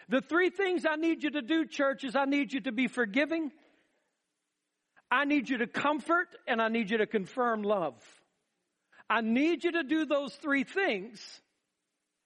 The 0.08 0.20
three 0.20 0.50
things 0.50 0.84
I 0.84 0.96
need 0.96 1.22
you 1.22 1.30
to 1.30 1.42
do, 1.42 1.66
church, 1.66 2.04
is 2.04 2.16
I 2.16 2.24
need 2.24 2.52
you 2.52 2.60
to 2.62 2.72
be 2.72 2.88
forgiving, 2.88 3.52
I 5.10 5.24
need 5.26 5.48
you 5.48 5.58
to 5.58 5.66
comfort, 5.66 6.28
and 6.48 6.60
I 6.60 6.68
need 6.68 6.90
you 6.90 6.98
to 6.98 7.06
confirm 7.06 7.62
love. 7.62 7.94
I 9.10 9.20
need 9.20 9.62
you 9.62 9.72
to 9.72 9.82
do 9.82 10.06
those 10.06 10.34
three 10.34 10.64
things. 10.64 11.20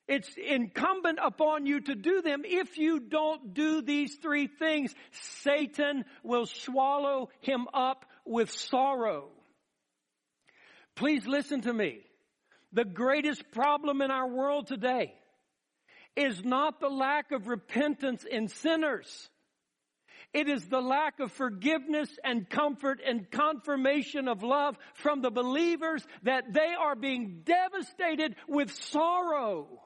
It's 0.09 0.31
incumbent 0.37 1.19
upon 1.23 1.67
you 1.67 1.81
to 1.81 1.95
do 1.95 2.23
them. 2.23 2.43
If 2.45 2.79
you 2.79 3.01
don't 3.01 3.55
do 3.55 3.83
these 3.83 4.17
three 4.17 4.47
things, 4.47 4.95
Satan 5.43 6.05
will 6.23 6.47
swallow 6.47 7.31
him 7.41 7.67
up 7.75 8.07
with 8.25 8.51
sorrow. 8.51 9.31
Please 10.95 11.27
listen 11.27 11.63
to 11.63 11.73
me. 11.73 12.01
The 12.73 12.85
greatest 12.85 13.51
problem 13.51 14.01
in 14.01 14.11
our 14.11 14.29
world 14.29 14.69
today 14.69 15.13
is 16.15 16.45
not 16.45 16.81
the 16.81 16.89
lack 16.89 17.33
of 17.33 17.49
repentance 17.49 18.25
in 18.25 18.49
sinners. 18.49 19.29
It 20.33 20.49
is 20.49 20.67
the 20.69 20.81
lack 20.81 21.21
of 21.21 21.33
forgiveness 21.33 22.11
and 22.23 22.49
comfort 22.49 23.01
and 23.05 23.31
confirmation 23.31 24.29
of 24.29 24.43
love 24.43 24.77
from 24.95 25.21
the 25.21 25.31
believers 25.31 26.07
that 26.23 26.53
they 26.53 26.75
are 26.79 26.95
being 26.95 27.43
devastated 27.45 28.37
with 28.49 28.73
sorrow. 28.73 29.86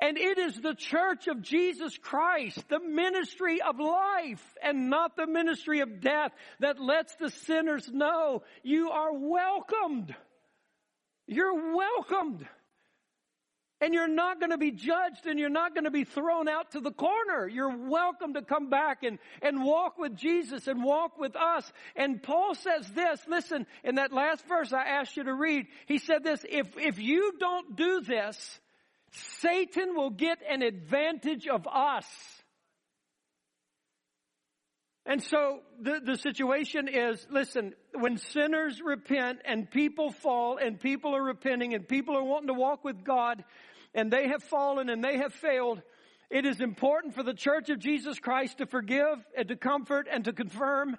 And 0.00 0.18
it 0.18 0.38
is 0.38 0.60
the 0.60 0.74
church 0.74 1.28
of 1.28 1.40
Jesus 1.40 1.96
Christ, 1.96 2.68
the 2.68 2.80
ministry 2.80 3.62
of 3.62 3.78
life 3.78 4.44
and 4.62 4.90
not 4.90 5.16
the 5.16 5.26
ministry 5.26 5.80
of 5.80 6.00
death 6.00 6.32
that 6.60 6.80
lets 6.80 7.14
the 7.14 7.30
sinners 7.30 7.88
know 7.90 8.42
you 8.62 8.90
are 8.90 9.12
welcomed. 9.12 10.14
You're 11.26 11.74
welcomed. 11.74 12.46
And 13.80 13.92
you're 13.92 14.08
not 14.08 14.40
going 14.40 14.50
to 14.50 14.58
be 14.58 14.70
judged 14.70 15.26
and 15.26 15.38
you're 15.38 15.50
not 15.50 15.74
going 15.74 15.84
to 15.84 15.90
be 15.90 16.04
thrown 16.04 16.48
out 16.48 16.72
to 16.72 16.80
the 16.80 16.92
corner. 16.92 17.46
You're 17.46 17.76
welcome 17.76 18.34
to 18.34 18.42
come 18.42 18.70
back 18.70 19.02
and, 19.02 19.18
and 19.42 19.64
walk 19.64 19.98
with 19.98 20.16
Jesus 20.16 20.66
and 20.68 20.82
walk 20.82 21.18
with 21.18 21.36
us. 21.36 21.70
And 21.94 22.22
Paul 22.22 22.54
says 22.54 22.88
this, 22.92 23.20
listen, 23.28 23.66
in 23.82 23.96
that 23.96 24.12
last 24.12 24.46
verse 24.48 24.72
I 24.72 24.84
asked 24.84 25.16
you 25.16 25.24
to 25.24 25.34
read, 25.34 25.66
he 25.86 25.98
said 25.98 26.24
this, 26.24 26.44
if, 26.48 26.78
if 26.78 26.98
you 26.98 27.34
don't 27.38 27.76
do 27.76 28.00
this, 28.00 28.60
Satan 29.40 29.94
will 29.94 30.10
get 30.10 30.38
an 30.48 30.62
advantage 30.62 31.46
of 31.46 31.66
us. 31.66 32.06
And 35.06 35.22
so 35.22 35.60
the, 35.80 36.00
the 36.02 36.16
situation 36.16 36.88
is, 36.88 37.26
listen, 37.30 37.74
when 37.92 38.16
sinners 38.16 38.80
repent 38.82 39.40
and 39.44 39.70
people 39.70 40.10
fall 40.10 40.56
and 40.56 40.80
people 40.80 41.14
are 41.14 41.22
repenting 41.22 41.74
and 41.74 41.86
people 41.86 42.16
are 42.16 42.24
wanting 42.24 42.48
to 42.48 42.54
walk 42.54 42.84
with 42.84 43.04
God 43.04 43.44
and 43.94 44.10
they 44.10 44.28
have 44.28 44.42
fallen 44.42 44.88
and 44.88 45.04
they 45.04 45.18
have 45.18 45.34
failed, 45.34 45.82
it 46.30 46.46
is 46.46 46.60
important 46.60 47.14
for 47.14 47.22
the 47.22 47.34
church 47.34 47.68
of 47.68 47.78
Jesus 47.78 48.18
Christ 48.18 48.58
to 48.58 48.66
forgive 48.66 49.18
and 49.36 49.48
to 49.48 49.56
comfort 49.56 50.08
and 50.10 50.24
to 50.24 50.32
confirm. 50.32 50.96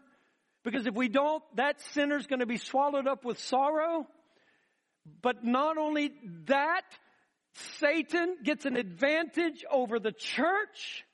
Because 0.64 0.86
if 0.86 0.94
we 0.94 1.10
don't, 1.10 1.44
that 1.56 1.82
sinner's 1.94 2.28
going 2.28 2.40
to 2.40 2.46
be 2.46 2.58
swallowed 2.58 3.08
up 3.08 3.26
with 3.26 3.40
sorrow. 3.40 4.08
But 5.22 5.44
not 5.44 5.78
only 5.78 6.14
that, 6.46 6.84
Satan 7.80 8.38
gets 8.44 8.66
an 8.66 8.76
advantage 8.76 9.64
over 9.72 10.00
the 10.00 10.12
church 10.12 11.06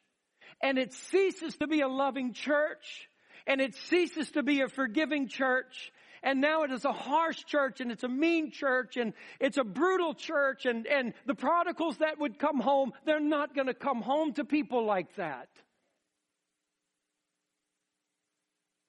and 0.62 0.78
it 0.78 0.94
ceases 0.94 1.56
to 1.58 1.68
be 1.68 1.82
a 1.82 1.88
loving 1.88 2.34
church 2.34 3.08
and 3.48 3.62
it 3.62 3.76
ceases 3.76 4.32
to 4.32 4.44
be 4.44 4.62
a 4.62 4.68
forgiving 4.68 5.28
church 5.28 5.92
and 6.24 6.40
now 6.40 6.64
it 6.64 6.72
is 6.72 6.86
a 6.86 6.92
harsh 6.92 7.44
church 7.46 7.82
and 7.82 7.92
it's 7.92 8.04
a 8.04 8.08
mean 8.08 8.52
church 8.52 8.98
and 8.98 9.14
it's 9.40 9.58
a 9.58 9.64
brutal 9.64 10.14
church 10.14 10.66
and, 10.66 10.86
and 10.86 11.14
the 11.26 11.34
prodigals 11.34 11.98
that 11.98 12.20
would 12.20 12.38
come 12.38 12.60
home, 12.60 12.92
they're 13.06 13.20
not 13.20 13.56
going 13.56 13.68
to 13.68 13.74
come 13.74 14.02
home 14.02 14.34
to 14.34 14.46
people 14.46 14.86
like 14.86 15.16
that. 15.16 15.48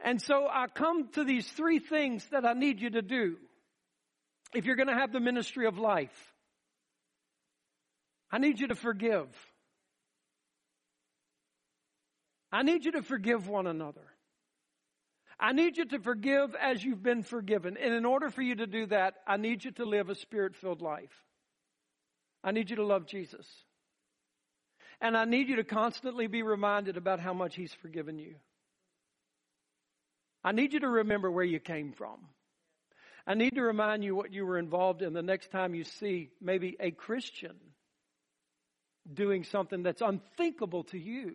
And 0.05 0.21
so 0.21 0.47
I 0.49 0.67
come 0.67 1.09
to 1.13 1.25
these 1.25 1.47
three 1.47 1.79
things 1.79 2.27
that 2.33 2.45
I 2.45 2.55
need 2.55 2.81
you 2.81 2.91
to 2.91 3.03
do 3.03 3.37
if 4.55 4.67
you're 4.67 4.77
going 4.77 4.89
to 4.89 4.95
have 4.95 5.13
the 5.13 5.21
ministry 5.21 5.67
of 5.67 5.79
life. 5.79 6.32
I 8.33 8.39
need 8.39 8.59
you 8.59 8.69
to 8.69 8.75
forgive. 8.75 9.29
I 12.51 12.63
need 12.63 12.85
you 12.85 12.93
to 12.93 13.03
forgive 13.03 13.47
one 13.49 13.67
another. 13.67 14.07
I 15.39 15.53
need 15.53 15.77
you 15.77 15.85
to 15.87 15.99
forgive 15.99 16.55
as 16.55 16.83
you've 16.83 17.03
been 17.03 17.23
forgiven. 17.23 17.77
And 17.77 17.93
in 17.93 18.05
order 18.05 18.31
for 18.31 18.43
you 18.43 18.55
to 18.57 18.67
do 18.67 18.87
that, 18.87 19.15
I 19.27 19.37
need 19.37 19.65
you 19.65 19.71
to 19.73 19.85
live 19.85 20.09
a 20.09 20.15
spirit 20.15 20.57
filled 20.57 20.81
life. 20.81 21.13
I 22.43 22.53
need 22.53 22.71
you 22.71 22.77
to 22.77 22.87
love 22.87 23.07
Jesus. 23.07 23.47
And 25.01 25.17
I 25.17 25.25
need 25.25 25.49
you 25.49 25.57
to 25.57 25.65
constantly 25.65 26.27
be 26.27 26.43
reminded 26.43 26.97
about 26.97 27.21
how 27.21 27.35
much 27.35 27.55
He's 27.55 27.75
forgiven 27.75 28.19
you. 28.19 28.37
I 30.45 30.53
need 30.53 30.73
you 30.73 30.81
to 30.81 30.89
remember 30.89 31.31
where 31.31 31.45
you 31.45 31.61
came 31.61 31.93
from. 31.93 32.19
I 33.27 33.35
need 33.35 33.55
to 33.57 33.63
remind 33.63 34.05
you 34.05 34.15
what 34.15 34.33
you 34.33 34.45
were 34.47 34.59
involved 34.59 35.03
in 35.03 35.13
the 35.13 35.23
next 35.23 35.51
time 35.51 35.75
you 35.75 35.85
see 35.85 36.31
maybe 36.41 36.77
a 36.81 36.91
Christian 36.91 37.57
doing 39.11 39.45
something 39.45 39.83
that's 39.83 40.03
unthinkable 40.03 40.85
to 40.85 40.99
you. 40.99 41.35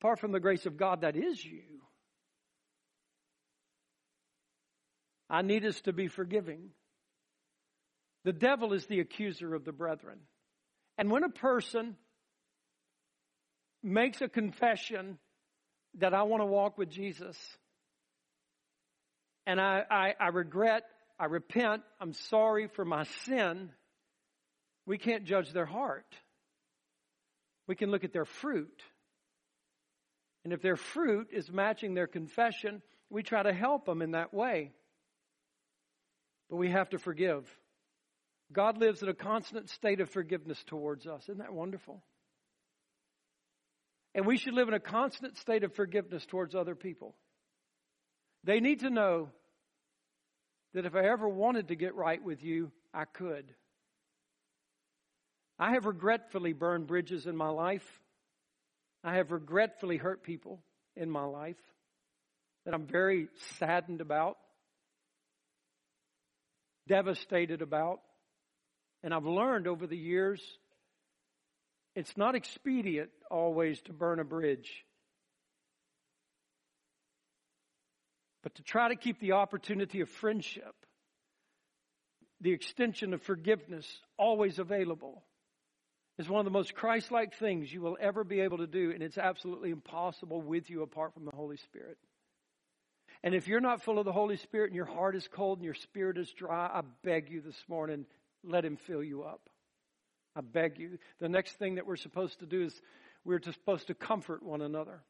Apart 0.00 0.18
from 0.18 0.32
the 0.32 0.40
grace 0.40 0.66
of 0.66 0.76
God 0.76 1.02
that 1.02 1.16
is 1.16 1.44
you. 1.44 1.62
I 5.28 5.42
need 5.42 5.64
us 5.64 5.80
to 5.82 5.92
be 5.92 6.08
forgiving. 6.08 6.70
The 8.24 8.32
devil 8.32 8.72
is 8.72 8.86
the 8.86 9.00
accuser 9.00 9.54
of 9.54 9.64
the 9.64 9.72
brethren. 9.72 10.18
And 10.98 11.10
when 11.10 11.22
a 11.24 11.30
person 11.30 11.96
makes 13.82 14.20
a 14.20 14.28
confession 14.28 15.18
that 15.98 16.14
I 16.14 16.24
want 16.24 16.42
to 16.42 16.46
walk 16.46 16.76
with 16.76 16.90
Jesus, 16.90 17.36
and 19.46 19.60
I, 19.60 19.82
I, 19.90 20.14
I 20.20 20.28
regret, 20.28 20.82
I 21.18 21.26
repent, 21.26 21.82
I'm 22.00 22.12
sorry 22.12 22.68
for 22.68 22.84
my 22.84 23.04
sin, 23.24 23.70
we 24.90 24.98
can't 24.98 25.22
judge 25.22 25.52
their 25.52 25.66
heart. 25.66 26.16
We 27.68 27.76
can 27.76 27.92
look 27.92 28.02
at 28.02 28.12
their 28.12 28.24
fruit. 28.24 28.82
And 30.42 30.52
if 30.52 30.62
their 30.62 30.74
fruit 30.74 31.28
is 31.30 31.48
matching 31.48 31.94
their 31.94 32.08
confession, 32.08 32.82
we 33.08 33.22
try 33.22 33.44
to 33.44 33.52
help 33.52 33.86
them 33.86 34.02
in 34.02 34.10
that 34.10 34.34
way. 34.34 34.72
But 36.48 36.56
we 36.56 36.70
have 36.70 36.90
to 36.90 36.98
forgive. 36.98 37.48
God 38.52 38.78
lives 38.78 39.00
in 39.00 39.08
a 39.08 39.14
constant 39.14 39.70
state 39.70 40.00
of 40.00 40.10
forgiveness 40.10 40.60
towards 40.66 41.06
us. 41.06 41.22
Isn't 41.22 41.38
that 41.38 41.54
wonderful? 41.54 42.02
And 44.16 44.26
we 44.26 44.38
should 44.38 44.54
live 44.54 44.66
in 44.66 44.74
a 44.74 44.80
constant 44.80 45.36
state 45.38 45.62
of 45.62 45.72
forgiveness 45.72 46.26
towards 46.26 46.56
other 46.56 46.74
people. 46.74 47.14
They 48.42 48.58
need 48.58 48.80
to 48.80 48.90
know 48.90 49.28
that 50.74 50.84
if 50.84 50.96
I 50.96 51.04
ever 51.04 51.28
wanted 51.28 51.68
to 51.68 51.76
get 51.76 51.94
right 51.94 52.20
with 52.20 52.42
you, 52.42 52.72
I 52.92 53.04
could. 53.04 53.54
I 55.60 55.72
have 55.72 55.84
regretfully 55.84 56.54
burned 56.54 56.86
bridges 56.86 57.26
in 57.26 57.36
my 57.36 57.50
life. 57.50 57.86
I 59.04 59.16
have 59.16 59.30
regretfully 59.30 59.98
hurt 59.98 60.22
people 60.22 60.62
in 60.96 61.10
my 61.10 61.24
life 61.24 61.60
that 62.64 62.72
I'm 62.72 62.86
very 62.86 63.28
saddened 63.58 64.00
about, 64.00 64.38
devastated 66.88 67.60
about. 67.60 68.00
And 69.02 69.12
I've 69.12 69.26
learned 69.26 69.66
over 69.66 69.86
the 69.86 69.98
years 69.98 70.40
it's 71.94 72.16
not 72.16 72.34
expedient 72.34 73.10
always 73.30 73.82
to 73.82 73.92
burn 73.92 74.18
a 74.18 74.24
bridge. 74.24 74.86
But 78.42 78.54
to 78.54 78.62
try 78.62 78.88
to 78.88 78.96
keep 78.96 79.20
the 79.20 79.32
opportunity 79.32 80.00
of 80.00 80.08
friendship, 80.08 80.74
the 82.40 82.52
extension 82.52 83.12
of 83.12 83.20
forgiveness 83.20 83.86
always 84.16 84.58
available 84.58 85.22
is 86.20 86.28
one 86.28 86.40
of 86.40 86.44
the 86.44 86.50
most 86.50 86.74
Christ 86.74 87.10
like 87.10 87.34
things 87.34 87.72
you 87.72 87.80
will 87.80 87.96
ever 87.98 88.24
be 88.24 88.40
able 88.40 88.58
to 88.58 88.66
do, 88.66 88.90
and 88.92 89.02
it's 89.02 89.16
absolutely 89.16 89.70
impossible 89.70 90.42
with 90.42 90.68
you 90.68 90.82
apart 90.82 91.14
from 91.14 91.24
the 91.24 91.34
Holy 91.34 91.56
Spirit. 91.56 91.96
And 93.22 93.34
if 93.34 93.48
you're 93.48 93.60
not 93.60 93.82
full 93.82 93.98
of 93.98 94.04
the 94.04 94.12
Holy 94.12 94.36
Spirit 94.36 94.66
and 94.66 94.76
your 94.76 94.84
heart 94.84 95.16
is 95.16 95.26
cold 95.28 95.58
and 95.58 95.64
your 95.64 95.74
spirit 95.74 96.18
is 96.18 96.30
dry, 96.30 96.66
I 96.66 96.82
beg 97.02 97.30
you 97.30 97.40
this 97.40 97.64
morning, 97.68 98.04
let 98.44 98.66
Him 98.66 98.76
fill 98.76 99.02
you 99.02 99.22
up. 99.22 99.48
I 100.36 100.42
beg 100.42 100.78
you. 100.78 100.98
The 101.20 101.28
next 101.28 101.52
thing 101.52 101.76
that 101.76 101.86
we're 101.86 101.96
supposed 101.96 102.40
to 102.40 102.46
do 102.46 102.64
is 102.64 102.82
we're 103.24 103.40
supposed 103.42 103.86
to 103.86 103.94
comfort 103.94 104.42
one 104.42 104.60
another. 104.60 105.00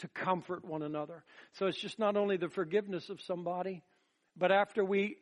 To 0.00 0.08
comfort 0.08 0.62
one 0.62 0.82
another. 0.82 1.24
So 1.54 1.68
it's 1.68 1.80
just 1.80 1.98
not 1.98 2.18
only 2.18 2.36
the 2.36 2.50
forgiveness 2.50 3.08
of 3.08 3.22
somebody, 3.22 3.82
but 4.36 4.52
after 4.52 4.84
we 4.84 5.16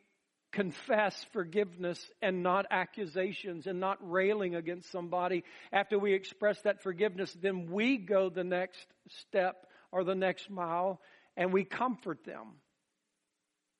confess 0.54 1.26
forgiveness 1.32 2.00
and 2.22 2.44
not 2.44 2.64
accusations 2.70 3.66
and 3.66 3.80
not 3.80 3.98
railing 4.00 4.54
against 4.54 4.90
somebody. 4.92 5.42
After 5.72 5.98
we 5.98 6.14
express 6.14 6.60
that 6.62 6.80
forgiveness, 6.80 7.36
then 7.42 7.66
we 7.72 7.96
go 7.96 8.30
the 8.30 8.44
next 8.44 8.86
step 9.08 9.66
or 9.90 10.04
the 10.04 10.14
next 10.14 10.48
mile 10.48 11.00
and 11.36 11.52
we 11.52 11.64
comfort 11.64 12.24
them. 12.24 12.60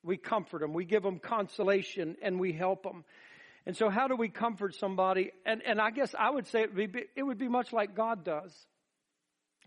We 0.03 0.17
comfort 0.17 0.59
them. 0.59 0.73
We 0.73 0.83
give 0.83 1.01
them 1.01 1.19
consolation 1.19 2.17
and 2.21 2.41
we 2.41 2.51
help 2.51 2.83
them. 2.83 3.05
And 3.65 3.75
so 3.75 3.89
how 3.89 4.09
do 4.09 4.17
we 4.17 4.27
comfort 4.27 4.75
somebody? 4.75 5.31
And, 5.45 5.61
and 5.65 5.79
I 5.79 5.91
guess 5.91 6.13
I 6.19 6.29
would 6.29 6.45
say 6.47 6.63
it 6.63 6.75
would, 6.75 6.91
be, 6.91 7.05
it 7.15 7.23
would 7.23 7.39
be 7.39 7.47
much 7.47 7.71
like 7.71 7.95
God 7.95 8.25
does. 8.25 8.53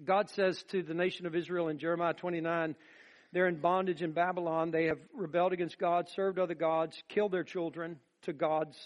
God 0.04 0.28
says 0.28 0.62
to 0.64 0.82
the 0.82 0.94
nation 0.94 1.24
of 1.24 1.34
Israel 1.34 1.68
in 1.68 1.78
Jeremiah 1.78 2.12
29, 2.12 2.76
they're 3.32 3.48
in 3.48 3.56
bondage 3.56 4.02
in 4.02 4.12
Babylon. 4.12 4.70
They 4.70 4.86
have 4.86 4.98
rebelled 5.12 5.52
against 5.52 5.78
God, 5.78 6.08
served 6.08 6.38
other 6.38 6.54
gods, 6.54 7.02
killed 7.08 7.32
their 7.32 7.44
children 7.44 7.98
to 8.22 8.32
gods. 8.32 8.76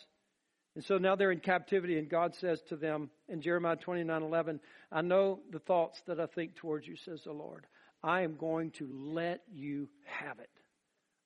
And 0.74 0.84
so 0.84 0.99
now 0.99 1.16
they're 1.16 1.32
in 1.32 1.40
captivity, 1.40 1.99
and 1.99 2.09
God 2.09 2.34
says 2.34 2.61
to 2.68 2.76
them 2.76 3.11
in 3.28 3.43
Jeremiah 3.43 3.76
29 3.76 4.22
11, 4.22 4.61
I 4.90 5.03
know 5.03 5.40
the 5.51 5.59
thoughts 5.59 6.01
that 6.07 6.18
I 6.18 6.26
think 6.26 6.57
towards 6.57 6.86
you, 6.86 6.97
says 6.97 7.22
the 7.24 7.32
Lord. 7.32 7.66
I 8.03 8.22
am 8.22 8.36
going 8.36 8.72
to 8.72 8.88
let 8.90 9.43
you 9.53 9.88
have 10.05 10.38
it. 10.38 10.51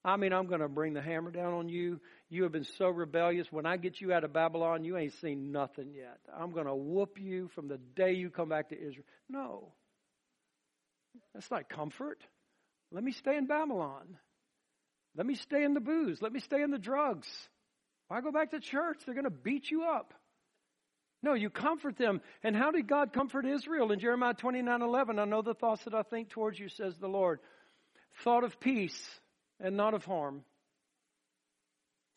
I 0.04 0.16
mean, 0.16 0.32
I'm 0.32 0.46
going 0.46 0.60
to 0.60 0.68
bring 0.68 0.92
the 0.92 1.02
hammer 1.02 1.30
down 1.30 1.54
on 1.54 1.68
you. 1.68 2.00
You 2.28 2.44
have 2.44 2.52
been 2.52 2.66
so 2.78 2.88
rebellious. 2.88 3.50
When 3.50 3.66
I 3.66 3.76
get 3.76 4.00
you 4.00 4.12
out 4.12 4.24
of 4.24 4.32
Babylon, 4.32 4.84
you 4.84 4.96
ain't 4.96 5.14
seen 5.14 5.50
nothing 5.50 5.94
yet. 5.94 6.18
I'm 6.36 6.52
going 6.52 6.66
to 6.66 6.74
whoop 6.74 7.18
you 7.18 7.48
from 7.54 7.66
the 7.66 7.78
day 7.78 8.12
you 8.12 8.30
come 8.30 8.48
back 8.48 8.68
to 8.68 8.78
Israel. 8.78 9.06
No. 9.28 9.72
That's 11.34 11.50
not 11.50 11.68
comfort. 11.68 12.22
Let 12.93 13.05
me 13.05 13.12
stay 13.12 13.37
in 13.37 13.47
Babylon. 13.47 14.18
Let 15.16 15.26
me 15.26 15.34
stay 15.34 15.64
in 15.64 15.74
the 15.74 15.80
booze. 15.80 16.20
Let 16.20 16.32
me 16.32 16.41
stay 16.41 16.62
in 16.62 16.70
the 16.70 16.78
drugs. 16.78 17.28
Why 18.09 18.20
go 18.20 18.30
back 18.30 18.51
to 18.51 18.61
church? 18.61 18.99
They're 19.05 19.14
going 19.14 19.24
to 19.24 19.30
beat 19.30 19.70
you 19.70 19.84
up. 19.84 20.14
No, 21.22 21.34
you 21.34 21.51
comfort 21.51 21.97
them. 21.97 22.20
And 22.43 22.55
how 22.55 22.70
did 22.70 22.87
God 22.87 23.12
comfort 23.12 23.47
Israel 23.47 23.91
in 23.91 23.99
Jeremiah 23.99 24.34
29 24.34 24.82
11? 24.82 25.18
I 25.18 25.24
know 25.24 25.43
the 25.43 25.55
thoughts 25.55 25.84
that 25.84 25.95
I 25.95 26.03
think 26.03 26.28
towards 26.28 26.59
you, 26.59 26.68
says 26.68 26.97
the 26.99 27.09
Lord. 27.09 27.41
Thought 28.22 28.45
of 28.45 28.61
peace 28.61 28.97
and 29.59 29.76
not 29.76 29.95
of 29.95 30.05
harm, 30.05 30.43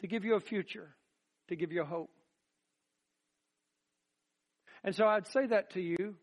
to 0.02 0.08
give 0.08 0.26
you 0.26 0.36
a 0.36 0.40
future, 0.40 0.90
to 1.48 1.56
give 1.56 1.72
you 1.72 1.82
a 1.82 1.86
hope. 1.86 2.12
And 4.84 4.96
so 4.96 5.08
I'd 5.08 5.28
say 5.28 5.48
that 5.48 5.72
to 5.72 5.82
you. 5.82 6.16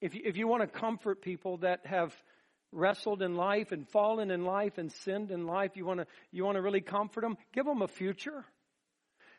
If 0.00 0.14
you, 0.14 0.22
if 0.24 0.36
you 0.36 0.48
want 0.48 0.62
to 0.62 0.66
comfort 0.66 1.22
people 1.22 1.58
that 1.58 1.86
have 1.86 2.14
wrestled 2.74 3.22
in 3.22 3.36
life 3.36 3.72
and 3.72 3.88
fallen 3.88 4.30
in 4.30 4.44
life 4.44 4.78
and 4.78 4.92
sinned 4.92 5.30
in 5.30 5.46
life, 5.46 5.76
you 5.76 5.86
want 5.86 6.00
to, 6.00 6.06
you 6.32 6.44
want 6.44 6.56
to 6.56 6.62
really 6.62 6.80
comfort 6.80 7.22
them, 7.22 7.36
give 7.52 7.64
them 7.64 7.82
a 7.82 7.88
future. 7.88 8.44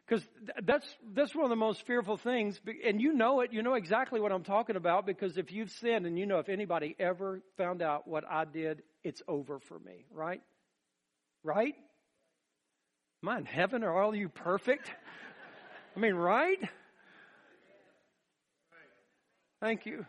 Because 0.07 0.23
that's, 0.63 0.87
that's 1.13 1.33
one 1.33 1.45
of 1.45 1.49
the 1.49 1.55
most 1.55 1.85
fearful 1.87 2.17
things. 2.17 2.59
And 2.85 3.01
you 3.01 3.13
know 3.13 3.41
it. 3.41 3.51
You 3.51 3.63
know 3.63 3.73
exactly 3.73 4.19
what 4.19 4.31
I'm 4.31 4.43
talking 4.43 4.75
about 4.75 5.05
because 5.05 5.37
if 5.37 5.51
you've 5.51 5.71
sinned 5.71 6.05
and 6.05 6.17
you 6.17 6.27
know 6.27 6.37
if 6.37 6.47
anybody 6.47 6.95
ever 6.99 7.41
found 7.57 7.81
out 7.81 8.07
what 8.07 8.23
I 8.29 8.45
did, 8.45 8.83
it's 9.03 9.21
over 9.27 9.59
for 9.59 9.79
me, 9.79 10.05
right? 10.11 10.41
Right? 11.43 11.73
Am 13.23 13.29
I 13.29 13.37
in 13.39 13.45
heaven? 13.45 13.83
Are 13.83 13.99
all 13.99 14.15
you 14.15 14.29
perfect? 14.29 14.91
I 15.95 15.99
mean, 15.99 16.13
right? 16.13 16.59
Thank 19.59 19.87
you. 19.87 20.05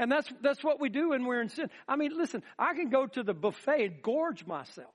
And 0.00 0.10
that's, 0.10 0.32
that's 0.40 0.64
what 0.64 0.80
we 0.80 0.88
do 0.88 1.10
when 1.10 1.26
we're 1.26 1.42
in 1.42 1.50
sin. 1.50 1.68
I 1.86 1.96
mean, 1.96 2.16
listen, 2.16 2.42
I 2.58 2.72
can 2.72 2.88
go 2.88 3.06
to 3.06 3.22
the 3.22 3.34
buffet 3.34 3.84
and 3.84 4.02
gorge 4.02 4.46
myself. 4.46 4.88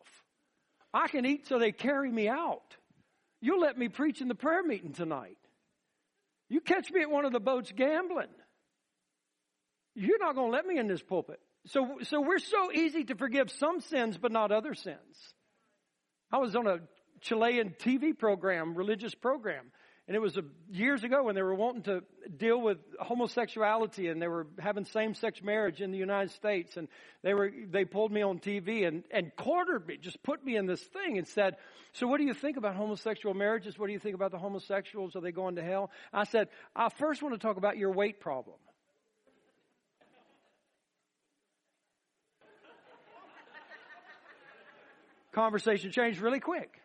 I 0.96 1.08
can 1.10 1.28
eat 1.28 1.46
so 1.48 1.60
they 1.60 1.72
carry 1.72 2.12
me 2.12 2.28
out. 2.28 2.76
You'll 3.40 3.62
let 3.62 3.78
me 3.78 3.88
preach 3.88 4.20
in 4.20 4.28
the 4.28 4.34
prayer 4.34 4.64
meeting 4.64 4.94
tonight. 4.94 5.38
You 6.50 6.60
catch 6.60 6.92
me 6.92 7.04
at 7.04 7.12
one 7.12 7.24
of 7.24 7.34
the 7.34 7.40
boats 7.40 7.72
gambling. 7.72 8.34
You're 9.94 10.18
not 10.18 10.34
going 10.34 10.50
to 10.50 10.58
let 10.58 10.66
me 10.66 10.80
in 10.80 10.88
this 10.88 11.04
pulpit. 11.04 11.40
So, 11.68 12.00
so 12.02 12.22
we're 12.22 12.40
so 12.40 12.72
easy 12.72 13.04
to 13.04 13.16
forgive 13.16 13.52
some 13.52 13.82
sins, 13.82 14.18
but 14.18 14.32
not 14.32 14.52
other 14.52 14.74
sins. 14.74 15.36
I 16.32 16.40
was 16.40 16.56
on 16.56 16.66
a 16.66 16.80
Chilean 17.22 17.76
TV 17.80 18.18
program, 18.18 18.74
religious 18.74 19.14
program, 19.14 19.72
and 20.08 20.16
it 20.16 20.20
was 20.20 20.38
a, 20.38 20.44
years 20.72 21.04
ago 21.04 21.24
when 21.24 21.34
they 21.34 21.42
were 21.42 21.56
wanting 21.56 21.82
to 21.84 22.04
deal 22.38 22.62
with 22.62 22.78
homosexuality 23.00 24.08
and 24.08 24.22
they 24.22 24.28
were 24.28 24.46
having 24.60 24.86
same-sex 24.86 25.42
marriage 25.42 25.82
in 25.82 25.92
the 25.92 25.98
United 25.98 26.30
States. 26.30 26.78
And 26.78 26.88
they 27.24 27.34
were, 27.34 27.52
they 27.72 27.86
pulled 27.86 28.12
me 28.12 28.22
on 28.22 28.38
TV 28.38 28.88
and, 28.88 29.04
and 29.10 29.36
quartered 29.36 29.88
me, 29.88 29.98
just 29.98 30.22
put 30.22 30.46
me 30.46 30.58
in 30.58 30.68
this 30.68 30.84
thing 30.84 31.18
and 31.18 31.28
said, 31.28 31.56
so 31.94 32.06
what 32.06 32.20
do 32.20 32.24
you 32.24 32.36
think 32.36 32.56
about 32.56 32.76
homosexual 32.76 33.34
marriages? 33.34 33.80
What 33.80 33.88
do 33.88 33.94
you 33.94 34.00
think 34.00 34.14
about 34.14 34.30
the 34.30 34.38
homosexuals? 34.38 35.16
Are 35.16 35.22
they 35.22 35.32
going 35.32 35.56
to 35.56 35.64
hell? 35.64 35.90
I 36.14 36.26
said, 36.26 36.50
I 36.76 36.90
first 36.90 37.24
want 37.24 37.34
to 37.34 37.40
talk 37.40 37.58
about 37.58 37.78
your 37.78 37.92
weight 37.92 38.20
problem. 38.20 38.58
conversation 45.32 45.92
changed 45.92 46.20
really 46.20 46.40
quick. 46.40 46.80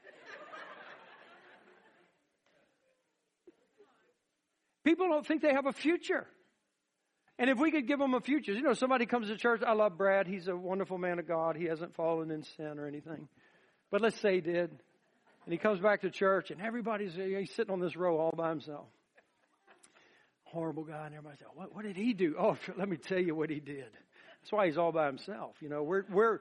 People 4.90 5.08
don't 5.08 5.24
think 5.24 5.40
they 5.40 5.52
have 5.52 5.66
a 5.66 5.72
future. 5.72 6.26
And 7.38 7.48
if 7.48 7.58
we 7.58 7.70
could 7.70 7.86
give 7.86 8.00
them 8.00 8.12
a 8.12 8.20
future, 8.20 8.52
you 8.52 8.60
know, 8.60 8.72
somebody 8.72 9.06
comes 9.06 9.28
to 9.28 9.36
church, 9.36 9.62
I 9.64 9.72
love 9.72 9.96
Brad, 9.96 10.26
he's 10.26 10.48
a 10.48 10.56
wonderful 10.56 10.98
man 10.98 11.20
of 11.20 11.28
God, 11.28 11.54
he 11.54 11.66
hasn't 11.66 11.94
fallen 11.94 12.32
in 12.32 12.42
sin 12.42 12.76
or 12.76 12.88
anything. 12.88 13.28
But 13.92 14.00
let's 14.00 14.20
say 14.20 14.34
he 14.34 14.40
did. 14.40 14.68
And 15.44 15.52
he 15.52 15.58
comes 15.58 15.78
back 15.78 16.00
to 16.00 16.10
church 16.10 16.50
and 16.50 16.60
everybody's 16.60 17.14
he's 17.14 17.52
sitting 17.54 17.72
on 17.72 17.78
this 17.78 17.94
row 17.94 18.18
all 18.18 18.34
by 18.36 18.48
himself. 18.48 18.88
Horrible 20.42 20.82
guy, 20.82 21.06
and 21.06 21.14
everybody 21.14 21.36
says, 21.38 21.46
what, 21.54 21.72
what 21.72 21.84
did 21.84 21.94
he 21.94 22.12
do? 22.12 22.34
Oh, 22.36 22.56
let 22.76 22.88
me 22.88 22.96
tell 22.96 23.20
you 23.20 23.36
what 23.36 23.48
he 23.48 23.60
did. 23.60 23.92
That's 24.42 24.50
why 24.50 24.66
he's 24.66 24.76
all 24.76 24.90
by 24.90 25.06
himself. 25.06 25.54
You 25.60 25.68
know, 25.68 25.84
we're, 25.84 26.02
we're, 26.10 26.40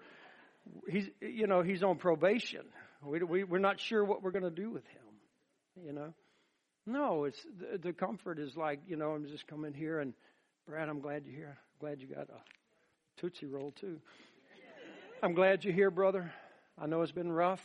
he's, 0.89 1.07
you 1.21 1.45
know, 1.45 1.61
he's 1.61 1.83
on 1.83 1.97
probation. 1.97 2.65
We, 3.05 3.21
we, 3.21 3.43
we're 3.43 3.59
not 3.59 3.79
sure 3.79 4.03
what 4.03 4.23
we're 4.23 4.31
going 4.31 4.43
to 4.43 4.49
do 4.49 4.71
with 4.71 4.87
him, 4.87 5.85
you 5.85 5.93
know. 5.93 6.15
No, 6.89 7.25
it's 7.25 7.45
the, 7.59 7.77
the 7.77 7.93
comfort 7.93 8.39
is 8.39 8.57
like, 8.57 8.79
you 8.87 8.95
know, 8.95 9.11
I'm 9.11 9.27
just 9.27 9.45
coming 9.45 9.75
here 9.75 9.99
and 9.99 10.11
Brad, 10.67 10.89
I'm 10.89 11.01
glad 11.01 11.23
you're 11.23 11.35
here. 11.35 11.57
glad 11.79 12.01
you 12.01 12.07
got 12.07 12.29
a 12.29 12.41
Tootsie 13.21 13.45
Roll 13.45 13.71
too. 13.79 13.99
I'm 15.21 15.35
glad 15.35 15.63
you're 15.63 15.73
here, 15.73 15.91
brother. 15.91 16.33
I 16.81 16.87
know 16.87 17.03
it's 17.03 17.11
been 17.11 17.31
rough. 17.31 17.61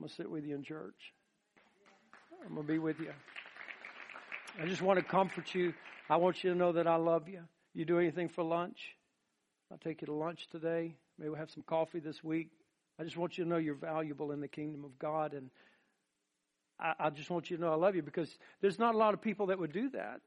I'm 0.00 0.08
to 0.08 0.14
sit 0.14 0.30
with 0.30 0.46
you 0.46 0.54
in 0.54 0.62
church. 0.62 1.12
I'm 2.46 2.56
to 2.56 2.62
be 2.62 2.78
with 2.78 2.98
you. 3.00 3.12
I 4.58 4.64
just 4.64 4.80
want 4.80 4.98
to 4.98 5.04
comfort 5.04 5.54
you. 5.54 5.74
I 6.08 6.16
want 6.16 6.42
you 6.42 6.50
to 6.50 6.56
know 6.56 6.72
that 6.72 6.86
I 6.86 6.96
love 6.96 7.28
you. 7.28 7.42
You 7.74 7.84
do 7.84 7.98
anything 7.98 8.30
for 8.30 8.44
lunch? 8.44 8.96
I'll 9.70 9.76
take 9.76 10.00
you 10.00 10.06
to 10.06 10.14
lunch 10.14 10.46
today. 10.50 10.94
Maybe 11.18 11.28
we'll 11.28 11.38
have 11.38 11.50
some 11.50 11.64
coffee 11.64 12.00
this 12.00 12.24
week. 12.24 12.48
I 12.98 13.04
just 13.04 13.18
want 13.18 13.36
you 13.36 13.44
to 13.44 13.50
know 13.50 13.58
you're 13.58 13.74
valuable 13.74 14.32
in 14.32 14.40
the 14.40 14.48
kingdom 14.48 14.84
of 14.84 14.98
God. 14.98 15.34
And 15.34 15.50
I, 16.80 16.94
I 16.98 17.10
just 17.10 17.30
want 17.30 17.50
you 17.50 17.56
to 17.56 17.62
know 17.62 17.72
I 17.72 17.76
love 17.76 17.94
you 17.94 18.02
because 18.02 18.28
there's 18.60 18.78
not 18.78 18.94
a 18.94 18.98
lot 18.98 19.14
of 19.14 19.20
people 19.20 19.46
that 19.46 19.58
would 19.58 19.72
do 19.72 19.90
that. 19.90 20.20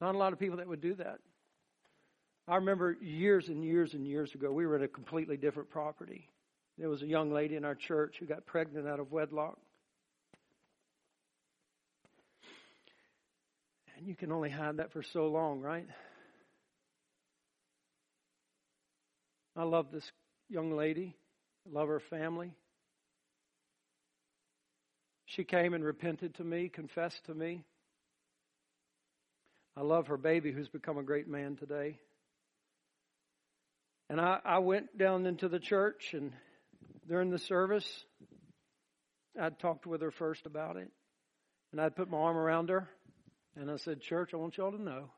Not 0.00 0.14
a 0.14 0.18
lot 0.18 0.32
of 0.32 0.38
people 0.38 0.56
that 0.58 0.68
would 0.68 0.80
do 0.80 0.94
that. 0.94 1.18
I 2.48 2.56
remember 2.56 2.96
years 3.00 3.48
and 3.48 3.64
years 3.64 3.94
and 3.94 4.06
years 4.06 4.34
ago, 4.34 4.50
we 4.50 4.66
were 4.66 4.76
at 4.76 4.82
a 4.82 4.88
completely 4.88 5.36
different 5.36 5.70
property. 5.70 6.28
There 6.76 6.88
was 6.88 7.02
a 7.02 7.06
young 7.06 7.32
lady 7.32 7.54
in 7.54 7.64
our 7.64 7.76
church 7.76 8.16
who 8.18 8.26
got 8.26 8.44
pregnant 8.46 8.88
out 8.88 8.98
of 8.98 9.12
wedlock. 9.12 9.58
And 13.96 14.06
you 14.06 14.16
can 14.16 14.32
only 14.32 14.50
hide 14.50 14.78
that 14.78 14.92
for 14.92 15.02
so 15.02 15.28
long, 15.28 15.60
right? 15.60 15.86
I 19.54 19.62
love 19.62 19.92
this 19.92 20.10
young 20.48 20.76
lady. 20.76 21.14
I 21.66 21.78
love 21.78 21.88
her 21.88 22.00
family. 22.00 22.52
She 25.34 25.44
came 25.44 25.72
and 25.72 25.82
repented 25.82 26.34
to 26.34 26.44
me, 26.44 26.68
confessed 26.68 27.24
to 27.24 27.34
me. 27.34 27.64
I 29.74 29.80
love 29.80 30.08
her 30.08 30.18
baby 30.18 30.52
who's 30.52 30.68
become 30.68 30.98
a 30.98 31.02
great 31.02 31.26
man 31.26 31.56
today. 31.56 31.98
And 34.10 34.20
I, 34.20 34.40
I 34.44 34.58
went 34.58 34.98
down 34.98 35.24
into 35.24 35.48
the 35.48 35.58
church 35.58 36.12
and 36.12 36.32
during 37.08 37.30
the 37.30 37.38
service, 37.38 37.86
I'd 39.40 39.58
talked 39.58 39.86
with 39.86 40.02
her 40.02 40.10
first 40.10 40.44
about 40.44 40.76
it. 40.76 40.90
And 41.72 41.80
I'd 41.80 41.96
put 41.96 42.10
my 42.10 42.18
arm 42.18 42.36
around 42.36 42.68
her 42.68 42.86
and 43.56 43.70
I 43.70 43.76
said, 43.76 44.02
Church, 44.02 44.34
I 44.34 44.36
want 44.36 44.58
y'all 44.58 44.72
to 44.72 44.82
know 44.82 45.08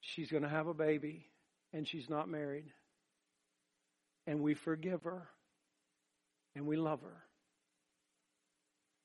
she's 0.00 0.32
going 0.32 0.42
to 0.42 0.48
have 0.48 0.66
a 0.66 0.74
baby 0.74 1.26
and 1.72 1.86
she's 1.86 2.10
not 2.10 2.28
married. 2.28 2.66
And 4.26 4.40
we 4.40 4.54
forgive 4.54 5.04
her 5.04 5.28
and 6.56 6.66
we 6.66 6.76
love 6.76 7.02
her. 7.02 7.22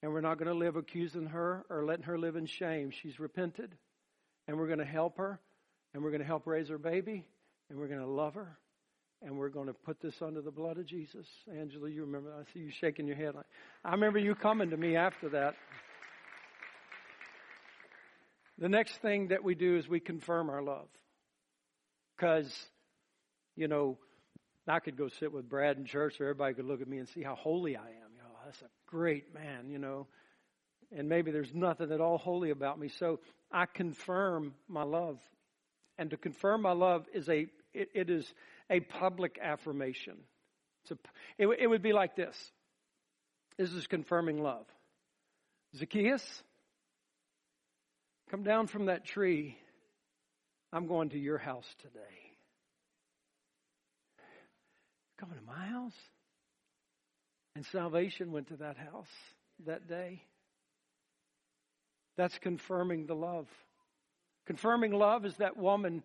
And 0.03 0.11
we're 0.11 0.21
not 0.21 0.37
going 0.37 0.47
to 0.47 0.57
live 0.57 0.75
accusing 0.75 1.27
her 1.27 1.63
or 1.69 1.85
letting 1.85 2.05
her 2.05 2.17
live 2.17 2.35
in 2.35 2.45
shame. 2.47 2.91
She's 2.91 3.19
repented. 3.19 3.75
And 4.47 4.57
we're 4.57 4.67
going 4.67 4.79
to 4.79 4.85
help 4.85 5.17
her. 5.17 5.39
And 5.93 6.03
we're 6.03 6.09
going 6.09 6.21
to 6.21 6.27
help 6.27 6.47
raise 6.47 6.69
her 6.69 6.77
baby. 6.77 7.25
And 7.69 7.79
we're 7.79 7.87
going 7.87 7.99
to 7.99 8.07
love 8.07 8.33
her. 8.33 8.57
and 9.21 9.37
we're 9.37 9.49
going 9.49 9.67
to 9.67 9.73
put 9.73 10.01
this 10.01 10.15
under 10.21 10.41
the 10.41 10.51
blood 10.51 10.77
of 10.77 10.85
Jesus. 10.85 11.27
Angela, 11.55 11.89
you 11.89 12.01
remember? 12.01 12.33
I 12.33 12.51
see 12.53 12.59
you 12.59 12.71
shaking 12.71 13.05
your 13.05 13.15
head. 13.15 13.35
I 13.85 13.91
remember 13.91 14.19
you 14.19 14.33
coming 14.35 14.71
to 14.71 14.77
me 14.77 14.95
after 14.95 15.29
that. 15.29 15.55
The 18.57 18.69
next 18.69 18.95
thing 19.01 19.27
that 19.29 19.43
we 19.43 19.55
do 19.55 19.77
is 19.77 19.87
we 19.87 19.99
confirm 19.99 20.49
our 20.49 20.61
love. 20.61 20.87
Because, 22.15 22.51
you 23.55 23.67
know, 23.67 23.97
I 24.67 24.79
could 24.79 24.97
go 24.97 25.09
sit 25.19 25.31
with 25.31 25.49
Brad 25.49 25.77
in 25.77 25.85
church, 25.85 26.19
or 26.19 26.25
everybody 26.25 26.55
could 26.55 26.65
look 26.65 26.81
at 26.81 26.87
me 26.87 26.97
and 26.97 27.07
see 27.09 27.21
how 27.21 27.35
holy 27.35 27.75
I 27.75 27.81
am. 27.87 28.10
That's 28.51 28.63
a 28.63 28.91
great 28.91 29.33
man, 29.33 29.69
you 29.69 29.79
know. 29.79 30.07
And 30.91 31.07
maybe 31.07 31.31
there's 31.31 31.53
nothing 31.53 31.89
at 31.93 32.01
all 32.01 32.17
holy 32.17 32.49
about 32.49 32.77
me. 32.77 32.89
So 32.89 33.21
I 33.49 33.65
confirm 33.65 34.55
my 34.67 34.83
love. 34.83 35.21
And 35.97 36.09
to 36.09 36.17
confirm 36.17 36.61
my 36.61 36.73
love 36.73 37.05
is 37.13 37.29
a, 37.29 37.47
it, 37.73 37.89
it 37.93 38.09
is 38.09 38.29
a 38.69 38.81
public 38.81 39.39
affirmation. 39.41 40.17
A, 40.89 40.95
it, 41.37 41.47
it 41.61 41.67
would 41.67 41.81
be 41.81 41.93
like 41.93 42.17
this. 42.17 42.35
This 43.57 43.71
is 43.71 43.87
confirming 43.87 44.43
love. 44.43 44.65
Zacchaeus, 45.77 46.43
come 48.29 48.43
down 48.43 48.67
from 48.67 48.87
that 48.87 49.05
tree. 49.05 49.57
I'm 50.73 50.87
going 50.87 51.11
to 51.11 51.17
your 51.17 51.37
house 51.37 51.73
today. 51.81 52.35
Coming 55.17 55.37
to 55.37 55.45
my 55.45 55.67
house? 55.67 55.95
And 57.55 57.65
salvation 57.65 58.31
went 58.31 58.47
to 58.47 58.57
that 58.57 58.77
house 58.77 59.09
that 59.65 59.87
day. 59.87 60.23
That's 62.17 62.37
confirming 62.39 63.05
the 63.05 63.15
love. 63.15 63.47
Confirming 64.45 64.93
love 64.93 65.25
is 65.25 65.35
that 65.37 65.57
woman 65.57 66.03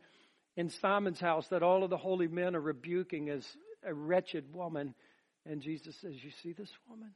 in 0.56 0.70
Simon's 0.70 1.20
house 1.20 1.48
that 1.48 1.62
all 1.62 1.84
of 1.84 1.90
the 1.90 1.96
holy 1.96 2.28
men 2.28 2.56
are 2.56 2.60
rebuking 2.60 3.28
as 3.30 3.44
a 3.84 3.92
wretched 3.92 4.54
woman. 4.54 4.94
And 5.44 5.62
Jesus 5.62 5.96
says, 6.00 6.22
You 6.22 6.30
see 6.42 6.52
this 6.52 6.70
woman? 6.88 7.12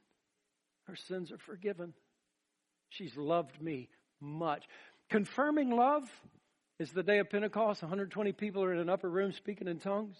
Her 0.85 0.97
sins 0.97 1.33
are 1.33 1.39
forgiven. 1.39 1.95
She's 2.91 3.17
loved 3.17 3.61
me 3.61 3.89
much. 4.21 4.65
Confirming 5.09 5.71
love 5.71 6.03
is 6.79 6.93
the 6.93 7.03
day 7.03 7.19
of 7.19 7.31
Pentecost. 7.31 7.83
120 7.83 8.33
people 8.33 8.63
are 8.65 8.73
in 8.73 8.81
an 8.81 8.89
upper 8.89 9.09
room 9.09 9.33
speaking 9.33 9.69
in 9.69 9.79
tongues. 9.79 10.17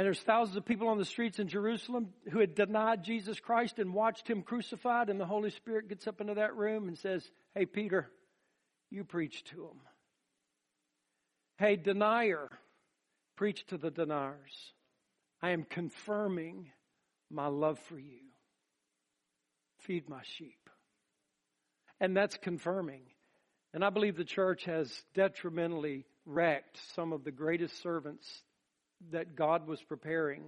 And 0.00 0.06
there's 0.06 0.22
thousands 0.22 0.56
of 0.56 0.64
people 0.64 0.88
on 0.88 0.96
the 0.96 1.04
streets 1.04 1.40
in 1.40 1.48
Jerusalem 1.48 2.08
who 2.32 2.38
had 2.38 2.54
denied 2.54 3.04
Jesus 3.04 3.38
Christ 3.38 3.78
and 3.78 3.92
watched 3.92 4.26
him 4.26 4.40
crucified. 4.40 5.10
And 5.10 5.20
the 5.20 5.26
Holy 5.26 5.50
Spirit 5.50 5.90
gets 5.90 6.06
up 6.06 6.22
into 6.22 6.32
that 6.36 6.56
room 6.56 6.88
and 6.88 6.96
says, 6.96 7.30
Hey, 7.54 7.66
Peter, 7.66 8.10
you 8.88 9.04
preach 9.04 9.44
to 9.50 9.56
them. 9.56 9.80
Hey, 11.58 11.76
denier, 11.76 12.48
preach 13.36 13.66
to 13.66 13.76
the 13.76 13.90
deniers. 13.90 14.72
I 15.42 15.50
am 15.50 15.64
confirming 15.64 16.70
my 17.30 17.48
love 17.48 17.78
for 17.80 17.98
you. 17.98 18.22
Feed 19.80 20.08
my 20.08 20.22
sheep. 20.38 20.70
And 22.00 22.16
that's 22.16 22.38
confirming. 22.38 23.02
And 23.74 23.84
I 23.84 23.90
believe 23.90 24.16
the 24.16 24.24
church 24.24 24.64
has 24.64 24.90
detrimentally 25.12 26.06
wrecked 26.24 26.78
some 26.94 27.12
of 27.12 27.22
the 27.22 27.32
greatest 27.32 27.82
servants 27.82 28.26
that 29.12 29.36
God 29.36 29.66
was 29.66 29.82
preparing 29.82 30.42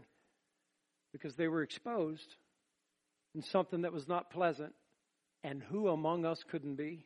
because 1.12 1.34
they 1.36 1.48
were 1.48 1.62
exposed 1.62 2.36
in 3.34 3.42
something 3.42 3.82
that 3.82 3.92
was 3.92 4.09
not 4.09 4.30
pleasant. 4.30 4.74
And 5.44 5.62
who 5.62 5.88
among 5.88 6.24
us 6.24 6.42
couldn't 6.50 6.76
be? 6.76 7.05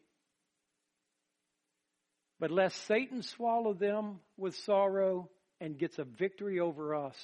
But 2.38 2.50
lest 2.50 2.86
Satan 2.86 3.22
swallow 3.22 3.72
them 3.72 4.20
with 4.36 4.54
sorrow 4.56 5.30
and 5.60 5.78
gets 5.78 5.98
a 5.98 6.04
victory 6.04 6.60
over 6.60 6.94
us, 6.94 7.16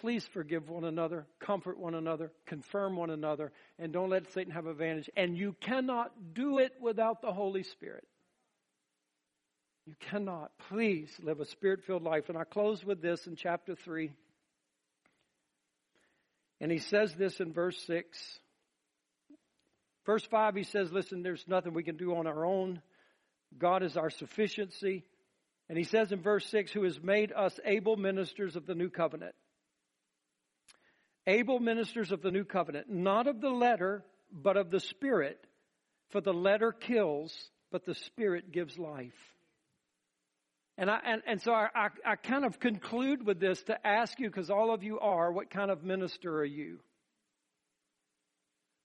please 0.00 0.26
forgive 0.32 0.68
one 0.68 0.84
another, 0.84 1.26
comfort 1.38 1.78
one 1.78 1.94
another, 1.94 2.32
confirm 2.46 2.96
one 2.96 3.10
another, 3.10 3.52
and 3.78 3.92
don't 3.92 4.10
let 4.10 4.32
Satan 4.32 4.52
have 4.52 4.66
advantage. 4.66 5.08
And 5.16 5.38
you 5.38 5.54
cannot 5.60 6.34
do 6.34 6.58
it 6.58 6.72
without 6.80 7.22
the 7.22 7.32
Holy 7.32 7.62
Spirit. 7.62 8.04
You 9.86 9.94
cannot. 10.10 10.50
Please 10.70 11.10
live 11.22 11.40
a 11.40 11.46
spirit 11.46 11.84
filled 11.84 12.02
life. 12.02 12.28
And 12.28 12.38
I 12.38 12.44
close 12.44 12.84
with 12.84 13.02
this 13.02 13.26
in 13.26 13.36
chapter 13.36 13.74
3. 13.74 14.12
And 16.60 16.72
he 16.72 16.78
says 16.78 17.14
this 17.14 17.40
in 17.40 17.52
verse 17.52 17.78
6. 17.86 18.18
Verse 20.06 20.24
5, 20.24 20.54
he 20.54 20.62
says, 20.62 20.92
Listen, 20.92 21.22
there's 21.22 21.44
nothing 21.46 21.74
we 21.74 21.82
can 21.82 21.96
do 21.96 22.14
on 22.16 22.26
our 22.26 22.44
own. 22.44 22.80
God 23.58 23.82
is 23.82 23.96
our 23.96 24.10
sufficiency. 24.10 25.04
And 25.68 25.78
he 25.78 25.84
says 25.84 26.12
in 26.12 26.20
verse 26.20 26.46
6, 26.50 26.72
who 26.72 26.84
has 26.84 27.02
made 27.02 27.32
us 27.32 27.58
able 27.64 27.96
ministers 27.96 28.56
of 28.56 28.66
the 28.66 28.74
new 28.74 28.90
covenant. 28.90 29.34
Able 31.26 31.58
ministers 31.58 32.12
of 32.12 32.20
the 32.20 32.30
new 32.30 32.44
covenant, 32.44 32.90
not 32.90 33.26
of 33.26 33.40
the 33.40 33.50
letter, 33.50 34.02
but 34.30 34.58
of 34.58 34.70
the 34.70 34.80
spirit. 34.80 35.42
For 36.10 36.20
the 36.20 36.34
letter 36.34 36.70
kills, 36.70 37.34
but 37.72 37.86
the 37.86 37.94
spirit 37.94 38.52
gives 38.52 38.78
life. 38.78 39.33
And 40.76 40.90
I 40.90 40.98
and, 41.04 41.22
and 41.26 41.40
so 41.40 41.52
I, 41.52 41.68
I, 41.74 41.88
I 42.04 42.16
kind 42.16 42.44
of 42.44 42.58
conclude 42.58 43.24
with 43.24 43.38
this 43.38 43.62
to 43.64 43.86
ask 43.86 44.18
you, 44.18 44.28
because 44.28 44.50
all 44.50 44.72
of 44.72 44.82
you 44.82 44.98
are, 44.98 45.30
what 45.30 45.50
kind 45.50 45.70
of 45.70 45.84
minister 45.84 46.38
are 46.38 46.44
you? 46.44 46.80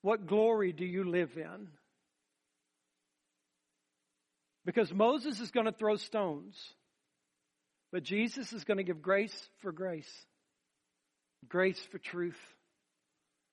What 0.02 0.28
glory 0.28 0.72
do 0.72 0.86
you 0.86 1.04
live 1.10 1.32
in? 1.36 1.68
Because 4.66 4.94
Moses 4.94 5.40
is 5.40 5.52
going 5.52 5.66
to 5.66 5.72
throw 5.72 5.96
stones, 5.96 6.56
but 7.92 8.04
Jesus 8.04 8.54
is 8.54 8.64
going 8.64 8.78
to 8.78 8.84
give 8.84 9.02
grace 9.02 9.50
for 9.62 9.72
grace, 9.72 10.12
grace 11.48 11.80
for 11.92 11.98
truth. 11.98 12.40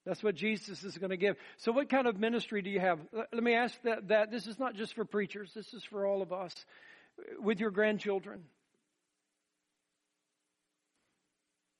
That's 0.04 0.22
what 0.22 0.36
Jesus 0.36 0.84
is 0.84 0.98
going 0.98 1.10
to 1.10 1.16
give. 1.16 1.36
So, 1.56 1.72
what 1.72 1.88
kind 1.88 2.06
of 2.06 2.18
ministry 2.18 2.62
do 2.62 2.70
you 2.70 2.78
have? 2.78 3.00
Let 3.12 3.42
me 3.42 3.54
ask 3.54 3.74
that, 3.82 4.08
that. 4.08 4.30
This 4.30 4.46
is 4.46 4.58
not 4.58 4.74
just 4.74 4.94
for 4.94 5.04
preachers, 5.04 5.50
this 5.54 5.72
is 5.72 5.82
for 5.84 6.06
all 6.06 6.22
of 6.22 6.32
us. 6.32 6.54
With 7.40 7.60
your 7.60 7.70
grandchildren, 7.70 8.44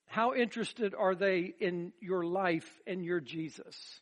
how 0.07 0.35
interested 0.35 0.95
are 0.95 1.15
they 1.15 1.55
in 1.61 1.93
your 2.01 2.25
life 2.25 2.71
and 2.87 3.05
your 3.05 3.21
Jesus? 3.21 4.01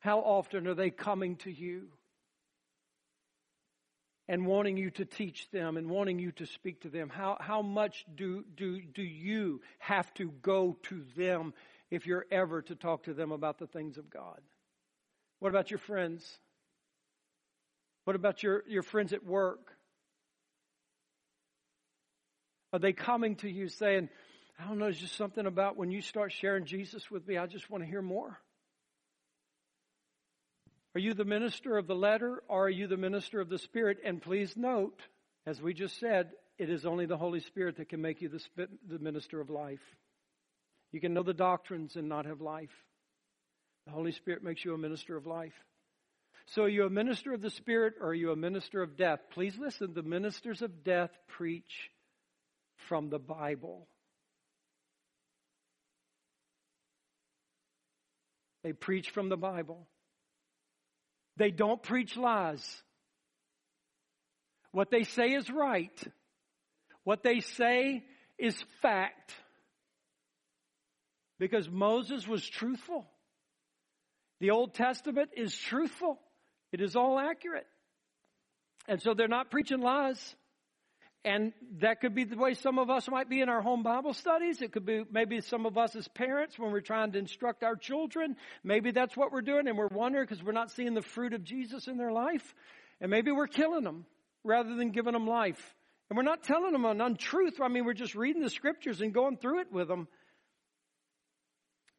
How 0.00 0.20
often 0.20 0.66
are 0.66 0.74
they 0.74 0.90
coming 0.90 1.36
to 1.36 1.50
you? 1.50 1.88
and 4.28 4.46
wanting 4.46 4.76
you 4.76 4.90
to 4.90 5.04
teach 5.04 5.50
them 5.50 5.76
and 5.76 5.88
wanting 5.88 6.18
you 6.18 6.32
to 6.32 6.46
speak 6.46 6.82
to 6.82 6.90
them? 6.90 7.08
How, 7.08 7.38
how 7.40 7.62
much 7.62 8.04
do, 8.14 8.44
do, 8.56 8.80
do 8.80 9.02
you 9.02 9.62
have 9.78 10.12
to 10.14 10.30
go 10.42 10.76
to 10.84 11.02
them 11.16 11.54
if 11.90 12.06
you're 12.06 12.26
ever 12.30 12.60
to 12.62 12.74
talk 12.74 13.04
to 13.04 13.14
them 13.14 13.32
about 13.32 13.58
the 13.58 13.66
things 13.66 13.96
of 13.96 14.10
God? 14.10 14.40
What 15.38 15.48
about 15.48 15.70
your 15.70 15.78
friends? 15.78 16.38
What 18.08 18.16
about 18.16 18.42
your, 18.42 18.64
your 18.66 18.82
friends 18.82 19.12
at 19.12 19.22
work? 19.22 19.70
Are 22.72 22.78
they 22.78 22.94
coming 22.94 23.36
to 23.36 23.50
you 23.50 23.68
saying, 23.68 24.08
I 24.58 24.66
don't 24.66 24.78
know, 24.78 24.86
there's 24.86 24.98
just 24.98 25.16
something 25.16 25.44
about 25.44 25.76
when 25.76 25.90
you 25.90 26.00
start 26.00 26.32
sharing 26.32 26.64
Jesus 26.64 27.10
with 27.10 27.28
me, 27.28 27.36
I 27.36 27.44
just 27.44 27.68
want 27.68 27.84
to 27.84 27.86
hear 27.86 28.00
more? 28.00 28.38
Are 30.94 31.00
you 31.00 31.12
the 31.12 31.26
minister 31.26 31.76
of 31.76 31.86
the 31.86 31.94
letter 31.94 32.42
or 32.48 32.64
are 32.64 32.70
you 32.70 32.86
the 32.86 32.96
minister 32.96 33.42
of 33.42 33.50
the 33.50 33.58
Spirit? 33.58 33.98
And 34.02 34.22
please 34.22 34.56
note, 34.56 35.02
as 35.46 35.60
we 35.60 35.74
just 35.74 36.00
said, 36.00 36.30
it 36.56 36.70
is 36.70 36.86
only 36.86 37.04
the 37.04 37.18
Holy 37.18 37.40
Spirit 37.40 37.76
that 37.76 37.90
can 37.90 38.00
make 38.00 38.22
you 38.22 38.30
the, 38.30 38.68
the 38.88 39.00
minister 39.00 39.38
of 39.38 39.50
life. 39.50 39.84
You 40.92 41.00
can 41.02 41.12
know 41.12 41.24
the 41.24 41.34
doctrines 41.34 41.94
and 41.96 42.08
not 42.08 42.24
have 42.24 42.40
life. 42.40 42.72
The 43.84 43.92
Holy 43.92 44.12
Spirit 44.12 44.42
makes 44.42 44.64
you 44.64 44.72
a 44.72 44.78
minister 44.78 45.14
of 45.14 45.26
life. 45.26 45.52
So 46.52 46.62
are 46.62 46.68
you 46.68 46.84
a 46.84 46.90
minister 46.90 47.34
of 47.34 47.42
the 47.42 47.50
Spirit 47.50 47.94
or 48.00 48.08
are 48.08 48.14
you 48.14 48.32
a 48.32 48.36
minister 48.36 48.82
of 48.82 48.96
death? 48.96 49.20
Please 49.32 49.58
listen. 49.58 49.92
The 49.92 50.02
ministers 50.02 50.62
of 50.62 50.82
death 50.82 51.10
preach 51.28 51.90
from 52.88 53.10
the 53.10 53.18
Bible. 53.18 53.86
They 58.62 58.72
preach 58.72 59.10
from 59.10 59.28
the 59.28 59.36
Bible. 59.36 59.86
They 61.36 61.50
don't 61.50 61.82
preach 61.82 62.16
lies. 62.16 62.82
What 64.72 64.90
they 64.90 65.04
say 65.04 65.32
is 65.32 65.50
right. 65.50 66.02
What 67.04 67.22
they 67.22 67.40
say 67.40 68.04
is 68.38 68.56
fact. 68.80 69.34
Because 71.38 71.68
Moses 71.68 72.26
was 72.26 72.46
truthful. 72.46 73.06
The 74.40 74.50
Old 74.50 74.74
Testament 74.74 75.30
is 75.36 75.56
truthful. 75.56 76.18
It 76.72 76.80
is 76.80 76.96
all 76.96 77.18
accurate. 77.18 77.66
And 78.86 79.00
so 79.02 79.14
they're 79.14 79.28
not 79.28 79.50
preaching 79.50 79.80
lies. 79.80 80.34
And 81.24 81.52
that 81.80 82.00
could 82.00 82.14
be 82.14 82.24
the 82.24 82.36
way 82.36 82.54
some 82.54 82.78
of 82.78 82.90
us 82.90 83.08
might 83.10 83.28
be 83.28 83.40
in 83.40 83.48
our 83.48 83.60
home 83.60 83.82
Bible 83.82 84.14
studies. 84.14 84.62
It 84.62 84.72
could 84.72 84.86
be 84.86 85.04
maybe 85.10 85.40
some 85.40 85.66
of 85.66 85.76
us 85.76 85.94
as 85.96 86.06
parents 86.08 86.58
when 86.58 86.70
we're 86.70 86.80
trying 86.80 87.12
to 87.12 87.18
instruct 87.18 87.64
our 87.64 87.76
children. 87.76 88.36
Maybe 88.62 88.92
that's 88.92 89.16
what 89.16 89.32
we're 89.32 89.42
doing 89.42 89.66
and 89.66 89.76
we're 89.76 89.88
wondering 89.88 90.24
because 90.24 90.42
we're 90.42 90.52
not 90.52 90.70
seeing 90.70 90.94
the 90.94 91.02
fruit 91.02 91.34
of 91.34 91.44
Jesus 91.44 91.88
in 91.88 91.98
their 91.98 92.12
life. 92.12 92.54
And 93.00 93.10
maybe 93.10 93.30
we're 93.30 93.48
killing 93.48 93.84
them 93.84 94.06
rather 94.44 94.74
than 94.74 94.90
giving 94.90 95.12
them 95.12 95.26
life 95.26 95.74
And 96.08 96.16
we're 96.16 96.22
not 96.22 96.44
telling 96.44 96.72
them 96.72 96.84
an 96.84 97.00
untruth. 97.00 97.60
I 97.60 97.68
mean, 97.68 97.84
we're 97.84 97.92
just 97.92 98.14
reading 98.14 98.42
the 98.42 98.50
scriptures 98.50 99.00
and 99.00 99.12
going 99.12 99.36
through 99.36 99.60
it 99.60 99.72
with 99.72 99.88
them. 99.88 100.08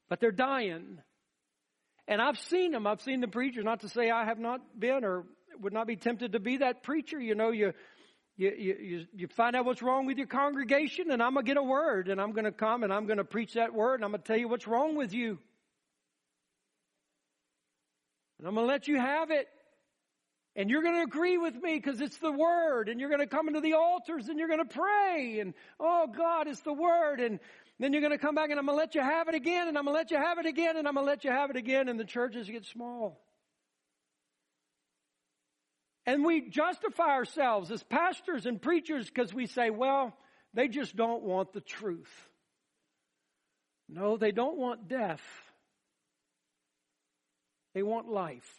But 0.08 0.20
they're 0.20 0.32
dying. 0.32 1.00
And 2.10 2.20
I've 2.20 2.40
seen 2.40 2.72
them. 2.72 2.88
I've 2.88 3.02
seen 3.02 3.22
the 3.22 3.28
preachers, 3.28 3.64
not 3.64 3.82
to 3.82 3.90
say 3.90 4.10
I 4.10 4.26
have 4.26 4.40
not 4.40 4.62
been 4.78 5.06
or 5.06 5.26
would 5.62 5.74
not 5.74 5.86
be 5.86 5.96
tempted 5.96 6.32
to 6.32 6.40
be 6.40 6.58
that 6.58 6.82
preacher. 6.82 7.20
You 7.20 7.36
know, 7.36 7.52
you, 7.52 7.74
you, 8.36 8.50
you, 8.50 9.06
you 9.14 9.28
find 9.28 9.56
out 9.56 9.66
what's 9.66 9.84
wrong 9.84 10.08
with 10.08 10.18
your 10.18 10.26
congregation 10.26 11.12
and 11.12 11.22
I'm 11.22 11.34
going 11.34 11.46
to 11.46 11.50
get 11.52 11.58
a 11.58 11.64
word 11.64 12.08
and 12.08 12.20
I'm 12.20 12.32
going 12.32 12.46
to 12.46 12.52
come 12.52 12.82
and 12.82 12.92
I'm 12.92 13.06
going 13.06 13.18
to 13.20 13.24
preach 13.24 13.54
that 13.54 13.76
word 13.76 13.96
and 13.96 14.06
I'm 14.06 14.10
going 14.10 14.24
to 14.24 14.28
tell 14.28 14.38
you 14.38 14.48
what's 14.48 14.66
wrong 14.66 14.96
with 14.96 15.14
you. 15.14 15.38
And 18.40 18.48
I'm 18.48 18.56
going 18.56 18.66
to 18.66 18.72
let 18.72 18.88
you 18.88 18.98
have 18.98 19.30
it. 19.30 19.48
And 20.56 20.72
you're 20.72 20.82
going 20.82 20.96
to 20.96 21.04
agree 21.04 21.38
with 21.38 21.54
me 21.54 21.76
because 21.76 22.02
it's 22.02 22.18
the 22.18 22.32
word. 22.32 22.90
And 22.90 23.00
you're 23.00 23.10
going 23.10 23.22
to 23.22 23.28
come 23.28 23.48
into 23.48 23.62
the 23.62 23.74
altars 23.74 24.30
and 24.30 24.40
you're 24.40 24.48
going 24.48 24.68
to 24.68 24.74
pray. 24.74 25.40
And, 25.42 25.54
oh 25.80 26.08
God, 26.08 26.48
it's 26.48 26.62
the 26.62 26.74
word. 26.74 27.20
And 27.20 27.40
then 27.80 27.94
you're 27.94 28.02
going 28.02 28.12
to 28.12 28.18
come 28.18 28.36
back 28.36 28.50
and 28.50 28.60
I'm 28.60 28.66
going 28.66 28.78
to 28.78 28.80
let 28.80 28.94
you 28.94 29.02
have 29.02 29.30
it 29.30 29.36
again. 29.36 29.70
And 29.70 29.78
I'm 29.78 29.86
going 29.86 29.96
to 29.96 29.98
let 29.98 30.12
you 30.12 30.18
have 30.18 30.38
it 30.38 30.46
again. 30.46 30.76
And 30.76 30.88
I'm 30.88 30.96
going 30.96 31.06
to 31.06 31.10
let 31.10 31.24
you 31.24 31.32
have 31.32 31.50
it 31.50 31.56
again. 31.56 31.88
And 31.88 32.00
the 32.00 32.06
churches 32.06 32.50
get 32.50 32.66
small. 32.66 33.22
And 36.06 36.26
we 36.26 36.50
justify 36.50 37.12
ourselves 37.12 37.72
as 37.72 37.82
pastors 37.84 38.46
and 38.46 38.62
preachers 38.62 39.06
because 39.06 39.34
we 39.34 39.48
say, 39.48 39.70
well, 39.70 40.18
they 40.54 40.68
just 40.68 40.96
don't 40.96 41.24
want 41.24 41.54
the 41.54 41.62
truth. 41.62 42.12
No, 43.88 44.18
they 44.18 44.32
don't 44.32 44.58
want 44.58 44.88
death. 44.88 45.22
They 47.74 47.84
want 47.84 48.10
life. 48.10 48.52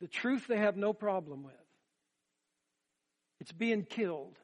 The 0.00 0.08
truth 0.08 0.46
they 0.48 0.58
have 0.58 0.76
no 0.76 0.92
problem 0.92 1.44
with. 1.44 1.54
It's 3.40 3.52
being 3.52 3.84
killed 3.84 4.36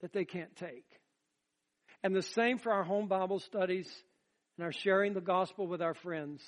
that 0.00 0.12
they 0.12 0.24
can't 0.24 0.54
take. 0.56 0.97
And 2.02 2.14
the 2.14 2.22
same 2.22 2.58
for 2.58 2.72
our 2.72 2.84
home 2.84 3.08
Bible 3.08 3.40
studies 3.40 3.88
and 4.56 4.64
our 4.64 4.72
sharing 4.72 5.14
the 5.14 5.20
gospel 5.20 5.66
with 5.66 5.82
our 5.82 5.94
friends. 5.94 6.42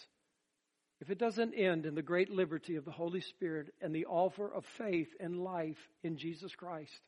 If 1.01 1.11
it 1.11 1.19
doesn't 1.19 1.55
end 1.55 1.87
in 1.87 1.95
the 1.95 2.03
great 2.03 2.31
liberty 2.31 2.77
of 2.77 2.85
the 2.85 2.91
Holy 2.91 3.21
Spirit 3.21 3.73
and 3.81 3.95
the 3.95 4.07
offer 4.07 4.53
of 4.53 4.65
faith 4.77 5.09
and 5.19 5.43
life 5.43 5.79
in 6.03 6.19
Jesus 6.19 6.55
Christ, 6.55 7.01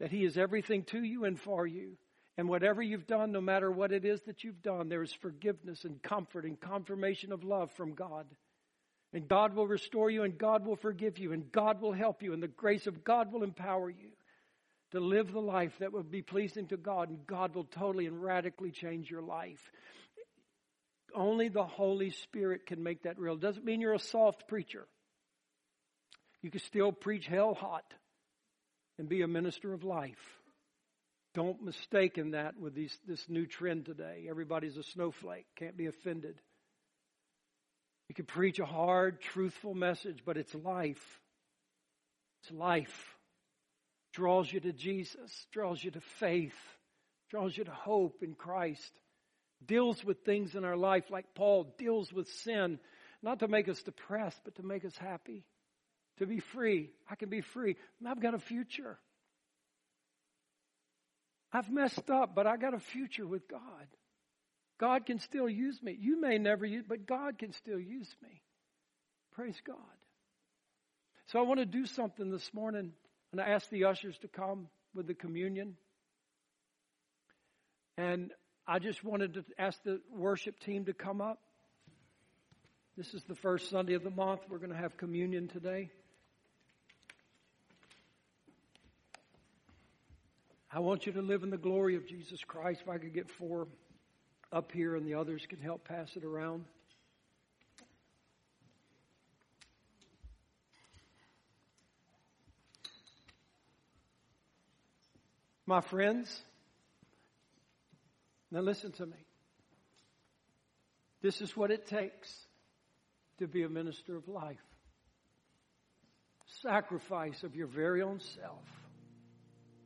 that 0.00 0.10
He 0.10 0.24
is 0.24 0.38
everything 0.38 0.84
to 0.84 1.02
you 1.02 1.24
and 1.24 1.38
for 1.38 1.66
you, 1.66 1.98
and 2.38 2.48
whatever 2.48 2.82
you've 2.82 3.06
done, 3.06 3.30
no 3.30 3.42
matter 3.42 3.70
what 3.70 3.92
it 3.92 4.06
is 4.06 4.22
that 4.22 4.42
you've 4.42 4.62
done, 4.62 4.88
there 4.88 5.02
is 5.02 5.12
forgiveness 5.12 5.84
and 5.84 6.02
comfort 6.02 6.46
and 6.46 6.58
confirmation 6.58 7.30
of 7.30 7.44
love 7.44 7.70
from 7.72 7.94
God. 7.94 8.26
And 9.12 9.28
God 9.28 9.54
will 9.54 9.66
restore 9.66 10.10
you 10.10 10.22
and 10.22 10.38
God 10.38 10.64
will 10.64 10.76
forgive 10.76 11.18
you 11.18 11.32
and 11.32 11.52
God 11.52 11.82
will 11.82 11.92
help 11.92 12.22
you 12.22 12.32
and 12.32 12.42
the 12.42 12.48
grace 12.48 12.86
of 12.86 13.04
God 13.04 13.30
will 13.30 13.42
empower 13.42 13.90
you 13.90 14.08
to 14.92 15.00
live 15.00 15.32
the 15.32 15.40
life 15.40 15.72
that 15.80 15.92
will 15.92 16.02
be 16.02 16.22
pleasing 16.22 16.66
to 16.68 16.76
God 16.76 17.08
and 17.08 17.26
God 17.26 17.54
will 17.54 17.64
totally 17.64 18.06
and 18.06 18.22
radically 18.22 18.70
change 18.70 19.10
your 19.10 19.22
life. 19.22 19.60
Only 21.14 21.48
the 21.48 21.64
Holy 21.64 22.10
Spirit 22.10 22.66
can 22.66 22.82
make 22.82 23.02
that 23.02 23.18
real. 23.18 23.36
Doesn't 23.36 23.64
mean 23.64 23.80
you're 23.80 23.94
a 23.94 23.98
soft 23.98 24.48
preacher. 24.48 24.86
You 26.42 26.50
can 26.50 26.60
still 26.60 26.92
preach 26.92 27.26
hell 27.26 27.54
hot 27.54 27.84
and 28.98 29.08
be 29.08 29.22
a 29.22 29.28
minister 29.28 29.72
of 29.72 29.84
life. 29.84 30.40
Don't 31.34 31.62
mistake 31.62 32.18
in 32.18 32.32
that 32.32 32.58
with 32.58 32.74
these, 32.74 32.96
this 33.06 33.24
new 33.28 33.46
trend 33.46 33.86
today. 33.86 34.26
Everybody's 34.28 34.76
a 34.76 34.82
snowflake, 34.82 35.46
can't 35.56 35.76
be 35.76 35.86
offended. 35.86 36.36
You 38.08 38.14
can 38.14 38.26
preach 38.26 38.58
a 38.58 38.66
hard, 38.66 39.20
truthful 39.20 39.74
message, 39.74 40.18
but 40.26 40.36
it's 40.36 40.54
life. 40.54 41.20
It's 42.42 42.52
life. 42.52 43.11
Draws 44.12 44.52
you 44.52 44.60
to 44.60 44.72
Jesus, 44.72 45.46
draws 45.52 45.82
you 45.82 45.90
to 45.92 46.00
faith, 46.00 46.58
draws 47.30 47.56
you 47.56 47.64
to 47.64 47.70
hope 47.70 48.22
in 48.22 48.34
Christ. 48.34 48.92
Deals 49.64 50.04
with 50.04 50.24
things 50.24 50.54
in 50.54 50.64
our 50.64 50.76
life 50.76 51.04
like 51.10 51.34
Paul 51.34 51.74
deals 51.78 52.12
with 52.12 52.28
sin, 52.28 52.78
not 53.22 53.38
to 53.38 53.48
make 53.48 53.68
us 53.68 53.82
depressed, 53.82 54.40
but 54.44 54.56
to 54.56 54.62
make 54.62 54.84
us 54.84 54.96
happy. 54.96 55.44
To 56.18 56.26
be 56.26 56.40
free. 56.40 56.90
I 57.08 57.14
can 57.14 57.30
be 57.30 57.40
free. 57.40 57.76
I've 58.06 58.20
got 58.20 58.34
a 58.34 58.38
future. 58.38 58.98
I've 61.52 61.70
messed 61.70 62.10
up, 62.10 62.34
but 62.34 62.46
I 62.46 62.56
got 62.56 62.74
a 62.74 62.80
future 62.80 63.26
with 63.26 63.48
God. 63.48 63.86
God 64.78 65.06
can 65.06 65.18
still 65.20 65.48
use 65.48 65.80
me. 65.82 65.96
You 65.98 66.20
may 66.20 66.38
never 66.38 66.66
use, 66.66 66.84
but 66.86 67.06
God 67.06 67.38
can 67.38 67.52
still 67.52 67.78
use 67.78 68.12
me. 68.22 68.42
Praise 69.32 69.60
God. 69.64 69.76
So 71.26 71.38
I 71.38 71.42
want 71.42 71.60
to 71.60 71.66
do 71.66 71.86
something 71.86 72.30
this 72.30 72.52
morning, 72.52 72.92
and 73.32 73.40
I 73.40 73.48
asked 73.48 73.70
the 73.70 73.84
ushers 73.86 74.16
to 74.18 74.28
come 74.28 74.68
with 74.94 75.06
the 75.06 75.14
communion. 75.14 75.76
And 77.96 78.30
I 78.66 78.78
just 78.78 79.02
wanted 79.02 79.34
to 79.34 79.44
ask 79.58 79.82
the 79.82 80.00
worship 80.14 80.60
team 80.60 80.84
to 80.84 80.92
come 80.92 81.20
up. 81.20 81.38
This 82.96 83.14
is 83.14 83.24
the 83.24 83.34
first 83.34 83.70
Sunday 83.70 83.94
of 83.94 84.04
the 84.04 84.10
month. 84.10 84.42
We're 84.50 84.58
going 84.58 84.70
to 84.70 84.76
have 84.76 84.98
communion 84.98 85.48
today. 85.48 85.90
I 90.70 90.80
want 90.80 91.06
you 91.06 91.12
to 91.12 91.22
live 91.22 91.42
in 91.42 91.50
the 91.50 91.58
glory 91.58 91.96
of 91.96 92.06
Jesus 92.06 92.40
Christ. 92.44 92.82
If 92.82 92.88
I 92.88 92.98
could 92.98 93.14
get 93.14 93.30
four 93.30 93.66
up 94.52 94.72
here 94.72 94.94
and 94.94 95.06
the 95.06 95.14
others 95.14 95.46
can 95.48 95.58
help 95.58 95.88
pass 95.88 96.16
it 96.16 96.24
around. 96.24 96.64
My 105.72 105.80
friends, 105.80 106.28
now 108.50 108.60
listen 108.60 108.92
to 108.92 109.06
me. 109.06 109.16
This 111.22 111.40
is 111.40 111.56
what 111.56 111.70
it 111.70 111.86
takes 111.86 112.30
to 113.38 113.46
be 113.46 113.62
a 113.62 113.70
minister 113.70 114.14
of 114.14 114.28
life. 114.28 114.60
Sacrifice 116.60 117.42
of 117.42 117.56
your 117.56 117.68
very 117.68 118.02
own 118.02 118.20
self 118.20 118.66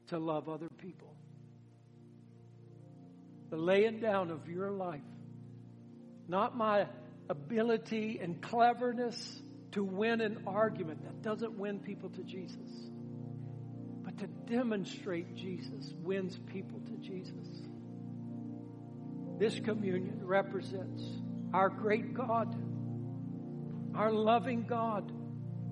to 0.09 0.19
love 0.19 0.49
other 0.49 0.69
people. 0.79 1.15
The 3.51 3.57
laying 3.57 4.01
down 4.01 4.33
of 4.33 4.49
your 4.49 4.73
life. 4.73 5.07
Not 6.27 6.57
my 6.57 6.89
ability 7.31 8.19
and 8.21 8.43
cleverness 8.43 9.41
to 9.71 9.85
win 9.85 10.21
an 10.21 10.43
argument. 10.49 11.05
That 11.05 11.23
doesn't 11.23 11.57
win 11.57 11.79
people 11.79 12.11
to 12.11 12.25
Jesus. 12.25 12.86
To 14.19 14.27
demonstrate 14.27 15.35
Jesus 15.35 15.93
wins 15.99 16.39
people 16.47 16.81
to 16.87 16.97
Jesus. 16.97 17.49
This 19.39 19.61
communion 19.61 20.21
represents 20.23 21.03
our 21.53 21.69
great 21.69 22.15
God, 22.15 22.57
our 23.95 24.11
loving 24.11 24.63
God, 24.63 25.13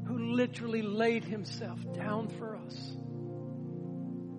who 0.06 0.34
literally 0.34 0.82
laid 0.82 1.24
himself 1.24 1.78
down 1.94 2.28
for 2.28 2.56
us 2.56 2.96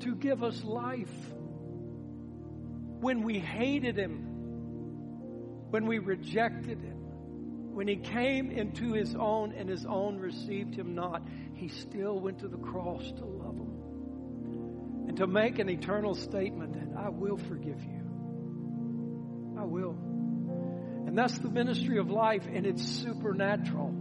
to 0.02 0.14
give 0.14 0.44
us 0.44 0.64
life. 0.64 1.34
When 3.00 3.24
we 3.24 3.40
hated 3.40 3.98
him, 3.98 4.20
when 5.72 5.88
we 5.88 5.98
rejected 5.98 6.80
him, 6.80 6.98
when 7.74 7.88
he 7.88 7.96
came 7.96 8.52
into 8.52 8.94
his 8.94 9.16
own 9.16 9.52
and 9.54 9.68
his 9.68 9.86
own 9.88 10.18
received 10.18 10.76
him 10.76 10.94
not, 10.94 11.28
he 11.56 11.70
still 11.70 12.20
went 12.20 12.40
to 12.40 12.48
the 12.48 12.58
cross 12.58 13.02
to 13.18 13.26
love 13.26 13.58
them 13.58 13.65
and 15.16 15.22
to 15.22 15.28
make 15.28 15.60
an 15.60 15.70
eternal 15.70 16.14
statement 16.14 16.74
that 16.74 17.00
I 17.00 17.08
will 17.08 17.38
forgive 17.38 17.82
you. 17.82 18.02
I 19.58 19.64
will. 19.64 19.96
And 21.08 21.18
that's 21.18 21.38
the 21.38 21.50
ministry 21.50 22.00
of 22.00 22.10
life, 22.10 22.46
and 22.52 22.66
it's 22.66 22.84
supernatural. 22.84 23.96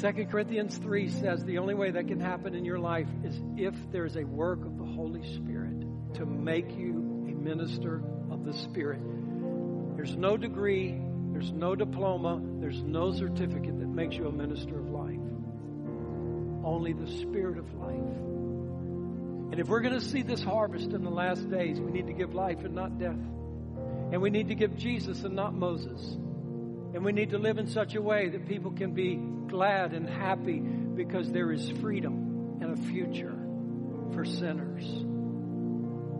2 0.00 0.26
Corinthians 0.26 0.76
3 0.78 1.10
says 1.10 1.44
the 1.44 1.58
only 1.58 1.74
way 1.74 1.92
that 1.92 2.08
can 2.08 2.18
happen 2.18 2.56
in 2.56 2.64
your 2.64 2.80
life 2.80 3.06
is 3.22 3.40
if 3.56 3.74
there's 3.92 4.16
a 4.16 4.24
work 4.24 4.64
of 4.64 4.76
the 4.76 4.84
Holy 4.84 5.22
Spirit 5.36 6.14
to 6.14 6.26
make 6.26 6.76
you 6.76 7.28
a 7.30 7.34
minister 7.40 8.02
of 8.32 8.44
the 8.44 8.52
Spirit. 8.52 9.00
There's 9.94 10.16
no 10.16 10.36
degree, 10.36 11.00
there's 11.30 11.52
no 11.52 11.76
diploma, 11.76 12.40
there's 12.60 12.82
no 12.82 13.12
certificate 13.12 13.78
that 13.78 13.88
makes 13.88 14.16
you 14.16 14.26
a 14.26 14.32
minister 14.32 14.76
of 14.80 14.90
life. 14.90 15.20
Only 16.64 16.94
the 16.94 17.06
Spirit 17.06 17.58
of 17.58 17.72
life. 17.74 18.28
And 19.58 19.66
if 19.66 19.70
we're 19.70 19.80
going 19.80 19.98
to 19.98 20.00
see 20.00 20.22
this 20.22 20.40
harvest 20.40 20.92
in 20.92 21.02
the 21.02 21.10
last 21.10 21.50
days, 21.50 21.80
we 21.80 21.90
need 21.90 22.06
to 22.06 22.12
give 22.12 22.32
life 22.32 22.64
and 22.64 22.76
not 22.76 22.96
death. 22.96 23.18
And 24.12 24.22
we 24.22 24.30
need 24.30 24.46
to 24.50 24.54
give 24.54 24.76
Jesus 24.76 25.24
and 25.24 25.34
not 25.34 25.52
Moses. 25.52 26.00
And 26.94 27.04
we 27.04 27.10
need 27.10 27.30
to 27.30 27.38
live 27.38 27.58
in 27.58 27.66
such 27.66 27.96
a 27.96 28.00
way 28.00 28.28
that 28.28 28.46
people 28.46 28.70
can 28.70 28.94
be 28.94 29.16
glad 29.16 29.94
and 29.94 30.08
happy 30.08 30.60
because 30.60 31.32
there 31.32 31.50
is 31.50 31.68
freedom 31.80 32.58
and 32.60 32.78
a 32.78 32.82
future 32.82 33.36
for 34.14 34.24
sinners. 34.24 34.84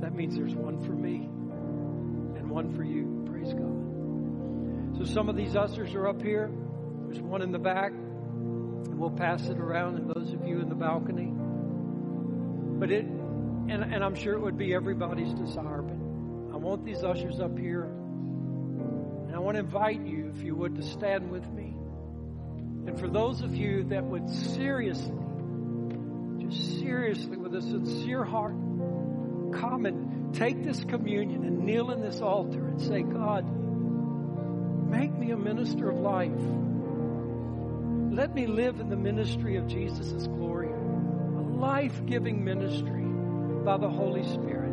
That 0.00 0.16
means 0.16 0.34
there's 0.34 0.56
one 0.56 0.84
for 0.84 0.90
me 0.90 1.18
and 2.38 2.50
one 2.50 2.74
for 2.74 2.82
you. 2.82 3.24
Praise 3.30 3.54
God. 3.54 4.98
So 4.98 5.14
some 5.14 5.28
of 5.28 5.36
these 5.36 5.54
ushers 5.54 5.94
are 5.94 6.08
up 6.08 6.20
here. 6.22 6.50
There's 7.06 7.22
one 7.22 7.42
in 7.42 7.52
the 7.52 7.60
back. 7.60 7.92
And 7.92 8.98
we'll 8.98 9.10
pass 9.10 9.46
it 9.46 9.60
around, 9.60 9.94
and 9.94 10.10
those 10.12 10.32
of 10.32 10.44
you 10.44 10.58
in 10.58 10.68
the 10.68 10.74
balcony. 10.74 11.32
But 12.80 12.90
it, 12.90 13.06
and, 13.68 13.84
and 13.84 14.02
I'm 14.02 14.14
sure 14.14 14.34
it 14.34 14.40
would 14.40 14.56
be 14.56 14.74
everybody's 14.74 15.32
desire, 15.34 15.82
but 15.82 15.94
I 16.54 16.56
want 16.56 16.84
these 16.84 17.04
ushers 17.04 17.38
up 17.38 17.58
here. 17.58 17.84
And 17.84 19.34
I 19.34 19.38
want 19.38 19.56
to 19.56 19.60
invite 19.60 20.00
you, 20.00 20.32
if 20.34 20.42
you 20.42 20.54
would, 20.56 20.76
to 20.76 20.82
stand 20.82 21.30
with 21.30 21.46
me. 21.52 21.74
And 22.86 22.98
for 22.98 23.08
those 23.08 23.42
of 23.42 23.54
you 23.54 23.84
that 23.84 24.02
would 24.02 24.28
seriously, 24.30 25.14
just 26.38 26.80
seriously, 26.80 27.36
with 27.36 27.54
a 27.54 27.60
sincere 27.60 28.24
heart, 28.24 28.54
come 29.52 29.84
and 29.84 30.34
take 30.34 30.64
this 30.64 30.82
communion 30.84 31.44
and 31.44 31.58
kneel 31.64 31.90
in 31.90 32.00
this 32.00 32.20
altar 32.20 32.66
and 32.66 32.80
say, 32.80 33.02
God, 33.02 33.44
make 34.88 35.12
me 35.12 35.32
a 35.32 35.36
minister 35.36 35.90
of 35.90 35.98
life. 35.98 36.32
Let 38.10 38.34
me 38.34 38.46
live 38.46 38.80
in 38.80 38.88
the 38.88 38.96
ministry 38.96 39.56
of 39.56 39.66
Jesus' 39.66 40.26
glory, 40.26 40.70
a 40.70 41.42
life 41.58 42.04
giving 42.06 42.42
ministry 42.42 42.97
by 43.68 43.76
the 43.76 43.86
Holy 43.86 44.24
Spirit. 44.24 44.72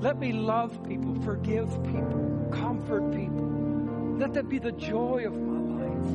Let 0.00 0.16
me 0.16 0.32
love 0.32 0.86
people, 0.86 1.20
forgive 1.24 1.68
people, 1.86 2.48
comfort 2.52 3.10
people. 3.10 4.14
Let 4.16 4.34
that 4.34 4.48
be 4.48 4.60
the 4.60 4.70
joy 4.70 5.24
of 5.26 5.34
my 5.34 5.58
life. 5.82 6.12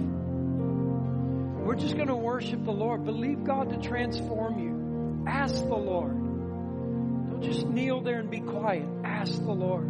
We're 1.65 1.75
just 1.75 1.97
going 1.97 2.07
to 2.07 2.15
worship 2.15 2.63
the 2.63 2.71
Lord. 2.71 3.03
Believe 3.03 3.43
God 3.43 3.71
to 3.71 3.78
transform 3.89 4.57
you. 4.57 5.25
Ask 5.30 5.55
the 5.55 5.75
Lord. 5.75 6.13
Don't 6.13 7.41
just 7.41 7.67
kneel 7.67 7.99
there 7.99 8.21
and 8.21 8.32
be 8.32 8.39
quiet. 8.39 8.88
Ask 9.03 9.34
the 9.34 9.51
Lord. 9.51 9.86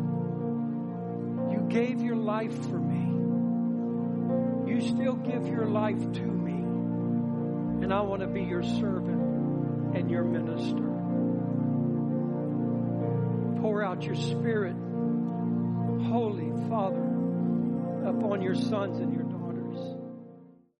You 1.52 1.68
gave 1.70 2.02
your 2.02 2.16
life 2.16 2.68
for 2.68 2.80
me. 2.80 4.74
You 4.74 4.82
still 4.82 5.14
give 5.14 5.46
your 5.46 5.68
life 5.68 6.02
to 6.14 6.24
me. 6.24 7.84
And 7.84 7.94
I 7.94 8.02
want 8.02 8.22
to 8.22 8.28
be 8.28 8.42
your 8.42 8.64
servant 8.64 9.96
and 9.96 10.10
your 10.10 10.24
minister. 10.24 10.87
Pour 13.78 13.86
out 13.86 14.02
your 14.02 14.16
spirit, 14.16 14.76
Holy 16.10 16.50
Father, 16.68 16.98
upon 18.10 18.42
your 18.42 18.56
sons 18.56 18.98
and 18.98 19.14
your 19.14 19.22
daughters. 19.22 19.37